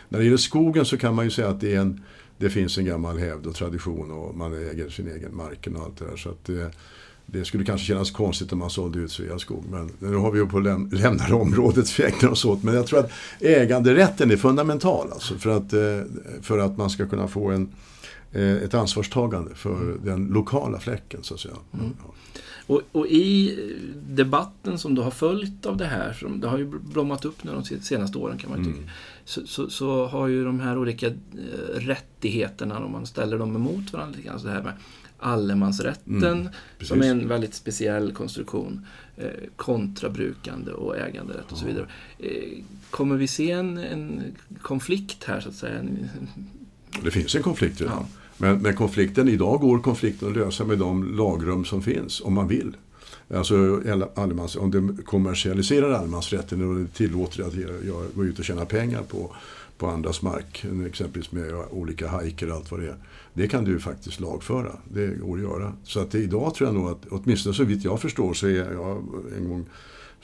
När 0.09 0.19
det 0.19 0.25
gäller 0.25 0.37
skogen 0.37 0.85
så 0.85 0.97
kan 0.97 1.15
man 1.15 1.25
ju 1.25 1.31
säga 1.31 1.49
att 1.49 1.61
det, 1.61 1.75
är 1.75 1.81
en, 1.81 2.03
det 2.39 2.51
finns 2.51 2.79
en 2.79 2.85
gammal 2.85 3.19
hävd 3.19 3.47
och 3.47 3.55
tradition 3.55 4.11
och 4.11 4.37
man 4.37 4.53
äger 4.53 4.89
sin 4.89 5.09
egen 5.09 5.37
marken 5.37 5.77
och 5.77 5.83
allt 5.83 5.99
det 5.99 6.05
där. 6.05 6.17
Så 6.17 6.31
att 6.31 6.49
det, 7.27 7.45
skulle 7.45 7.65
kanske 7.65 7.87
kännas 7.87 8.11
konstigt 8.11 8.53
om 8.53 8.59
man 8.59 8.71
sålde 8.71 8.99
ut 8.99 9.13
Sveaskog. 9.13 9.65
Men 9.71 9.91
nu 9.99 10.17
har 10.17 10.31
vi 10.31 10.39
ju 10.39 10.47
på 10.47 10.59
läm 10.59 10.91
lämnar 10.93 11.33
området 11.33 11.91
för 11.91 12.03
ägna 12.03 12.31
oss 12.31 12.45
åt. 12.45 12.63
Men 12.63 12.75
jag 12.75 12.87
tror 12.87 12.99
att 12.99 13.11
äganderätten 13.41 14.31
är 14.31 14.37
fundamental. 14.37 15.13
Alltså 15.13 15.35
för, 15.35 15.51
att, 15.51 15.73
eh, 15.73 16.01
för 16.43 16.59
att 16.59 16.77
man 16.77 16.91
ska 16.91 17.07
kunna 17.07 17.29
få 17.29 17.51
en, 17.51 17.69
eh, 18.33 18.53
ett 18.53 18.75
ansvarstagande 18.75 19.55
för 19.55 19.83
mm. 19.83 20.01
den 20.05 20.27
lokala 20.27 20.81
fläcken. 20.81 21.23
Så 21.23 21.35
att 21.35 21.41
säga. 21.41 21.55
Mm. 21.75 21.95
Ja. 22.05 22.15
Och, 22.67 22.83
och, 22.93 23.07
i 23.07 23.59
debatten 24.09 24.79
som 24.79 24.95
du 24.95 25.03
har 25.03 25.11
följt 25.11 25.67
av 25.67 25.77
det 25.77 25.85
här, 25.85 26.13
som 26.13 26.41
det 26.41 26.49
har 26.49 26.59
ju 26.59 26.67
blommat 26.67 27.25
upp 27.25 27.45
nu 27.45 27.53
de 27.53 27.81
senaste 27.83 28.19
åren 28.19 28.39
kan 28.39 28.51
man 28.51 28.59
mm. 28.59 28.73
tycka. 28.73 28.91
Så, 29.25 29.47
så, 29.47 29.71
så, 29.71 30.07
har 30.07 30.29
ju 30.29 30.45
de 30.45 30.61
här 30.61 30.79
olika 30.79 31.07
eh, 31.07 31.13
rättigheterna, 31.75 32.85
om 32.85 32.93
man 32.93 33.07
ställer 33.07 33.39
dem 33.39 33.57
emot 33.57 33.93
varandra, 33.93 34.19
alltså 34.33 34.47
det 34.47 34.53
här 34.53 34.63
med 34.63 34.73
allemansrätten, 35.25 36.25
mm, 36.25 36.49
som 36.81 37.03
är 37.03 37.11
en 37.11 37.29
väldigt 37.29 37.55
speciell 37.55 38.13
konstruktion, 38.13 38.87
eh, 39.17 39.27
kontra 39.57 40.11
brukande 40.11 40.73
och 40.73 40.99
äganderätt 40.99 41.53
och 41.53 41.59
så 41.59 41.67
vidare. 41.67 41.87
Eh, 42.19 42.65
kommer 42.91 43.17
vi 43.17 43.27
se 43.27 43.51
en, 43.51 43.79
en, 43.79 44.23
konflikt 44.63 45.25
här, 45.25 45.41
så 45.41 45.49
att 45.49 45.55
säga? 45.55 45.83
Det 47.05 47.11
finns 47.11 47.35
en 47.35 47.43
konflikt 47.43 47.81
redan. 47.81 47.97
Ja. 47.97 48.07
Men, 48.37 48.63
men 48.63 48.77
konflikten, 48.77 49.29
idag 49.29 49.61
går 49.61 49.79
konflikten 49.79 50.29
att 50.29 50.37
lösa 50.37 50.65
med 50.65 50.79
de 50.79 51.17
lagrum 51.17 51.65
som 51.65 51.83
finns, 51.83 52.21
om 52.21 52.35
man 52.35 52.49
vill. 52.49 52.77
Alltså 53.37 53.83
allemans, 54.15 54.57
om 54.57 54.71
de 54.71 55.03
kommersialiserar 55.07 55.91
allemansrätten 55.91 56.85
och 56.85 56.93
tillåter 56.93 57.43
att 57.43 57.55
jag 57.87 58.05
går 58.15 58.27
ut 58.27 58.39
och 58.39 58.45
tjäna 58.45 58.65
pengar 58.65 59.03
på, 59.03 59.37
på 59.79 59.87
andras 59.87 60.23
mark, 60.23 60.65
exempelvis 60.87 61.33
med 61.33 61.55
olika 61.71 62.09
hajker 62.09 62.51
och 62.51 62.57
allt 62.57 62.71
vad 62.71 62.81
det 62.81 62.87
är. 62.87 62.97
Det 63.35 63.49
kan 63.49 63.65
du 63.65 63.81
faktiskt 63.81 64.21
lagföra. 64.21 64.73
Det 64.93 65.07
går 65.07 65.37
att 65.37 65.43
göra. 65.43 65.73
Så 65.85 66.01
att 66.01 66.11
det, 66.11 66.19
idag 66.19 66.55
tror 66.55 66.69
jag 66.69 66.75
nog 66.75 66.89
att, 66.89 67.07
åtminstone 67.11 67.55
så 67.55 67.65
vitt 67.65 67.85
jag 67.85 68.01
förstår, 68.01 68.35
så 68.35 68.47
är 68.47 68.73
jag 68.73 69.05
en 69.37 69.49
gång 69.49 69.67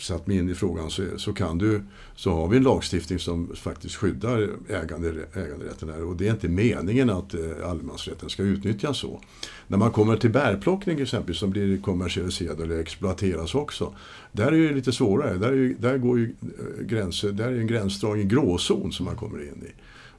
satt 0.00 0.26
mig 0.26 0.36
in 0.36 0.50
i 0.50 0.54
frågan 0.54 0.90
så, 0.90 1.02
så, 1.16 1.32
kan 1.32 1.58
du, 1.58 1.82
så 2.14 2.30
har 2.30 2.48
vi 2.48 2.56
en 2.56 2.62
lagstiftning 2.62 3.18
som 3.18 3.56
faktiskt 3.56 3.94
skyddar 3.94 4.48
ägande, 4.68 5.12
äganderätten 5.34 5.88
här. 5.88 6.04
Och 6.04 6.16
det 6.16 6.26
är 6.26 6.30
inte 6.30 6.48
meningen 6.48 7.10
att 7.10 7.34
eh, 7.34 7.40
allemansrätten 7.70 8.30
ska 8.30 8.42
utnyttjas 8.42 8.98
så. 8.98 9.20
När 9.66 9.78
man 9.78 9.90
kommer 9.90 10.16
till 10.16 10.30
bärplockning 10.30 11.00
exempelvis 11.00 11.40
som 11.40 11.50
blir 11.50 11.80
kommersialiserad 11.80 12.60
eller 12.60 12.78
exploateras 12.78 13.54
också. 13.54 13.94
Där 14.32 14.52
är 14.52 14.68
det 14.68 14.74
lite 14.74 14.92
svårare. 14.92 15.38
Där, 15.38 15.52
är, 15.52 15.74
där 15.78 15.98
går 15.98 16.18
ju 16.18 16.24
eh, 16.24 16.84
gränser, 16.84 17.32
där 17.32 17.48
är 17.48 17.58
en 17.58 17.66
gränsdragning, 17.66 18.22
en 18.22 18.28
gråzon 18.28 18.92
som 18.92 19.06
man 19.06 19.16
kommer 19.16 19.42
in 19.42 19.64
i. 19.66 19.72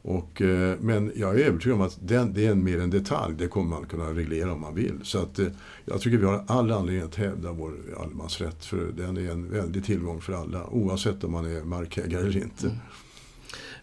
Och, 0.03 0.41
eh, 0.41 0.77
men 0.79 1.11
jag 1.15 1.39
är 1.39 1.45
övertygad 1.45 1.75
om 1.75 1.81
att 1.81 1.97
den, 2.01 2.33
det 2.33 2.45
är 2.45 2.55
mer 2.55 2.79
en 2.79 2.89
detalj. 2.89 3.35
Det 3.37 3.47
kommer 3.47 3.69
man 3.69 3.85
kunna 3.85 4.09
reglera 4.09 4.53
om 4.53 4.61
man 4.61 4.75
vill. 4.75 4.99
Så 5.03 5.19
att, 5.19 5.39
eh, 5.39 5.47
jag 5.85 6.01
tycker 6.01 6.17
vi 6.17 6.25
har 6.25 6.43
all 6.47 6.71
anledning 6.71 7.03
att 7.03 7.15
hävda 7.15 7.51
vår 7.51 7.73
allemansrätt. 7.99 8.65
För 8.65 8.91
den 8.97 9.17
är 9.17 9.31
en 9.31 9.51
väldig 9.51 9.85
tillgång 9.85 10.21
för 10.21 10.33
alla. 10.33 10.67
Oavsett 10.67 11.23
om 11.23 11.31
man 11.31 11.45
är 11.45 11.63
markägare 11.63 12.21
eller 12.21 12.37
inte. 12.37 12.65
Mm. 12.65 12.77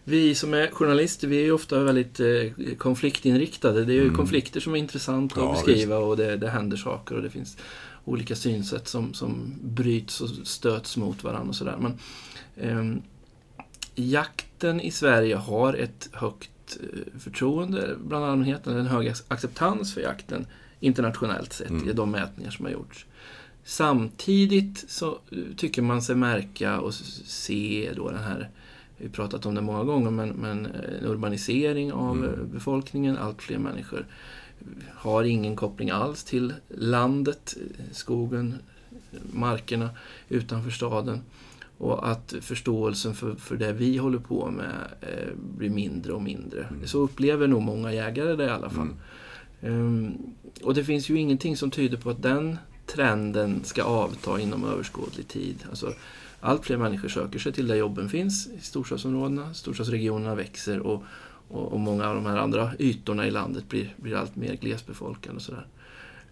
Vi 0.03 0.35
som 0.35 0.53
är 0.53 0.67
journalister, 0.67 1.27
vi 1.27 1.37
är 1.37 1.43
ju 1.43 1.51
ofta 1.51 1.83
väldigt 1.83 2.19
eh, 2.19 2.75
konfliktinriktade. 2.77 3.85
Det 3.85 3.93
är 3.93 3.95
ju 3.95 4.03
mm. 4.03 4.15
konflikter 4.15 4.59
som 4.59 4.75
är 4.75 4.79
intressanta 4.79 5.39
ja, 5.39 5.51
att 5.51 5.65
beskriva 5.65 5.99
visst. 5.99 6.07
och 6.07 6.17
det, 6.17 6.37
det 6.37 6.49
händer 6.49 6.77
saker 6.77 7.15
och 7.15 7.21
det 7.21 7.29
finns 7.29 7.57
olika 8.05 8.35
synsätt 8.35 8.87
som, 8.87 9.13
som 9.13 9.55
bryts 9.61 10.21
och 10.21 10.29
stöts 10.29 10.97
mot 10.97 11.23
varandra 11.23 11.49
och 11.49 11.55
sådär. 11.55 11.77
Men 11.79 11.93
eh, 12.55 13.01
jakten 13.95 14.81
i 14.81 14.91
Sverige 14.91 15.35
har 15.35 15.73
ett 15.73 16.09
högt 16.13 16.77
eh, 16.81 17.19
förtroende 17.19 17.95
bland 18.03 18.25
allmänheten, 18.25 18.77
en 18.77 18.87
hög 18.87 19.13
acceptans 19.27 19.93
för 19.93 20.01
jakten 20.01 20.45
internationellt 20.79 21.53
sett 21.53 21.69
mm. 21.69 21.89
i 21.89 21.93
de 21.93 22.11
mätningar 22.11 22.51
som 22.51 22.65
har 22.65 22.71
gjorts. 22.71 23.05
Samtidigt 23.63 24.85
så 24.89 25.19
eh, 25.31 25.37
tycker 25.57 25.81
man 25.81 26.01
sig 26.01 26.15
märka 26.15 26.79
och 26.79 26.93
se 26.93 27.91
då 27.95 28.09
den 28.09 28.23
här, 28.23 28.49
vi 28.97 29.05
har 29.05 29.11
pratat 29.11 29.45
om 29.45 29.55
det 29.55 29.61
många 29.61 29.83
gånger, 29.83 30.11
men, 30.11 30.29
men 30.29 30.65
eh, 30.65 30.99
en 30.99 31.05
urbanisering 31.05 31.93
av 31.93 32.17
mm. 32.17 32.51
befolkningen, 32.53 33.17
allt 33.17 33.41
fler 33.41 33.57
människor 33.57 34.05
har 34.93 35.23
ingen 35.23 35.55
koppling 35.55 35.89
alls 35.89 36.23
till 36.23 36.53
landet, 36.67 37.57
skogen, 37.91 38.55
markerna 39.31 39.89
utanför 40.29 40.71
staden. 40.71 41.21
Och 41.79 42.09
att 42.09 42.33
förståelsen 42.41 43.15
för, 43.15 43.35
för 43.35 43.57
det 43.57 43.73
vi 43.73 43.97
håller 43.97 44.19
på 44.19 44.51
med 44.51 44.87
eh, 45.01 45.33
blir 45.57 45.69
mindre 45.69 46.13
och 46.13 46.21
mindre. 46.21 46.63
Mm. 46.63 46.87
Så 46.87 46.99
upplever 46.99 47.47
nog 47.47 47.61
många 47.61 47.93
jägare 47.93 48.35
det 48.35 48.45
i 48.45 48.49
alla 48.49 48.69
fall. 48.69 48.87
Mm. 49.61 49.81
Um, 49.81 50.17
och 50.63 50.73
det 50.73 50.83
finns 50.83 51.09
ju 51.09 51.19
ingenting 51.19 51.57
som 51.57 51.71
tyder 51.71 51.97
på 51.97 52.09
att 52.09 52.21
den 52.21 52.57
trenden 52.85 53.63
ska 53.63 53.83
avta 53.83 54.39
inom 54.39 54.65
överskådlig 54.65 55.27
tid. 55.27 55.65
Alltså, 55.69 55.93
allt 56.39 56.65
fler 56.65 56.77
människor 56.77 57.07
söker 57.07 57.39
sig 57.39 57.51
till 57.51 57.67
där 57.67 57.75
jobben 57.75 58.09
finns 58.09 58.47
i 58.47 58.61
storstadsområdena. 58.61 59.53
Storstadsregionerna 59.53 60.35
växer 60.35 60.79
och, 60.79 61.03
och, 61.47 61.73
och 61.73 61.79
många 61.79 62.07
av 62.07 62.15
de 62.15 62.25
här 62.25 62.37
andra 62.37 62.71
ytorna 62.79 63.27
i 63.27 63.31
landet 63.31 63.69
blir, 63.69 63.95
blir 63.97 64.15
allt 64.15 64.35
mer 64.35 64.55
glesbefolkade. 64.55 65.35
Och 65.35 65.41
sådär. 65.41 65.67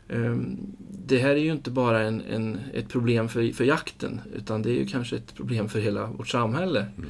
Ehm, 0.09 0.57
det 1.05 1.17
här 1.17 1.29
är 1.29 1.39
ju 1.39 1.51
inte 1.51 1.71
bara 1.71 2.01
en, 2.01 2.21
en, 2.21 2.59
ett 2.73 2.89
problem 2.89 3.29
för, 3.29 3.53
för 3.53 3.63
jakten 3.63 4.21
utan 4.35 4.61
det 4.61 4.69
är 4.69 4.73
ju 4.73 4.87
kanske 4.87 5.15
ett 5.15 5.35
problem 5.35 5.69
för 5.69 5.79
hela 5.79 6.05
vårt 6.05 6.27
samhälle. 6.27 6.85
Mm. 6.97 7.09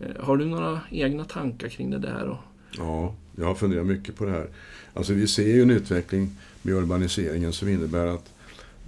Eh, 0.00 0.24
har 0.24 0.36
du 0.36 0.44
några 0.44 0.80
egna 0.90 1.24
tankar 1.24 1.68
kring 1.68 1.90
det 1.90 1.98
där? 1.98 2.38
Ja, 2.76 3.14
jag 3.36 3.46
har 3.46 3.54
funderat 3.54 3.86
mycket 3.86 4.16
på 4.16 4.24
det 4.24 4.30
här. 4.30 4.46
Alltså 4.94 5.12
vi 5.12 5.26
ser 5.26 5.54
ju 5.54 5.62
en 5.62 5.70
utveckling 5.70 6.30
med 6.62 6.74
urbaniseringen 6.74 7.52
som 7.52 7.68
innebär 7.68 8.06
att 8.06 8.32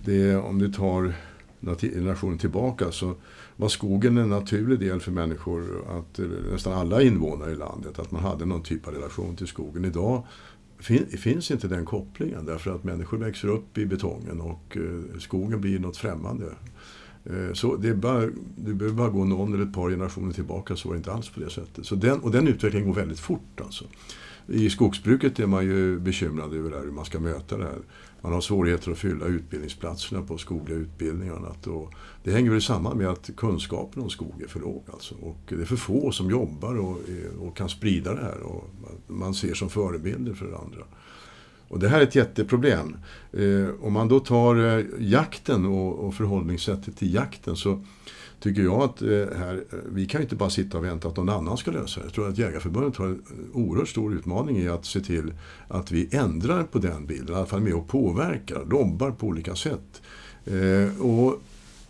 det, 0.05 0.37
om 0.37 0.59
du 0.59 0.73
tar 0.73 1.15
generationen 1.81 2.39
tillbaka 2.39 2.93
så 2.93 3.15
var 3.57 3.69
skogen 3.69 4.19
en 4.19 4.29
naturlig 4.29 4.79
del 4.79 5.01
för 5.01 5.11
människor, 5.11 5.85
att, 5.99 6.21
nästan 6.53 6.73
alla 6.73 7.03
invånare 7.03 7.53
i 7.53 7.57
landet, 7.57 7.99
att 7.99 8.11
man 8.11 8.23
hade 8.23 8.45
någon 8.45 8.63
typ 8.63 8.87
av 8.87 8.95
relation 8.95 9.37
till 9.37 9.47
skogen. 9.47 9.85
Idag 9.85 10.23
fin, 10.81 11.07
finns 11.07 11.51
inte 11.51 11.69
den 11.69 11.85
kopplingen 11.85 12.47
därför 12.47 12.75
att 12.75 12.85
människor 12.85 13.19
växer 13.19 13.49
upp 13.49 13.79
i 13.79 13.87
betongen 13.87 14.41
och 14.41 14.77
eh, 14.77 15.19
skogen 15.19 15.61
blir 15.61 15.79
något 15.79 15.97
främmande. 15.97 16.47
Eh, 17.25 17.53
så 17.53 17.77
det, 17.77 17.95
bara, 17.95 18.21
det 18.57 18.75
behöver 18.75 18.97
bara 18.97 19.09
gå 19.09 19.25
någon 19.25 19.55
eller 19.55 19.65
ett 19.65 19.75
par 19.75 19.91
generationer 19.91 20.33
tillbaka 20.33 20.77
så 20.77 20.89
var 20.89 20.95
det 20.95 20.99
inte 20.99 21.13
alls 21.13 21.29
på 21.29 21.41
det 21.41 21.51
sättet. 21.51 21.87
Så 21.87 21.95
den, 21.95 22.21
och 22.21 22.31
den 22.31 22.49
utvecklingen 22.49 22.89
går 22.89 22.95
väldigt 22.95 23.21
fort. 23.21 23.61
Alltså. 23.61 23.85
I 24.47 24.71
skogsbruket 24.71 25.39
är 25.39 25.47
man 25.47 25.65
ju 25.65 25.99
bekymrad 25.99 26.55
över 26.55 26.71
det 26.71 26.77
här, 26.77 26.85
hur 26.85 26.93
man 26.93 27.05
ska 27.05 27.21
möta 27.21 27.57
det 27.59 27.65
här. 27.65 27.79
Man 28.23 28.33
har 28.33 28.41
svårigheter 28.41 28.91
att 28.91 28.99
fylla 28.99 29.27
utbildningsplatserna 29.27 30.23
på 30.23 30.39
skogliga 30.39 30.79
utbildningar 30.79 31.33
och 31.33 31.39
annat. 31.39 31.67
Och 31.67 31.93
det 32.25 32.33
hänger 32.33 32.51
väl 32.51 32.63
samman 32.63 32.99
med 32.99 33.09
att 33.09 33.31
kunskapen 33.37 34.03
om 34.03 34.11
skog 34.11 34.43
är 34.43 34.49
för 34.49 34.61
låg. 34.61 34.83
Alltså. 34.93 35.15
Och 35.15 35.39
det 35.49 35.55
är 35.55 35.65
för 35.65 35.77
få 35.77 36.13
som 36.13 36.31
jobbar 36.31 36.79
och, 36.79 36.99
och 37.41 37.57
kan 37.57 37.69
sprida 37.69 38.15
det 38.15 38.21
här. 38.21 38.41
Och 38.41 38.71
man 39.11 39.35
ser 39.35 39.55
som 39.55 39.71
förebilder 39.71 40.35
för 40.35 40.47
andra. 40.47 40.85
Och 41.69 41.79
det 41.79 41.89
här 41.89 42.01
är 42.01 42.03
ett 42.03 42.15
jätteproblem. 42.15 42.97
Eh, 43.33 43.69
om 43.81 43.93
man 43.93 44.09
då 44.09 44.21
tar 44.21 44.79
eh, 44.79 44.85
jakten 44.99 45.67
och, 45.67 46.07
och 46.07 46.15
förhållningssättet 46.15 46.97
till 46.97 47.15
jakten 47.15 47.57
så 47.57 47.85
tycker 48.41 48.63
jag 48.63 48.83
att 48.83 49.03
eh, 49.03 49.09
här, 49.39 49.65
eh, 49.73 49.79
vi 49.93 50.07
kan 50.07 50.23
inte 50.23 50.37
bara 50.37 50.51
sitta 50.51 50.79
och 50.79 50.85
vänta 50.85 51.09
att 51.09 51.17
någon 51.17 51.29
annan 51.29 51.57
ska 51.57 51.71
lösa 51.71 52.01
det. 52.01 52.07
Jag 52.07 52.15
tror 52.15 52.29
att 52.29 52.39
Jägarförbundet 52.39 52.97
har 52.97 53.07
en 53.07 53.23
oerhört 53.53 53.89
stor 53.89 54.15
utmaning 54.15 54.59
i 54.59 54.69
att 54.69 54.85
se 54.85 55.01
till 55.01 55.33
att 55.69 55.91
vi 55.91 56.09
ändrar 56.13 56.63
på 56.65 56.79
den 56.79 57.07
bilden, 57.07 57.35
i 57.35 57.39
alla 57.39 57.47
fall 57.47 57.61
med 57.61 57.75
och 57.75 57.89
påverkar, 57.89 58.65
lobbar 58.71 59.11
på 59.11 59.27
olika 59.27 59.55
sätt. 59.55 60.03
Eh, 60.45 61.01
och 61.01 61.43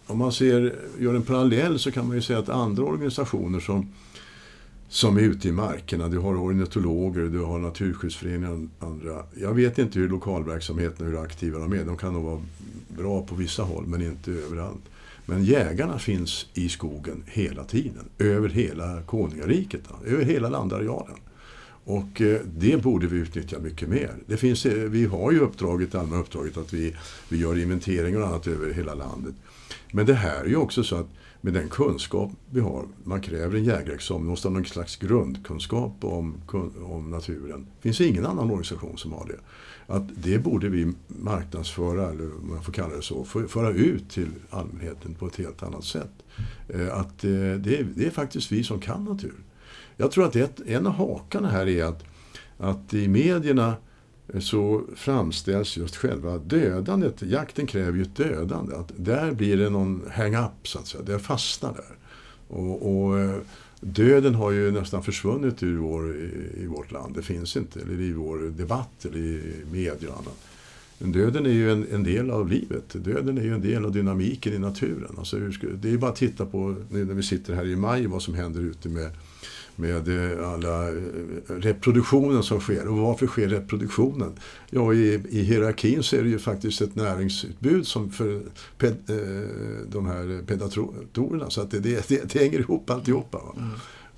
om 0.07 0.19
man 0.19 0.33
ser, 0.33 0.75
gör 0.99 1.15
en 1.15 1.23
parallell 1.23 1.79
så 1.79 1.91
kan 1.91 2.07
man 2.07 2.17
ju 2.17 2.23
säga 2.23 2.39
att 2.39 2.49
andra 2.49 2.83
organisationer 2.83 3.61
som 3.61 3.93
som 4.91 5.17
är 5.17 5.21
ute 5.21 5.49
i 5.49 5.53
markerna. 5.53 6.09
Du 6.09 6.19
har 6.19 6.35
ornitologer, 6.35 7.23
du 7.23 7.39
har 7.39 7.59
naturskyddsföreningar 7.59 8.51
och 8.51 8.89
andra. 8.89 9.25
Jag 9.41 9.55
vet 9.55 9.79
inte 9.79 9.99
hur 9.99 10.09
lokalverksamheten, 10.09 11.07
hur 11.07 11.23
aktiva 11.23 11.59
de 11.59 11.73
är. 11.73 11.85
De 11.85 11.97
kan 11.97 12.13
nog 12.13 12.25
vara 12.25 12.43
bra 12.89 13.23
på 13.23 13.35
vissa 13.35 13.63
håll, 13.63 13.87
men 13.87 14.03
inte 14.03 14.31
överallt. 14.31 14.83
Men 15.27 15.45
jägarna 15.45 15.99
finns 15.99 16.47
i 16.55 16.69
skogen 16.69 17.25
hela 17.27 17.65
tiden, 17.65 18.09
över 18.19 18.49
hela 18.49 19.03
konungariket, 19.03 19.83
över 20.07 20.25
hela 20.25 20.49
landarealen. 20.49 21.17
Och 21.85 22.21
eh, 22.21 22.41
det 22.59 22.83
borde 22.83 23.07
vi 23.07 23.17
utnyttja 23.17 23.59
mycket 23.59 23.89
mer. 23.89 24.15
Det 24.27 24.37
finns, 24.37 24.67
eh, 24.67 24.73
vi 24.73 25.07
har 25.07 25.33
ju 25.33 25.41
uppdraget, 25.41 25.95
allmänna 25.95 26.21
uppdraget 26.21 26.57
att 26.57 26.73
vi, 26.73 26.97
vi 27.29 27.39
gör 27.39 27.59
inventeringar 27.59 28.21
och 28.21 28.27
annat 28.27 28.47
över 28.47 28.73
hela 28.73 28.95
landet. 28.95 29.35
Men 29.93 30.07
det 30.07 30.15
här 30.15 30.45
är 30.45 30.49
ju 30.49 30.57
också 30.57 30.85
så 30.85 30.97
att 30.97 31.09
med 31.41 31.53
den 31.53 31.69
kunskap 31.69 32.31
vi 32.51 32.61
har, 32.61 32.85
man 33.05 33.21
kräver 33.21 33.59
en 33.59 33.65
jägarexamen, 33.65 34.27
måste 34.27 34.49
ha 34.49 34.53
någon 34.53 34.65
slags 34.65 34.97
grundkunskap 34.97 36.05
om, 36.05 36.35
om 36.83 37.11
naturen. 37.11 37.67
Det 37.77 37.83
finns 37.83 38.01
ingen 38.01 38.27
annan 38.27 38.51
organisation 38.51 38.99
som 38.99 39.13
har 39.13 39.27
det 39.27 39.39
att 39.91 40.23
det 40.23 40.39
borde 40.39 40.69
vi 40.69 40.93
marknadsföra, 41.07 42.11
eller 42.11 42.25
om 42.25 42.49
man 42.49 42.63
får 42.63 42.73
kalla 42.73 42.97
det 42.97 43.03
så, 43.03 43.25
föra 43.25 43.71
ut 43.71 44.11
till 44.11 44.31
allmänheten 44.51 45.15
på 45.15 45.27
ett 45.27 45.37
helt 45.37 45.63
annat 45.63 45.85
sätt. 45.85 46.13
Eh, 46.69 46.99
att 46.99 47.25
eh, 47.25 47.31
det 47.31 47.79
är, 47.79 47.87
det 47.95 48.07
är 48.07 48.11
faktiskt 48.11 48.53
vi 48.53 48.65
som 48.65 48.81
kan 48.81 49.05
natur. 49.05 49.35
Jag 49.97 50.11
tror 50.11 50.25
att 50.25 50.37
ett, 50.37 50.61
en 50.67 50.87
av 50.87 50.93
hakarna 50.93 51.49
här 51.49 51.69
är 51.69 51.85
att, 51.85 52.05
att 52.59 52.95
i 52.95 53.09
medierna 53.09 53.75
så 54.39 54.83
framställs 54.97 55.77
just 55.77 55.97
själva 55.97 56.39
dödandet. 56.39 57.23
Jakten 57.23 57.67
kräver 57.67 57.93
ju 57.93 58.03
ett 58.03 58.17
dödande. 58.17 58.77
Att 58.77 58.93
där 58.97 59.33
blir 59.33 59.57
det 59.57 59.71
någon 59.71 60.03
hang-up, 60.11 60.69
så 60.69 60.79
att 60.79 60.87
säga. 60.87 61.05
Det 61.05 61.19
fastnar 61.19 61.73
där. 61.73 61.97
Och, 62.49 63.07
och 63.07 63.19
eh, 63.19 63.41
Döden 63.81 64.35
har 64.35 64.51
ju 64.51 64.71
nästan 64.71 65.03
försvunnit 65.03 65.63
ur 65.63 65.79
vår, 65.79 66.17
i, 66.57 66.67
vårt 66.67 66.93
land. 66.93 67.15
Det 67.15 67.23
finns 67.23 67.57
inte, 67.57 67.81
eller 67.81 68.01
i 68.01 68.13
vår 68.13 68.39
debatt, 68.39 69.05
eller 69.05 69.19
i 69.19 69.53
media 69.73 70.11
och 70.11 70.19
annat. 70.19 70.39
Men 70.99 71.13
döden 71.13 71.47
är 71.47 71.51
ju 71.51 71.73
en, 71.73 71.87
en, 71.93 72.03
del 72.03 72.31
av 72.31 72.49
livet. 72.49 72.85
Döden 72.93 73.39
är 73.39 73.43
ju 73.43 73.55
en 73.55 73.61
del 73.61 73.85
av 73.85 73.93
dynamiken 73.93 74.55
i 74.55 74.59
naturen. 74.59 75.15
Alltså, 75.19 75.37
det 75.37 75.89
är 75.89 75.93
ju 75.93 75.99
bara 75.99 76.11
att 76.11 76.17
titta 76.17 76.47
på, 76.47 76.77
nu 76.91 77.05
när 77.05 77.15
vi 77.15 77.23
sitter 77.23 77.55
här 77.55 77.67
i 77.67 77.77
maj, 77.77 78.07
vad 78.07 78.23
som 78.23 78.35
händer 78.35 78.61
ute 78.61 78.89
med 78.89 79.11
med 79.81 80.09
eh, 80.09 80.53
alla 80.53 80.89
eh, 80.89 80.95
reproduktionen 81.47 82.43
som 82.43 82.61
sker. 82.61 82.89
Och 82.89 82.99
varför 82.99 83.27
sker 83.27 83.49
reproduktionen? 83.49 84.33
Ja, 84.71 84.95
i, 84.95 85.23
i 85.31 85.43
hierarkin 85.43 86.03
så 86.03 86.17
är 86.17 86.23
det 86.23 86.29
ju 86.29 86.39
faktiskt 86.39 86.81
ett 86.81 86.95
näringsutbud 86.95 87.87
som 87.87 88.11
för 88.11 88.43
ped, 88.79 88.97
eh, 89.09 89.17
de 89.89 90.07
här 90.07 90.47
predatorerna. 90.47 91.51
Så 91.51 91.61
att 91.61 91.71
det, 91.71 91.79
det, 91.79 92.09
det, 92.09 92.33
det 92.33 92.39
hänger 92.39 92.59
ihop 92.59 92.91
alltihopa. 92.91 93.41
Mm. 93.57 93.71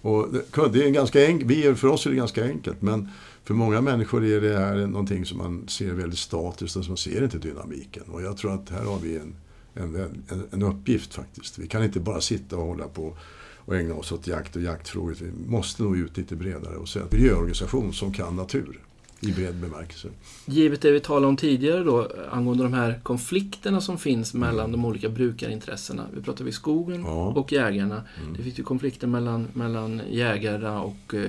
Och 0.03 0.29
det 0.73 0.85
är 0.85 0.91
ganska 0.91 1.27
enk, 1.27 1.79
för 1.79 1.87
oss 1.87 2.07
är 2.07 2.11
det 2.11 2.17
ganska 2.17 2.45
enkelt, 2.45 2.83
men 2.83 3.09
för 3.45 3.55
många 3.55 3.81
människor 3.81 4.25
är 4.25 4.41
det 4.41 4.59
här 4.59 4.87
någonting 4.87 5.27
som 5.27 5.39
man 5.39 5.69
ser 5.69 5.93
väldigt 5.93 6.19
statiskt 6.19 6.77
och 6.77 6.85
som 6.85 6.91
man 6.91 6.97
ser 6.97 7.25
inte 7.25 7.39
dynamiken. 7.39 8.03
Och 8.07 8.23
jag 8.23 8.37
tror 8.37 8.55
att 8.55 8.71
här 8.71 8.85
har 8.85 8.99
vi 8.99 9.17
en, 9.17 9.35
en, 9.75 9.97
en, 10.29 10.43
en 10.51 10.63
uppgift 10.63 11.15
faktiskt. 11.15 11.59
Vi 11.59 11.67
kan 11.67 11.85
inte 11.85 12.01
bara 12.01 12.21
sitta 12.21 12.57
och 12.57 12.67
hålla 12.67 12.89
på 12.89 13.17
och 13.65 13.77
ägna 13.77 13.95
oss 13.95 14.13
åt 14.13 14.27
jakt 14.27 14.57
och 14.57 14.63
jaktfrågor. 14.63 15.17
Vi 15.21 15.51
måste 15.51 15.83
nå 15.83 15.97
ut 15.97 16.17
lite 16.17 16.37
bredare 16.37 16.77
och 16.77 16.89
säga 16.89 17.05
att 17.05 17.13
miljöorganisation 17.13 17.93
som 17.93 18.13
kan 18.13 18.37
natur 18.37 18.81
i 19.23 19.33
bred 19.33 19.55
bemärkelse. 19.55 20.09
Givet 20.47 20.81
det 20.81 20.91
vi 20.91 21.01
talade 21.01 21.27
om 21.27 21.37
tidigare 21.37 21.85
då 21.85 22.09
angående 22.31 22.65
de 22.65 22.73
här 22.73 23.01
konflikterna 23.03 23.81
som 23.81 23.99
finns 23.99 24.35
mellan 24.35 24.59
mm. 24.59 24.73
de 24.73 24.85
olika 24.85 25.09
brukarintressena. 25.09 26.07
Vi 26.15 26.23
pratade 26.23 26.49
om 26.49 26.53
skogen 26.53 27.01
ja. 27.01 27.27
och 27.27 27.53
jägarna. 27.53 28.03
Mm. 28.23 28.35
Det 28.37 28.43
finns 28.43 28.59
ju 28.59 28.63
konflikter 28.63 29.07
mellan, 29.07 29.49
mellan 29.53 30.01
jägarna 30.11 30.83
och 30.83 31.15
eh, 31.15 31.21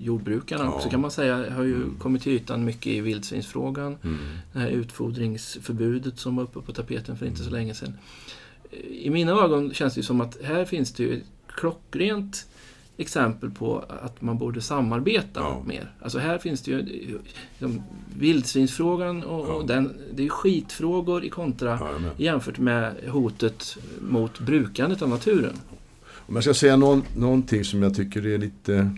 jordbrukarna 0.00 0.64
ja. 0.64 0.72
också 0.72 0.88
kan 0.88 1.00
man 1.00 1.10
säga. 1.10 1.50
Har 1.50 1.64
ju 1.64 1.74
mm. 1.74 1.96
kommit 1.98 2.22
till 2.22 2.32
ytan 2.32 2.64
mycket 2.64 2.86
i 2.86 3.00
vildsvinsfrågan. 3.00 3.96
Mm. 4.02 4.18
Det 4.52 4.58
här 4.58 4.68
utfodringsförbudet 4.68 6.18
som 6.18 6.36
var 6.36 6.44
uppe 6.44 6.60
på 6.60 6.72
tapeten 6.72 7.16
för 7.16 7.26
inte 7.26 7.38
så 7.38 7.48
mm. 7.48 7.54
länge 7.54 7.74
sedan. 7.74 7.98
I 8.90 9.10
mina 9.10 9.32
ögon 9.32 9.74
känns 9.74 9.94
det 9.94 10.02
som 10.02 10.20
att 10.20 10.38
här 10.42 10.64
finns 10.64 10.92
det 10.92 11.02
ju 11.02 11.20
klockrent 11.52 12.46
exempel 12.96 13.50
på 13.50 13.84
att 13.88 14.22
man 14.22 14.38
borde 14.38 14.60
samarbeta 14.60 15.40
ja. 15.40 15.62
mer. 15.66 15.92
Alltså 16.02 16.18
här 16.18 16.38
finns 16.38 16.62
det 16.62 16.70
ju 16.70 16.82
liksom, 16.82 17.82
vildsvinsfrågan 18.18 19.22
och, 19.22 19.48
ja. 19.48 19.52
och 19.52 19.66
den, 19.66 19.94
det 20.14 20.24
är 20.24 20.28
skitfrågor 20.28 21.24
i 21.24 21.28
kontra 21.28 21.78
ja, 21.80 22.10
jämfört 22.16 22.58
med 22.58 22.94
hotet 23.08 23.76
mot 24.00 24.40
brukandet 24.40 25.02
av 25.02 25.08
naturen. 25.08 25.56
Om 26.12 26.34
jag 26.34 26.44
ska 26.44 26.54
säga 26.54 26.76
någon, 26.76 27.02
någonting 27.16 27.64
som 27.64 27.82
jag 27.82 27.94
tycker 27.94 28.26
är 28.26 28.38
lite 28.38 28.90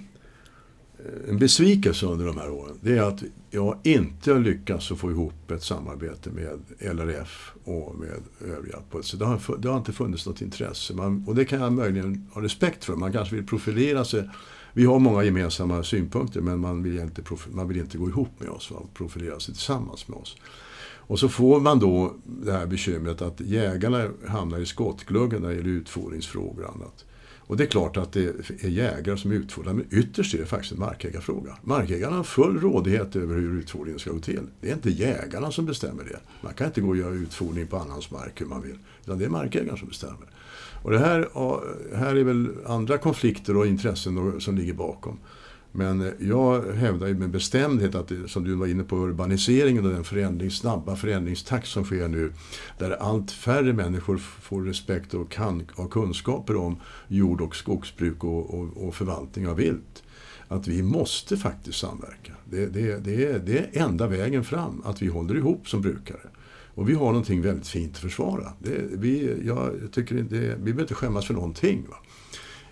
en 1.28 1.38
besvikelse 1.38 2.06
under 2.06 2.26
de 2.26 2.38
här 2.38 2.50
åren, 2.50 2.78
det 2.80 2.98
är 2.98 3.02
att 3.02 3.22
jag 3.50 3.78
inte 3.82 4.32
har 4.32 4.40
lyckats 4.40 4.92
att 4.92 4.98
få 4.98 5.10
ihop 5.10 5.50
ett 5.50 5.62
samarbete 5.62 6.30
med 6.30 6.60
LRF 6.78 7.52
och 7.64 7.94
med 7.98 8.10
övriga. 8.56 8.78
det, 9.18 9.24
har, 9.24 9.58
det 9.58 9.68
har 9.68 9.78
inte 9.78 9.92
funnits 9.92 10.26
något 10.26 10.40
intresse. 10.40 10.94
Man, 10.94 11.24
och 11.26 11.34
det 11.34 11.44
kan 11.44 11.60
jag 11.60 11.72
möjligen 11.72 12.26
ha 12.32 12.42
respekt 12.42 12.84
för. 12.84 12.96
Man 12.96 13.12
kanske 13.12 13.34
vill 13.34 13.46
profilera 13.46 14.04
sig. 14.04 14.28
Vi 14.72 14.84
har 14.84 14.98
många 14.98 15.22
gemensamma 15.22 15.82
synpunkter 15.82 16.40
men 16.40 16.58
man 16.58 16.82
vill 16.82 16.98
inte, 16.98 17.22
man 17.52 17.68
vill 17.68 17.78
inte 17.78 17.98
gå 17.98 18.08
ihop 18.08 18.30
med 18.38 18.48
oss 18.48 18.70
och 18.70 18.94
profilera 18.94 19.40
sig 19.40 19.54
tillsammans 19.54 20.08
med 20.08 20.18
oss. 20.18 20.36
Och 21.12 21.18
så 21.18 21.28
får 21.28 21.60
man 21.60 21.78
då 21.78 22.14
det 22.24 22.52
här 22.52 22.66
bekymret 22.66 23.22
att 23.22 23.40
jägarna 23.40 24.08
hamnar 24.28 24.58
i 24.58 24.66
skottgluggen 24.66 25.42
när 25.42 25.48
det 25.48 25.54
gäller 25.54 25.70
utfodringsfrågor 25.70 26.64
och 26.64 26.74
annat. 26.74 27.04
Och 27.52 27.58
det 27.58 27.64
är 27.64 27.68
klart 27.68 27.96
att 27.96 28.12
det 28.12 28.24
är 28.64 28.68
jägare 28.68 29.16
som 29.16 29.32
utfodrar, 29.32 29.72
men 29.72 29.86
ytterst 29.90 30.34
är 30.34 30.38
det 30.38 30.46
faktiskt 30.46 30.72
en 30.72 30.78
markägarfråga. 30.78 31.56
Markägarna 31.62 32.16
har 32.16 32.24
full 32.24 32.60
rådighet 32.60 33.16
över 33.16 33.34
hur 33.34 33.58
utfodringen 33.58 33.98
ska 33.98 34.10
gå 34.10 34.18
till. 34.18 34.46
Det 34.60 34.70
är 34.70 34.74
inte 34.74 34.90
jägarna 34.90 35.50
som 35.50 35.66
bestämmer 35.66 36.04
det. 36.04 36.20
Man 36.40 36.54
kan 36.54 36.66
inte 36.66 36.80
gå 36.80 36.88
och 36.88 36.96
göra 36.96 37.14
utfodring 37.14 37.66
på 37.66 37.76
annans 37.76 38.10
mark 38.10 38.40
hur 38.40 38.46
man 38.46 38.62
vill. 38.62 38.78
Utan 39.04 39.18
det 39.18 39.24
är 39.24 39.28
markägaren 39.28 39.78
som 39.78 39.88
bestämmer. 39.88 40.26
Och 40.82 40.90
det 40.90 40.98
här, 40.98 41.28
här 41.96 42.16
är 42.16 42.24
väl 42.24 42.48
andra 42.66 42.98
konflikter 42.98 43.56
och 43.56 43.66
intressen 43.66 44.40
som 44.40 44.56
ligger 44.56 44.74
bakom. 44.74 45.18
Men 45.72 46.00
eh, 46.00 46.12
jag 46.20 46.72
hävdar 46.72 47.06
ju 47.06 47.14
med 47.14 47.30
bestämdhet 47.30 47.94
att, 47.94 48.10
eh, 48.10 48.26
som 48.26 48.44
du 48.44 48.54
var 48.54 48.66
inne 48.66 48.82
på, 48.84 48.96
urbaniseringen 48.96 49.86
och 49.86 49.92
den 49.92 50.04
förändring, 50.04 50.50
snabba 50.50 50.96
förändringstakt 50.96 51.68
som 51.68 51.84
sker 51.84 52.08
nu, 52.08 52.32
där 52.78 52.90
allt 52.90 53.30
färre 53.30 53.72
människor 53.72 54.16
får 54.18 54.62
respekt 54.62 55.14
och 55.14 55.30
kan 55.30 55.66
ha 55.76 55.88
kunskaper 55.88 56.56
om 56.56 56.76
jord 57.08 57.40
och 57.40 57.56
skogsbruk 57.56 58.24
och, 58.24 58.54
och, 58.54 58.88
och 58.88 58.94
förvaltning 58.94 59.48
av 59.48 59.56
vilt. 59.56 60.02
Att 60.48 60.68
vi 60.68 60.82
måste 60.82 61.36
faktiskt 61.36 61.78
samverka. 61.78 62.32
Det, 62.44 62.66
det, 62.66 63.04
det, 63.04 63.24
är, 63.24 63.38
det 63.38 63.58
är 63.58 63.82
enda 63.82 64.06
vägen 64.06 64.44
fram, 64.44 64.82
att 64.84 65.02
vi 65.02 65.06
håller 65.06 65.34
ihop 65.34 65.68
som 65.68 65.82
brukare. 65.82 66.20
Och 66.74 66.88
vi 66.88 66.94
har 66.94 67.06
någonting 67.06 67.42
väldigt 67.42 67.68
fint 67.68 67.92
att 67.94 68.00
försvara. 68.00 68.52
Det, 68.58 68.80
vi, 68.92 69.42
jag 69.46 69.72
tycker 69.92 70.14
det, 70.14 70.38
vi 70.38 70.56
behöver 70.56 70.82
inte 70.82 70.94
skämmas 70.94 71.26
för 71.26 71.34
någonting. 71.34 71.86
Va? 71.90 71.96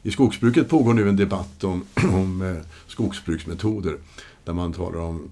I 0.02 0.10
skogsbruket 0.10 0.68
pågår 0.68 0.94
nu 0.94 1.08
en 1.08 1.16
debatt 1.16 1.64
om, 1.64 1.84
om 2.12 2.42
eh, 2.42 2.56
skogsbruksmetoder. 2.86 3.96
Där 4.44 4.52
man 4.52 4.72
talar 4.72 5.00
om 5.00 5.30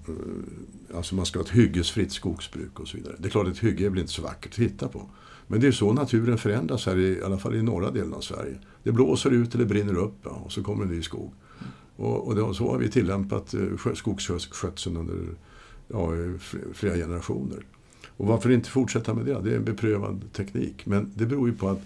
att 0.89 0.95
alltså 0.95 1.15
man 1.15 1.25
ska 1.25 1.39
ha 1.39 1.43
ett 1.43 1.51
hyggesfritt 1.51 2.11
skogsbruk 2.11 2.79
och 2.79 2.87
så 2.87 2.97
vidare. 2.97 3.15
Det 3.17 3.27
är 3.27 3.29
klart 3.29 3.47
ett 3.47 3.63
hygge 3.63 3.85
är 3.85 3.89
väl 3.89 3.99
inte 3.99 4.11
så 4.11 4.21
vackert 4.21 4.51
att 4.51 4.55
titta 4.55 4.87
på. 4.87 5.09
Men 5.47 5.59
det 5.59 5.67
är 5.67 5.71
så 5.71 5.93
naturen 5.93 6.37
förändras 6.37 6.85
här, 6.85 6.97
i, 6.97 7.17
i 7.17 7.23
alla 7.23 7.37
fall 7.37 7.55
i 7.55 7.61
norra 7.61 7.91
delen 7.91 8.13
av 8.13 8.21
Sverige. 8.21 8.55
Det 8.83 8.91
blåser 8.91 9.31
ut 9.31 9.55
eller 9.55 9.65
brinner 9.65 9.97
upp 9.97 10.15
ja, 10.23 10.29
och 10.29 10.51
så 10.51 10.63
kommer 10.63 10.83
en 10.83 10.89
ny 10.89 11.01
skog. 11.01 11.33
Och, 11.95 12.27
och 12.27 12.35
det, 12.35 12.53
så 12.53 12.71
har 12.71 12.77
vi 12.77 12.89
tillämpat 12.89 13.53
eh, 13.53 13.93
skogsskötseln 13.93 14.97
under 14.97 15.15
ja, 15.87 16.11
flera 16.73 16.95
generationer. 16.95 17.65
Och 18.07 18.27
varför 18.27 18.51
inte 18.51 18.69
fortsätta 18.69 19.13
med 19.13 19.25
det? 19.25 19.41
Det 19.41 19.51
är 19.51 19.55
en 19.55 19.63
beprövad 19.63 20.33
teknik. 20.33 20.85
Men 20.85 21.11
det 21.15 21.25
beror 21.25 21.49
ju 21.49 21.55
på 21.55 21.69
att 21.69 21.81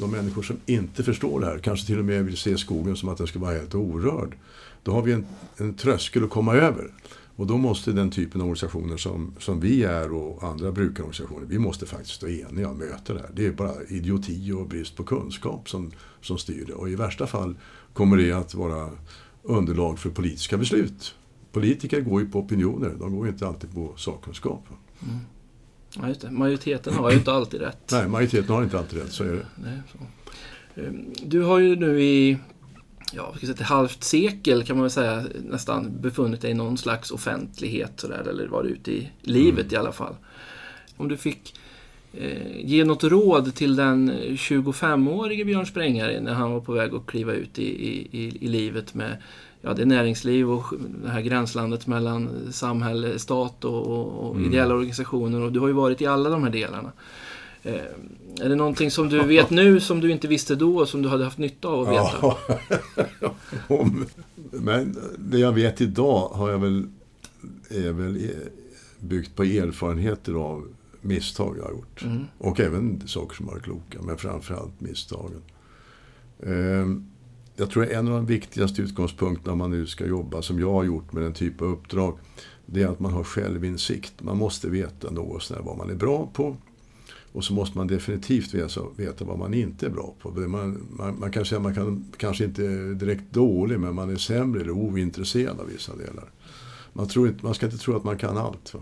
de 0.00 0.10
människor 0.10 0.42
som 0.42 0.56
inte 0.66 1.02
förstår 1.02 1.40
det 1.40 1.46
här, 1.46 1.58
kanske 1.58 1.86
till 1.86 1.98
och 1.98 2.04
med 2.04 2.24
vill 2.24 2.36
se 2.36 2.58
skogen 2.58 2.96
som 2.96 3.08
att 3.08 3.18
den 3.18 3.26
ska 3.26 3.38
vara 3.38 3.54
helt 3.54 3.74
orörd. 3.74 4.36
Då 4.82 4.92
har 4.92 5.02
vi 5.02 5.12
en, 5.12 5.26
en 5.56 5.74
tröskel 5.74 6.24
att 6.24 6.30
komma 6.30 6.54
över. 6.54 6.90
Och 7.36 7.46
då 7.46 7.56
måste 7.56 7.92
den 7.92 8.10
typen 8.10 8.40
av 8.40 8.46
organisationer 8.46 8.96
som, 8.96 9.34
som 9.38 9.60
vi 9.60 9.84
är 9.84 10.12
och 10.12 10.42
andra 10.42 10.72
brukarorganisationer, 10.72 11.46
vi 11.46 11.58
måste 11.58 11.86
faktiskt 11.86 12.14
stå 12.14 12.28
eniga 12.28 12.68
och 12.68 12.76
möta 12.76 13.14
det 13.14 13.20
här. 13.20 13.30
Det 13.34 13.46
är 13.46 13.52
bara 13.52 13.74
idioti 13.88 14.52
och 14.52 14.68
brist 14.68 14.96
på 14.96 15.04
kunskap 15.04 15.68
som, 15.68 15.90
som 16.20 16.38
styr 16.38 16.64
det. 16.66 16.72
Och 16.72 16.90
i 16.90 16.94
värsta 16.94 17.26
fall 17.26 17.54
kommer 17.92 18.16
det 18.16 18.32
att 18.32 18.54
vara 18.54 18.90
underlag 19.42 19.98
för 19.98 20.10
politiska 20.10 20.58
beslut. 20.58 21.14
Politiker 21.52 22.00
går 22.00 22.20
ju 22.20 22.30
på 22.30 22.38
opinioner, 22.38 22.96
de 22.98 23.16
går 23.16 23.26
ju 23.26 23.32
inte 23.32 23.46
alltid 23.46 23.74
på 23.74 23.92
sakkunskap. 23.96 24.64
Mm. 25.02 25.18
Ja, 25.96 26.08
just 26.08 26.20
det. 26.20 26.30
Majoriteten 26.30 26.94
har 26.94 27.10
ju 27.10 27.16
inte 27.16 27.32
alltid 27.32 27.60
rätt. 27.60 27.90
Nej, 27.92 28.08
majoriteten 28.08 28.54
har 28.54 28.62
inte 28.62 28.78
alltid 28.78 28.98
rätt, 28.98 29.12
så 29.12 29.24
är 29.24 29.32
det. 29.32 29.46
Nej, 29.54 29.80
så. 29.92 29.98
Ehm, 30.80 31.14
du 31.22 31.42
har 31.42 31.58
ju 31.58 31.76
nu 31.76 32.02
i 32.02 32.38
ja, 33.12 33.34
ett 33.42 33.60
halvt 33.60 34.04
sekel 34.04 34.64
kan 34.64 34.76
man 34.76 34.82
väl 34.82 34.90
säga 34.90 35.24
nästan 35.44 36.00
befunnit 36.00 36.40
dig 36.40 36.50
i 36.50 36.54
någon 36.54 36.78
slags 36.78 37.10
offentlighet 37.10 37.92
sådär, 37.96 38.28
eller 38.28 38.46
varit 38.46 38.70
ute 38.70 38.92
i 38.92 39.10
livet 39.22 39.64
mm. 39.64 39.74
i 39.74 39.76
alla 39.76 39.92
fall. 39.92 40.14
Om 40.96 41.08
du 41.08 41.16
fick 41.16 41.54
eh, 42.12 42.56
ge 42.56 42.84
något 42.84 43.04
råd 43.04 43.54
till 43.54 43.76
den 43.76 44.12
25-årige 44.12 45.44
Björn 45.44 45.66
Sprängare 45.66 46.20
när 46.20 46.34
han 46.34 46.52
var 46.52 46.60
på 46.60 46.72
väg 46.72 46.94
att 46.94 47.06
kliva 47.06 47.32
ut 47.32 47.58
i, 47.58 47.68
i, 48.18 48.44
i 48.44 48.48
livet 48.48 48.94
med 48.94 49.16
ja, 49.62 49.74
det 49.74 49.82
är 49.82 49.86
näringsliv 49.86 50.50
och 50.50 50.64
det 51.02 51.08
här 51.08 51.20
gränslandet 51.20 51.86
mellan 51.86 52.52
samhälle, 52.52 53.18
stat 53.18 53.64
och, 53.64 53.86
och, 53.86 54.28
och 54.28 54.36
mm. 54.36 54.48
ideella 54.48 54.74
organisationer. 54.74 55.40
Och 55.40 55.52
du 55.52 55.60
har 55.60 55.68
ju 55.68 55.74
varit 55.74 56.00
i 56.00 56.06
alla 56.06 56.30
de 56.30 56.42
här 56.42 56.50
delarna. 56.50 56.92
Eh, 57.62 57.74
är 58.40 58.48
det 58.48 58.54
någonting 58.54 58.90
som 58.90 59.08
du 59.08 59.22
vet 59.22 59.50
nu 59.50 59.80
som 59.80 60.00
du 60.00 60.10
inte 60.10 60.28
visste 60.28 60.54
då 60.54 60.78
och 60.78 60.88
som 60.88 61.02
du 61.02 61.08
hade 61.08 61.24
haft 61.24 61.38
nytta 61.38 61.68
av 61.68 61.88
att 61.88 61.94
veta? 61.94 62.36
Ja. 63.68 63.86
Men 64.50 64.96
det 65.18 65.38
jag 65.38 65.52
vet 65.52 65.80
idag 65.80 66.28
har 66.28 66.50
jag 66.50 66.58
väl, 66.58 66.88
är 67.70 67.92
väl 67.92 68.16
e- 68.16 68.48
byggt 68.98 69.36
på 69.36 69.42
erfarenheter 69.42 70.34
av 70.34 70.68
misstag 71.00 71.56
jag 71.58 71.64
har 71.64 71.70
gjort. 71.70 72.02
Mm. 72.02 72.24
Och 72.38 72.60
även 72.60 73.08
saker 73.08 73.36
som 73.36 73.46
var 73.46 73.58
kloka, 73.58 74.02
men 74.02 74.18
framförallt 74.18 74.80
misstagen. 74.80 75.42
Eh, 76.38 76.86
jag 77.60 77.70
tror 77.70 77.92
en 77.92 78.08
av 78.08 78.14
de 78.14 78.26
viktigaste 78.26 78.82
utgångspunkterna 78.82 79.52
om 79.52 79.58
man 79.58 79.70
nu 79.70 79.86
ska 79.86 80.06
jobba, 80.06 80.42
som 80.42 80.60
jag 80.60 80.72
har 80.72 80.84
gjort 80.84 81.12
med 81.12 81.22
den 81.22 81.32
typ 81.32 81.62
av 81.62 81.68
uppdrag, 81.68 82.18
det 82.66 82.82
är 82.82 82.86
att 82.86 83.00
man 83.00 83.12
har 83.12 83.24
självinsikt. 83.24 84.22
Man 84.22 84.36
måste 84.36 84.68
veta 84.68 85.10
något 85.10 85.42
sånär 85.42 85.62
vad 85.62 85.76
man 85.76 85.90
är 85.90 85.94
bra 85.94 86.30
på. 86.32 86.56
Och 87.32 87.44
så 87.44 87.54
måste 87.54 87.78
man 87.78 87.86
definitivt 87.86 88.54
veta, 88.96 89.24
vad 89.24 89.38
man 89.38 89.54
inte 89.54 89.86
är 89.86 89.90
bra 89.90 90.14
på. 90.20 90.30
Man, 90.30 90.86
man, 90.90 91.20
man 91.20 91.32
kan 91.32 91.44
säga 91.44 91.60
man 91.60 91.74
kan, 91.74 92.12
kanske 92.16 92.44
inte 92.44 92.66
är 92.66 92.94
direkt 92.94 93.32
dålig, 93.32 93.80
men 93.80 93.94
man 93.94 94.10
är 94.10 94.16
sämre 94.16 94.60
eller 94.60 94.70
ointresserad 94.70 95.60
av 95.60 95.66
vissa 95.66 95.96
delar. 95.96 96.30
Man, 96.92 97.08
tror 97.08 97.28
inte, 97.28 97.44
man 97.44 97.54
ska 97.54 97.66
inte 97.66 97.78
tro 97.78 97.96
att 97.96 98.04
man 98.04 98.18
kan 98.18 98.36
allt. 98.36 98.74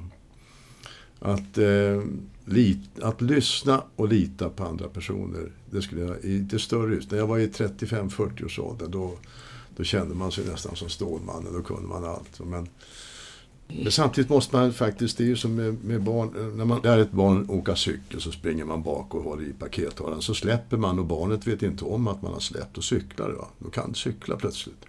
Att, 1.19 1.59
eh, 1.59 2.03
lit, 2.45 3.01
att 3.03 3.21
lyssna 3.21 3.83
och 3.97 4.09
lita 4.09 4.49
på 4.49 4.65
andra 4.65 4.89
personer, 4.89 5.53
det 5.71 5.83
skulle 5.83 6.01
jag 6.01 6.25
i 6.25 6.39
lite 6.39 6.59
större 6.59 6.95
ut. 6.95 7.11
När 7.11 7.19
jag 7.19 7.27
var 7.27 7.39
i 7.39 7.49
35-40 7.49 8.45
års 8.45 8.59
ålder, 8.59 8.87
då, 8.87 9.15
då 9.77 9.85
kände 9.85 10.15
man 10.15 10.33
sig 10.33 10.45
nästan 10.47 10.77
som 10.77 10.89
Stålmannen, 10.89 11.53
då 11.53 11.63
kunde 11.63 11.89
man 11.89 12.05
allt. 12.05 12.41
Men, 12.41 12.69
men 13.69 13.93
samtidigt 13.93 14.31
måste 14.31 14.57
man 14.57 14.73
faktiskt, 14.73 15.19
det 15.19 15.25
är 15.25 15.29
ju 15.29 15.37
som 15.37 15.55
med, 15.55 15.85
med 15.85 16.03
barn, 16.03 16.57
när 16.57 16.65
man 16.65 16.81
lär 16.83 16.99
ett 16.99 17.13
barn 17.13 17.51
åka 17.51 17.77
cykel 17.77 18.21
så 18.21 18.33
springer 18.33 18.65
man 18.65 18.83
bak 18.83 19.15
och 19.15 19.23
håller 19.23 19.43
i 19.43 19.53
pakethållaren. 19.53 20.23
Så 20.23 20.35
släpper 20.35 20.77
man 20.77 20.99
och 20.99 21.07
barnet 21.07 21.47
vet 21.47 21.63
inte 21.63 21.85
om 21.85 22.09
att 22.09 22.23
man 22.23 22.33
har 22.33 22.41
släppt 22.41 22.79
och 22.79 22.85
cyklar. 22.85 23.31
Va? 23.31 23.49
Då 23.59 23.71
kan 23.71 23.95
cykla 23.95 24.37
plötsligt. 24.37 24.85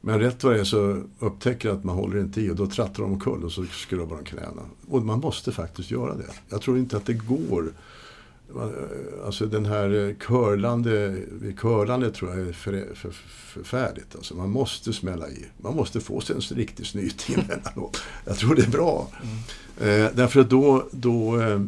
Men 0.00 0.20
rätt 0.20 0.44
vad 0.44 0.52
det 0.52 0.60
är 0.60 0.64
så 0.64 1.02
upptäcker 1.18 1.68
jag 1.68 1.78
att 1.78 1.84
man 1.84 1.96
håller 1.96 2.20
inte 2.20 2.40
i 2.40 2.50
och 2.50 2.56
då 2.56 2.66
trattar 2.66 3.02
de 3.02 3.12
omkull 3.12 3.44
och 3.44 3.52
så 3.52 3.64
skrubbar 3.64 4.16
de 4.16 4.24
knäna. 4.24 4.62
Och 4.88 5.02
man 5.02 5.20
måste 5.20 5.52
faktiskt 5.52 5.90
göra 5.90 6.14
det. 6.14 6.30
Jag 6.48 6.62
tror 6.62 6.78
inte 6.78 6.96
att 6.96 7.06
det 7.06 7.14
går 7.14 7.72
Alltså 9.24 9.46
den 9.46 9.66
här 9.66 10.14
curlande, 10.18 11.16
curlande 11.56 12.10
tror 12.10 12.30
jag 12.30 12.48
är 12.48 12.52
för, 12.52 12.94
för, 12.94 13.10
förfärligt. 13.52 14.16
Alltså 14.16 14.34
man 14.34 14.50
måste 14.50 14.92
smälla 14.92 15.28
i. 15.28 15.46
Man 15.56 15.76
måste 15.76 16.00
få 16.00 16.20
sig 16.20 16.36
en 16.36 16.56
riktig 16.56 16.86
snyting 16.86 17.34
emellanåt. 17.48 18.02
Jag 18.24 18.36
tror 18.36 18.54
det 18.54 18.62
är 18.62 18.70
bra. 18.70 19.08
Mm. 19.22 20.04
Eh, 20.04 20.10
därför 20.14 20.40
att 20.40 20.50
då, 20.50 20.88
då, 20.90 21.40
eh, 21.40 21.60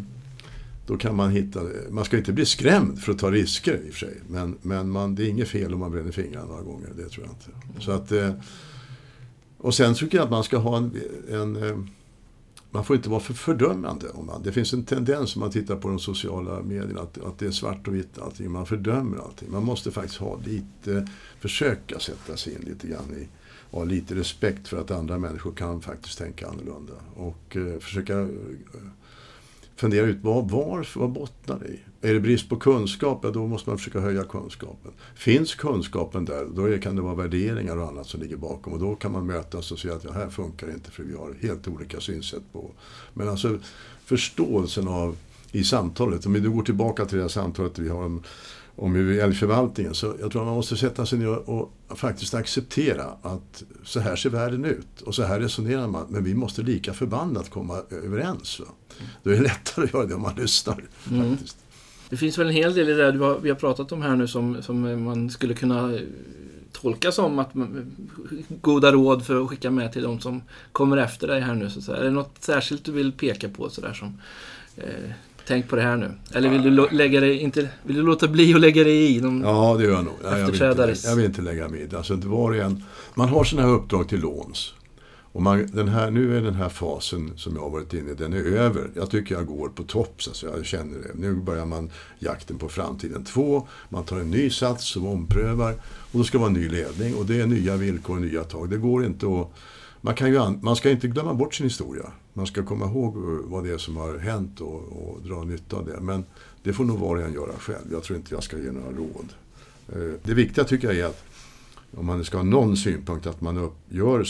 då 0.87 0.97
kan 0.97 1.17
man 1.17 1.31
hitta, 1.31 1.61
man 1.91 2.05
ska 2.05 2.17
inte 2.17 2.33
bli 2.33 2.47
skrämd 2.47 3.03
för 3.03 3.13
att 3.13 3.19
ta 3.19 3.31
risker 3.31 3.81
i 3.87 3.91
och 3.91 3.93
för 3.93 3.99
sig. 3.99 4.21
Men, 4.29 4.59
men 4.63 4.91
man, 4.91 5.15
det 5.15 5.23
är 5.23 5.29
inget 5.29 5.49
fel 5.49 5.75
om 5.75 5.81
man 5.81 5.91
bränner 5.91 6.13
fingrarna 6.13 6.47
några 6.47 6.63
gånger, 6.63 6.89
det 6.97 7.09
tror 7.09 7.27
jag 7.27 7.35
inte. 7.35 7.85
Så 7.85 7.91
att, 7.91 8.13
eh, 8.13 8.31
och 9.59 9.75
sen 9.75 9.95
tycker 9.95 10.19
jag 10.19 10.25
att 10.25 10.31
man 10.31 10.45
ska 10.45 10.57
ha 10.57 10.77
en, 10.77 11.01
en 11.31 11.57
eh, 11.57 11.77
man 12.75 12.85
får 12.85 12.97
inte 12.97 13.09
vara 13.09 13.21
för 13.21 13.35
fördömande. 13.35 14.09
Om 14.09 14.27
man, 14.27 14.43
det 14.43 14.53
finns 14.53 14.73
en 14.73 14.85
tendens 14.85 15.37
om 15.37 15.41
man 15.41 15.51
tittar 15.51 15.77
på 15.77 15.89
de 15.89 15.99
sociala 15.99 16.63
medierna 16.63 17.01
att, 17.01 17.19
att 17.19 17.39
det 17.39 17.47
är 17.47 17.51
svart 17.51 17.89
och 17.89 17.95
vitt 17.95 18.19
allting. 18.19 18.51
Man 18.51 18.67
fördömer 18.67 19.19
allting. 19.19 19.51
Man 19.53 19.65
måste 19.65 19.91
faktiskt 19.91 20.19
ha 20.19 20.39
lite, 20.45 21.09
försöka 21.41 21.99
sätta 21.99 22.37
sig 22.37 22.55
in 22.55 22.61
lite 22.61 22.87
grann 22.87 23.15
i, 23.17 23.29
och 23.71 23.79
ha 23.79 23.85
lite 23.85 24.15
respekt 24.15 24.69
för 24.69 24.77
att 24.81 24.91
andra 24.91 25.19
människor 25.19 25.53
kan 25.53 25.81
faktiskt 25.81 26.19
tänka 26.19 26.49
annorlunda. 26.49 26.93
Och 27.15 27.57
eh, 27.57 27.79
försöka 27.79 28.21
eh, 28.21 28.29
fundera 29.77 30.07
ut 30.07 30.19
vad, 30.23 30.51
varför, 30.51 31.01
vad 31.01 31.11
bottnar 31.11 31.59
det 31.59 31.69
i? 31.69 31.81
Är 32.05 32.15
det 32.15 32.21
brist 32.21 32.49
på 32.49 32.57
kunskap, 32.57 33.21
ja, 33.23 33.31
då 33.31 33.47
måste 33.47 33.71
man 33.71 33.79
försöka 33.79 34.01
höja 34.01 34.25
kunskapen. 34.25 34.93
Finns 35.15 35.55
kunskapen 35.55 36.25
där, 36.25 36.47
då 36.55 36.79
kan 36.79 36.97
det 36.97 37.03
vara 37.03 37.15
värderingar 37.15 37.77
och 37.77 37.89
annat 37.89 38.07
som 38.07 38.21
ligger 38.21 38.37
bakom. 38.37 38.73
Och 38.73 38.79
då 38.79 38.95
kan 38.95 39.13
man 39.13 39.27
mötas 39.27 39.73
och 39.73 39.79
säga 39.79 39.95
att 39.95 40.05
ja, 40.05 40.13
här 40.13 40.29
funkar 40.29 40.67
det 40.67 40.73
inte 40.73 40.91
för 40.91 41.03
vi 41.03 41.17
har 41.17 41.37
helt 41.41 41.69
olika 41.69 42.01
synsätt 42.01 42.43
på. 42.53 42.71
Men 43.15 43.29
alltså 43.29 43.59
förståelsen 44.05 44.89
av 44.89 45.17
i 45.53 45.65
samtalet, 45.65 46.27
om 46.27 46.33
vi 46.33 46.41
går 46.41 46.63
tillbaka 46.63 47.05
till 47.05 47.17
det 47.17 47.23
här 47.23 47.29
samtalet 47.29 47.79
vi 47.79 47.89
har 47.89 48.05
om, 48.05 48.23
om 48.77 48.97
älgförvaltningen. 48.97 49.95
Så 49.95 50.07
jag 50.21 50.31
tror 50.33 50.43
att 50.43 50.47
man 50.47 50.57
måste 50.57 50.77
sätta 50.77 51.07
sig 51.07 51.19
ner 51.19 51.29
och, 51.29 51.73
och 51.89 51.99
faktiskt 51.99 52.35
acceptera 52.35 53.05
att 53.23 53.63
så 53.85 54.01
här 54.01 54.17
ser 54.17 54.31
världen 54.31 54.65
ut 54.65 55.01
och 55.01 55.15
så 55.15 55.23
här 55.23 55.41
resonerar 55.41 55.89
man. 55.89 56.07
Men 56.09 56.25
vi 56.25 56.35
måste 56.35 56.63
lika 56.63 56.93
förbannat 56.95 57.51
komma 57.51 57.83
överens. 57.91 58.61
Va? 58.61 58.67
Då 59.23 59.31
är 59.31 59.35
det 59.35 59.43
lättare 59.43 59.85
att 59.85 59.93
göra 59.93 60.07
det 60.07 60.15
om 60.15 60.23
man 60.23 60.35
lyssnar. 60.35 60.85
Mm. 61.11 61.31
Faktiskt. 61.31 61.62
Det 62.13 62.19
finns 62.19 62.39
väl 62.39 62.47
en 62.47 62.53
hel 62.53 62.75
del 62.75 62.89
i 62.89 62.95
det 62.95 63.05
har, 63.05 63.39
vi 63.39 63.49
har 63.49 63.57
pratat 63.57 63.93
om 63.93 64.03
här 64.03 64.17
nu 64.17 64.29
som, 64.29 64.63
som 64.63 65.05
man 65.05 65.31
skulle 65.31 65.55
kunna 65.55 65.99
tolka 66.73 67.13
som 67.13 67.39
att 67.39 67.51
goda 68.49 68.93
råd 68.93 69.27
för 69.27 69.43
att 69.43 69.51
skicka 69.51 69.71
med 69.71 69.93
till 69.93 70.03
de 70.03 70.21
som 70.21 70.43
kommer 70.73 70.97
efter 70.97 71.27
dig 71.27 71.41
här 71.41 71.55
nu. 71.55 71.71
Så 71.71 71.93
Är 71.93 72.05
det 72.05 72.11
något 72.11 72.37
särskilt 72.41 72.85
du 72.85 72.93
vill 72.93 73.13
peka 73.13 73.49
på 73.49 73.71
sådär 73.71 73.93
som 73.93 74.19
eh, 74.77 75.11
Tänk 75.47 75.69
på 75.69 75.77
det 75.77 75.83
här 75.83 75.97
nu. 75.97 76.11
Eller 76.35 76.49
vill 76.49 76.63
du, 76.63 76.89
lägga 76.91 77.21
dig, 77.21 77.39
inte, 77.39 77.69
vill 77.83 77.97
du 77.97 78.03
låta 78.03 78.29
bli 78.29 78.55
att 78.55 78.61
lägga 78.61 78.85
dig 78.85 79.17
i? 79.17 79.21
Någon 79.21 79.41
ja, 79.41 79.77
det 79.79 79.85
gör 79.85 79.93
jag 79.93 80.05
nog. 80.05 80.15
Jag 80.23 80.47
vill, 80.47 80.63
inte, 80.63 80.95
jag 81.05 81.17
vill 81.17 81.25
inte 81.25 81.43
lägga 81.43 81.69
mig 81.69 81.81
i 81.81 81.87
det. 81.87 81.97
Alltså, 81.97 82.17
var 82.29 82.53
man 83.15 83.29
har 83.29 83.45
här 83.59 83.69
uppdrag 83.69 84.09
till 84.09 84.21
låns. 84.21 84.75
Och 85.33 85.43
man, 85.43 85.67
den 85.67 85.89
här, 85.89 86.11
nu 86.11 86.37
är 86.37 86.43
den 86.43 86.55
här 86.55 86.69
fasen 86.69 87.33
som 87.37 87.55
jag 87.55 87.63
har 87.63 87.71
varit 87.71 87.95
inne 87.95 88.11
i, 88.11 88.15
den 88.15 88.33
är 88.33 88.45
över. 88.45 88.91
Jag 88.95 89.11
tycker 89.11 89.35
jag 89.35 89.47
går 89.47 89.69
på 89.69 89.83
topp, 89.83 90.23
så 90.23 90.47
jag 90.47 90.65
känner 90.67 90.99
det. 90.99 91.15
Nu 91.15 91.35
börjar 91.35 91.67
man 91.67 91.91
jakten 92.19 92.59
på 92.59 92.69
framtiden 92.69 93.25
2. 93.25 93.69
Man 93.89 94.05
tar 94.05 94.21
en 94.21 94.31
ny 94.31 94.51
sats 94.51 94.85
som 94.89 95.07
omprövar. 95.07 95.73
Och 96.13 96.19
då 96.19 96.25
ska 96.25 96.39
det 96.39 96.41
vara 96.41 96.51
en 96.51 96.61
ny 96.61 96.69
ledning 96.69 97.15
och 97.15 97.27
det 97.27 97.41
är 97.41 97.47
nya 97.47 97.77
villkor 97.77 98.17
och 98.17 98.23
nya 98.23 98.45
tag. 98.45 98.71
Det 98.71 98.77
går 98.77 99.05
inte 99.05 99.27
att... 99.27 99.49
Man, 100.01 100.15
kan 100.15 100.33
ju, 100.33 100.41
man 100.63 100.77
ska 100.77 100.91
inte 100.91 101.09
glömma 101.09 101.35
bort 101.35 101.55
sin 101.55 101.67
historia. 101.67 102.13
Man 102.33 102.47
ska 102.47 102.65
komma 102.65 102.87
ihåg 102.87 103.17
eh, 103.17 103.23
vad 103.45 103.65
det 103.65 103.71
är 103.71 103.79
som 103.79 103.97
har 103.97 104.19
hänt 104.19 104.61
och, 104.61 104.75
och 104.75 105.23
dra 105.23 105.45
nytta 105.45 105.77
av 105.77 105.87
det. 105.87 106.01
Men 106.01 106.25
det 106.63 106.73
får 106.73 106.85
nog 106.85 106.99
var 106.99 107.17
och 107.17 107.23
en 107.23 107.33
göra 107.33 107.53
själv. 107.59 107.93
Jag 107.93 108.03
tror 108.03 108.17
inte 108.17 108.35
jag 108.35 108.43
ska 108.43 108.59
ge 108.59 108.73
några 108.73 108.91
råd. 108.91 109.29
Eh, 109.89 110.19
det 110.23 110.35
viktiga 110.35 110.65
tycker 110.65 110.89
jag 110.89 110.99
är 110.99 111.05
att 111.05 111.25
om 111.97 112.07
man 112.07 112.25
ska 112.25 112.37
ha 112.37 112.45
någon 112.45 112.77
synpunkt, 112.77 113.27
att 113.27 113.41
man 113.41 113.71
gör 113.89 114.25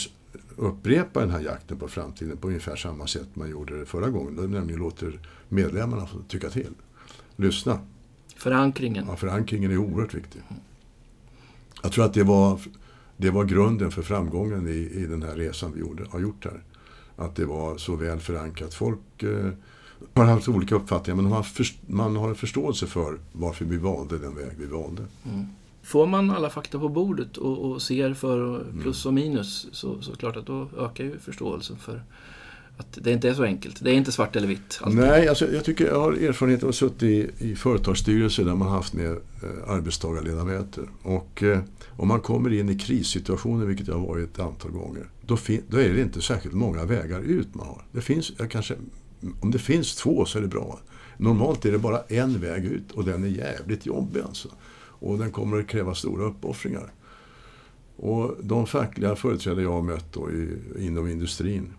upprepa 0.55 1.19
den 1.19 1.29
här 1.29 1.41
jakten 1.41 1.77
på 1.77 1.87
framtiden 1.87 2.37
på 2.37 2.47
ungefär 2.47 2.75
samma 2.75 3.07
sätt 3.07 3.27
man 3.33 3.49
gjorde 3.49 3.79
det 3.79 3.85
förra 3.85 4.09
gången. 4.09 4.35
Då 4.35 4.41
nämligen 4.41 4.79
låter 4.79 5.19
medlemmarna 5.49 6.05
få 6.05 6.17
tycka 6.27 6.49
till. 6.49 6.73
Lyssna. 7.35 7.79
Förankringen. 8.35 9.05
Ja, 9.09 9.15
förankringen 9.15 9.71
är 9.71 9.77
oerhört 9.77 10.13
viktig. 10.13 10.41
Jag 11.83 11.91
tror 11.91 12.05
att 12.05 12.13
det 12.13 12.23
var, 12.23 12.59
det 13.17 13.29
var 13.29 13.45
grunden 13.45 13.91
för 13.91 14.01
framgången 14.01 14.67
i, 14.67 14.71
i 14.71 15.05
den 15.05 15.23
här 15.23 15.35
resan 15.35 15.71
vi 15.73 15.79
gjorde, 15.79 16.05
har 16.09 16.19
gjort 16.19 16.45
här. 16.45 16.63
Att 17.15 17.35
det 17.35 17.45
var 17.45 17.77
så 17.77 17.95
väl 17.95 18.19
förankrat. 18.19 18.73
Folk 18.73 19.23
eh, 19.23 19.49
har 20.13 20.25
haft 20.25 20.47
olika 20.47 20.75
uppfattningar 20.75 21.21
men 21.21 21.31
har 21.31 21.43
för, 21.43 21.65
man 21.87 22.15
har 22.15 22.29
en 22.29 22.35
förståelse 22.35 22.87
för 22.87 23.19
varför 23.31 23.65
vi 23.65 23.77
valde 23.77 24.17
den 24.17 24.35
väg 24.35 24.51
vi 24.57 24.65
valde. 24.65 25.05
Mm. 25.23 25.45
Får 25.83 26.07
man 26.07 26.31
alla 26.31 26.49
fakta 26.49 26.79
på 26.79 26.89
bordet 26.89 27.37
och, 27.37 27.71
och 27.71 27.81
ser 27.81 28.13
för 28.13 28.65
plus 28.81 29.05
och 29.05 29.13
minus 29.13 29.67
så, 29.71 30.01
så 30.01 30.15
klart 30.15 30.37
att 30.37 30.45
då 30.45 30.69
ökar 30.79 31.03
ju 31.03 31.19
förståelsen 31.19 31.77
för 31.77 32.03
att 32.77 32.97
det 33.01 33.11
inte 33.11 33.29
är 33.29 33.33
så 33.33 33.43
enkelt. 33.43 33.83
Det 33.83 33.91
är 33.91 33.93
inte 33.93 34.11
svart 34.11 34.35
eller 34.35 34.47
vitt. 34.47 34.79
Alltid. 34.81 34.99
Nej, 34.99 35.27
alltså, 35.27 35.53
jag 35.53 35.63
tycker 35.63 35.85
jag 35.85 35.99
har 35.99 36.11
erfarenhet 36.11 36.63
av 36.63 36.69
att 36.69 36.75
suttit 36.75 37.03
i, 37.03 37.31
i 37.37 37.55
företagsstyrelser 37.55 38.45
där 38.45 38.55
man 38.55 38.67
haft 38.67 38.93
med 38.93 39.11
eh, 39.11 39.69
arbetstagarledamöter. 39.69 40.83
Och 41.03 41.43
eh, 41.43 41.59
om 41.89 42.07
man 42.07 42.19
kommer 42.19 42.53
in 42.53 42.69
i 42.69 42.79
krissituationer, 42.79 43.65
vilket 43.65 43.87
jag 43.87 43.95
har 43.95 44.07
varit 44.07 44.33
ett 44.33 44.39
antal 44.39 44.71
gånger, 44.71 45.07
då, 45.21 45.37
då, 45.67 45.77
är 45.77 45.93
det 45.93 46.01
inte 46.01 46.21
särskilt 46.21 46.55
många 46.55 46.85
vägar 46.85 47.19
ut 47.19 47.55
man 47.55 47.67
har. 47.67 47.85
Det 47.91 48.01
finns, 48.01 48.31
kanske, 48.49 48.75
om 49.41 49.51
det 49.51 49.59
finns 49.59 49.95
två 49.95 50.25
så 50.25 50.37
är 50.37 50.41
det 50.41 50.47
bra. 50.47 50.79
Normalt 51.17 51.65
är 51.65 51.71
det 51.71 51.79
bara 51.79 51.99
en 52.07 52.39
väg 52.39 52.65
ut 52.65 52.91
och 52.91 53.03
den 53.03 53.23
är 53.23 53.27
jävligt 53.27 53.85
jobbig 53.85 54.21
alltså. 54.21 54.49
Och 55.03 55.17
den 55.17 55.31
kommer 55.31 55.59
att 55.59 55.67
kräva 55.67 55.95
stora 55.95 56.25
uppoffringar. 56.25 56.93
Och 57.95 58.35
de 58.41 58.67
fackliga 58.67 59.15
företrädare 59.15 59.63
jag 59.63 59.71
har 59.71 59.81
mött 59.81 60.13
då 60.13 60.31
i, 60.31 60.57
inom 60.79 61.07
industrin, 61.07 61.73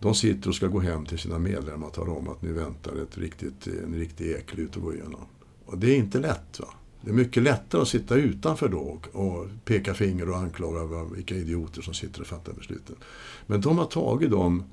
de 0.00 0.14
sitter 0.14 0.48
och 0.48 0.54
ska 0.54 0.66
gå 0.66 0.80
hem 0.80 1.06
till 1.06 1.18
sina 1.18 1.38
medlemmar 1.38 1.86
och 1.86 1.92
tala 1.92 2.12
om 2.12 2.28
att 2.28 2.42
nu 2.42 2.52
väntar 2.52 3.02
ett 3.02 3.18
riktigt, 3.18 3.66
en 3.66 3.94
riktig 3.94 4.30
eklut 4.30 4.76
att 4.76 4.82
gå 4.82 4.94
igenom. 4.94 5.20
Och 5.66 5.78
det 5.78 5.90
är 5.90 5.96
inte 5.96 6.18
lätt. 6.18 6.60
Va? 6.60 6.68
Det 7.00 7.10
är 7.10 7.14
mycket 7.14 7.42
lättare 7.42 7.82
att 7.82 7.88
sitta 7.88 8.14
utanför 8.14 8.68
då 8.68 8.78
och, 8.78 9.08
och 9.12 9.46
peka 9.64 9.94
finger 9.94 10.30
och 10.30 10.36
anklaga 10.36 11.04
vilka 11.14 11.34
idioter 11.34 11.82
som 11.82 11.94
sitter 11.94 12.20
och 12.20 12.26
fattar 12.26 12.52
besluten. 12.52 12.96
Men 13.46 13.60
de 13.60 13.78
har 13.78 13.84
tagit 13.84 14.30
dem, 14.30 14.64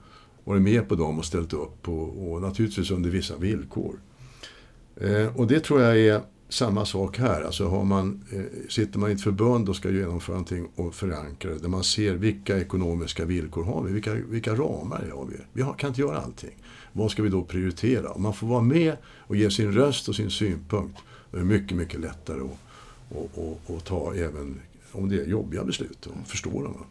varit 0.43 0.62
med 0.62 0.89
på 0.89 0.95
dem 0.95 1.20
och 1.20 1.26
ställt 1.26 1.53
upp 1.53 1.89
och, 1.89 2.32
och 2.32 2.41
naturligtvis 2.41 2.91
under 2.91 3.10
vissa 3.10 3.38
villkor. 3.38 3.99
Eh, 4.95 5.38
och 5.38 5.47
det 5.47 5.60
tror 5.60 5.82
jag 5.82 5.99
är 5.99 6.22
samma 6.50 6.86
sak 6.86 7.18
här. 7.18 7.41
Alltså 7.41 7.68
har 7.68 7.84
man, 7.84 8.24
eh, 8.32 8.70
sitter 8.70 9.00
man 9.00 9.10
i 9.10 9.14
ett 9.14 9.22
förbund 9.22 9.70
och 9.70 9.76
ska 9.76 9.89
genomföra 9.89 10.34
någonting 10.34 10.68
och 10.76 10.96
förankra 10.96 11.52
det, 11.52 11.60
där 11.60 11.70
man 11.70 11.84
ser 11.84 12.16
vilka 12.16 12.60
ekonomiska 12.60 13.26
villkor 13.26 13.64
har 13.64 13.84
vi, 13.84 13.93
vilka, 13.93 14.14
vilka 14.14 14.56
ramar 14.56 15.12
har 15.16 15.26
vi? 15.26 15.38
Vi 15.54 15.62
har, 15.62 15.74
kan 15.74 15.88
inte 15.88 16.02
göra 16.02 16.18
allting. 16.18 16.56
Vad 16.93 17.12
ska 17.12 17.24
vi 17.24 17.30
då 17.30 17.43
prioritera? 17.43 18.12
Om 18.12 18.22
man 18.22 18.34
får 18.34 18.48
vara 18.48 18.62
med 18.62 18.98
och 19.20 19.36
ge 19.36 19.52
sin 19.52 19.72
röst 19.72 20.10
och 20.10 20.16
sin 20.16 20.32
synpunkt, 20.32 21.00
då 21.32 21.38
är 21.38 21.41
det 21.41 21.48
mycket, 21.48 21.78
mycket 21.78 22.00
lättare 22.00 22.41
att 22.41 22.58
och, 23.10 23.30
och, 23.36 23.62
och 23.66 23.84
ta 23.84 24.14
även 24.16 24.60
om 24.91 25.10
det 25.10 25.22
är 25.22 25.26
jobbiga 25.26 25.64
beslut 25.64 26.06
och 26.06 26.28
förstå 26.28 26.64
dem. 26.64 26.86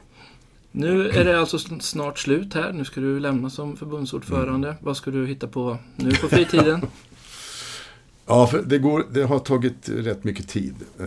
Nu 0.72 1.09
är 1.09 1.24
det 1.24 1.40
alltså 1.40 1.59
snart 1.59 2.18
slut 2.18 2.55
här. 2.55 2.72
Nu 2.72 2.84
ska 2.84 3.00
du 3.00 3.20
lämna 3.20 3.50
som 3.50 3.76
förbundsordförande. 3.76 4.68
Mm. 4.68 4.80
Vad 4.84 4.96
ska 4.96 5.11
du 5.11 5.26
hitta 5.26 5.48
på 5.48 5.78
nu 5.96 6.11
på 6.11 6.28
fritiden? 6.28 6.80
Ja, 8.26 8.46
för 8.46 8.62
det, 8.62 8.78
går, 8.78 9.06
det 9.12 9.22
har 9.22 9.38
tagit 9.38 9.88
rätt 9.88 10.24
mycket 10.24 10.48
tid. 10.48 10.74
Eh, 10.98 11.06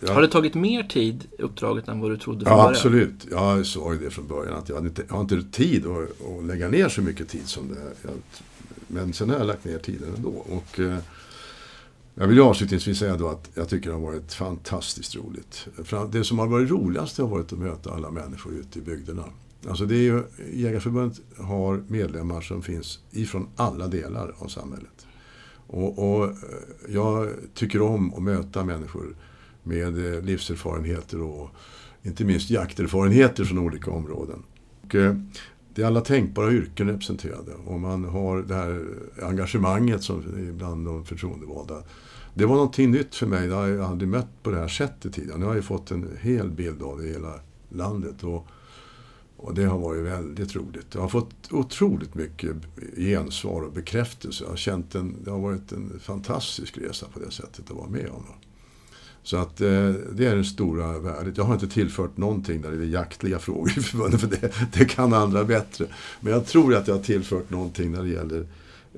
jag, 0.00 0.08
har 0.08 0.22
det 0.22 0.28
tagit 0.28 0.54
mer 0.54 0.82
tid, 0.82 1.24
uppdraget, 1.38 1.88
än 1.88 2.00
vad 2.00 2.10
du 2.10 2.16
trodde 2.16 2.44
från 2.44 2.52
ja, 2.52 2.64
början? 2.64 2.70
Absolut. 2.70 3.26
Jag 3.30 3.66
sa 3.66 3.92
ju 3.92 3.98
det 3.98 4.10
från 4.10 4.26
början, 4.28 4.54
att 4.54 4.68
jag, 4.68 4.86
inte, 4.86 5.02
jag 5.08 5.14
har 5.14 5.20
inte 5.20 5.42
tid 5.42 5.86
att, 5.86 6.26
att 6.26 6.44
lägga 6.44 6.68
ner 6.68 6.88
så 6.88 7.02
mycket 7.02 7.28
tid 7.28 7.48
som 7.48 7.68
det 7.68 7.74
jag, 8.02 8.12
Men 8.86 9.12
sen 9.12 9.30
har 9.30 9.36
jag 9.36 9.46
lagt 9.46 9.64
ner 9.64 9.78
tiden 9.78 10.14
ändå. 10.16 10.28
Och, 10.28 10.80
eh, 10.80 10.98
jag 12.14 12.26
vill 12.26 12.40
avslutningsvis 12.40 12.98
säga 12.98 13.16
då 13.16 13.28
att 13.28 13.50
jag 13.54 13.68
tycker 13.68 13.90
det 13.90 13.96
har 13.96 14.02
varit 14.02 14.32
fantastiskt 14.32 15.16
roligt. 15.16 15.66
Det 16.12 16.24
som 16.24 16.38
har 16.38 16.46
varit 16.46 16.70
roligast 16.70 17.18
har 17.18 17.28
varit 17.28 17.52
att 17.52 17.58
möta 17.58 17.90
alla 17.90 18.10
människor 18.10 18.52
ute 18.54 18.78
i 18.78 18.82
bygderna. 18.82 19.24
Alltså 19.68 19.86
det 19.86 19.94
är 19.94 20.02
ju, 20.02 20.22
Jägarförbundet 20.52 21.20
har 21.38 21.82
medlemmar 21.88 22.40
som 22.40 22.62
finns 22.62 22.98
ifrån 23.10 23.48
alla 23.56 23.86
delar 23.86 24.34
av 24.38 24.48
samhället. 24.48 25.06
Och, 25.66 25.98
och, 25.98 26.24
eh, 26.24 26.34
jag 26.88 27.28
tycker 27.54 27.82
om 27.82 28.14
att 28.14 28.22
möta 28.22 28.64
människor 28.64 29.16
med 29.62 30.14
eh, 30.14 30.22
livserfarenheter 30.22 31.22
och 31.22 31.50
inte 32.02 32.24
minst 32.24 32.50
jakterfarenheter 32.50 33.44
från 33.44 33.58
olika 33.58 33.90
områden. 33.90 34.42
Och, 34.84 34.94
eh, 34.94 35.14
det 35.74 35.82
är 35.82 35.86
alla 35.86 36.00
tänkbara 36.00 36.52
yrken 36.52 36.88
representerade 36.88 37.52
och 37.66 37.80
man 37.80 38.04
har 38.04 38.42
det 38.42 38.54
här 38.54 38.84
engagemanget 39.22 40.02
som 40.02 40.22
bland 40.56 40.86
de 40.86 41.04
förtroendevalda. 41.04 41.82
Det 42.34 42.46
var 42.46 42.54
någonting 42.54 42.90
nytt 42.90 43.14
för 43.14 43.26
mig. 43.26 43.48
Det 43.48 43.54
har 43.54 43.66
jag 43.66 43.80
aldrig 43.80 44.08
mött 44.08 44.42
på 44.42 44.50
det 44.50 44.58
här 44.58 44.68
sättet 44.68 45.14
tidigare. 45.14 45.38
Nu 45.38 45.46
har 45.46 45.54
jag 45.54 45.64
fått 45.64 45.90
en 45.90 46.08
hel 46.20 46.50
bild 46.50 46.82
av 46.82 46.98
det 46.98 47.04
i 47.04 47.12
hela 47.12 47.34
landet. 47.68 48.24
Och, 48.24 48.46
och 49.44 49.54
det 49.54 49.64
har 49.64 49.78
varit 49.78 50.04
väldigt 50.04 50.56
roligt. 50.56 50.86
Jag 50.94 51.00
har 51.00 51.08
fått 51.08 51.52
otroligt 51.52 52.14
mycket 52.14 52.56
gensvar 52.96 53.62
och 53.62 53.72
bekräftelse. 53.72 54.44
Jag 54.44 54.50
har 54.50 54.56
känt 54.56 54.94
en, 54.94 55.16
det 55.24 55.30
har 55.30 55.38
varit 55.38 55.72
en 55.72 56.00
fantastisk 56.00 56.78
resa 56.78 57.06
på 57.14 57.20
det 57.20 57.30
sättet 57.30 57.70
att 57.70 57.76
vara 57.76 57.88
med 57.88 58.08
om. 58.10 58.24
Så 59.22 59.36
att 59.36 59.60
eh, 59.60 59.90
det 60.12 60.26
är 60.26 60.36
det 60.36 60.44
stora 60.44 60.98
värdet. 60.98 61.36
Jag 61.36 61.44
har 61.44 61.54
inte 61.54 61.68
tillfört 61.68 62.16
någonting 62.16 62.60
när 62.60 62.70
det 62.70 62.76
gäller 62.76 62.92
jaktliga 62.92 63.38
frågor 63.38 63.78
i 63.78 63.80
förbundet, 63.80 64.20
för 64.20 64.28
det, 64.28 64.52
det, 64.72 64.84
kan 64.84 65.12
andra 65.12 65.44
bättre. 65.44 65.86
Men 66.20 66.32
jag 66.32 66.46
tror 66.46 66.74
att 66.74 66.88
jag 66.88 66.94
har 66.94 67.02
tillfört 67.02 67.50
någonting 67.50 67.92
när 67.92 68.02
det 68.02 68.10
gäller 68.10 68.46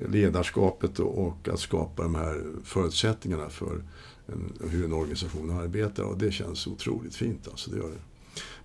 ledarskapet 0.09 0.99
och, 0.99 1.27
och 1.27 1.47
att 1.47 1.59
skapa 1.59 2.03
de 2.03 2.15
här 2.15 2.43
förutsättningarna 2.63 3.49
för 3.49 3.83
en, 4.27 4.69
hur 4.69 4.85
en 4.85 4.93
organisation 4.93 5.51
arbetar. 5.51 6.03
Och 6.03 6.17
det 6.17 6.31
känns 6.31 6.67
otroligt 6.67 7.15
fint. 7.15 7.47
Alltså, 7.47 7.71
det 7.71 7.77
gör 7.77 7.89
det. 7.89 8.06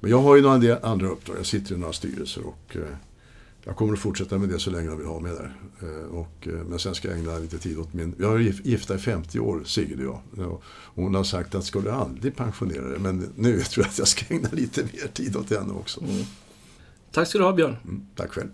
Men 0.00 0.10
jag 0.10 0.18
har 0.18 0.36
ju 0.36 0.42
några 0.42 0.78
andra 0.78 1.08
uppdrag. 1.08 1.36
Jag 1.38 1.46
sitter 1.46 1.74
i 1.74 1.78
några 1.78 1.92
styrelser 1.92 2.42
och 2.46 2.76
eh, 2.76 2.96
jag 3.64 3.76
kommer 3.76 3.92
att 3.92 3.98
fortsätta 3.98 4.38
med 4.38 4.48
det 4.48 4.58
så 4.58 4.70
länge 4.70 4.88
de 4.88 4.98
vill 4.98 5.06
ha 5.06 5.20
mig 5.20 5.32
där. 5.32 5.56
Eh, 5.82 6.14
och, 6.14 6.48
eh, 6.48 6.52
men 6.52 6.78
sen 6.78 6.94
ska 6.94 7.08
jag 7.08 7.18
ägna 7.18 7.38
lite 7.38 7.58
tid 7.58 7.78
åt 7.78 7.92
min... 7.92 8.14
Jag 8.18 8.28
har 8.28 8.38
gifta 8.38 8.94
i 8.94 8.98
50 8.98 9.38
år, 9.38 9.62
Sigrid 9.64 10.08
och 10.08 10.20
jag. 10.36 10.52
Och 10.52 10.62
hon 10.94 11.14
har 11.14 11.24
sagt 11.24 11.54
att 11.54 11.64
ska 11.64 11.80
du 11.80 11.90
aldrig 11.90 12.36
pensionera 12.36 12.88
dig? 12.88 12.98
Men 12.98 13.32
nu 13.36 13.60
tror 13.70 13.84
jag 13.84 13.90
att 13.90 13.98
jag 13.98 14.08
ska 14.08 14.34
ägna 14.34 14.48
lite 14.52 14.82
mer 14.82 15.08
tid 15.12 15.36
åt 15.36 15.50
henne 15.50 15.72
också. 15.72 16.00
Mm. 16.00 16.24
Tack 17.12 17.28
ska 17.28 17.38
du 17.38 17.44
ha 17.44 17.52
Björn. 17.52 17.76
Mm, 17.84 18.06
tack 18.16 18.30
själv. 18.30 18.48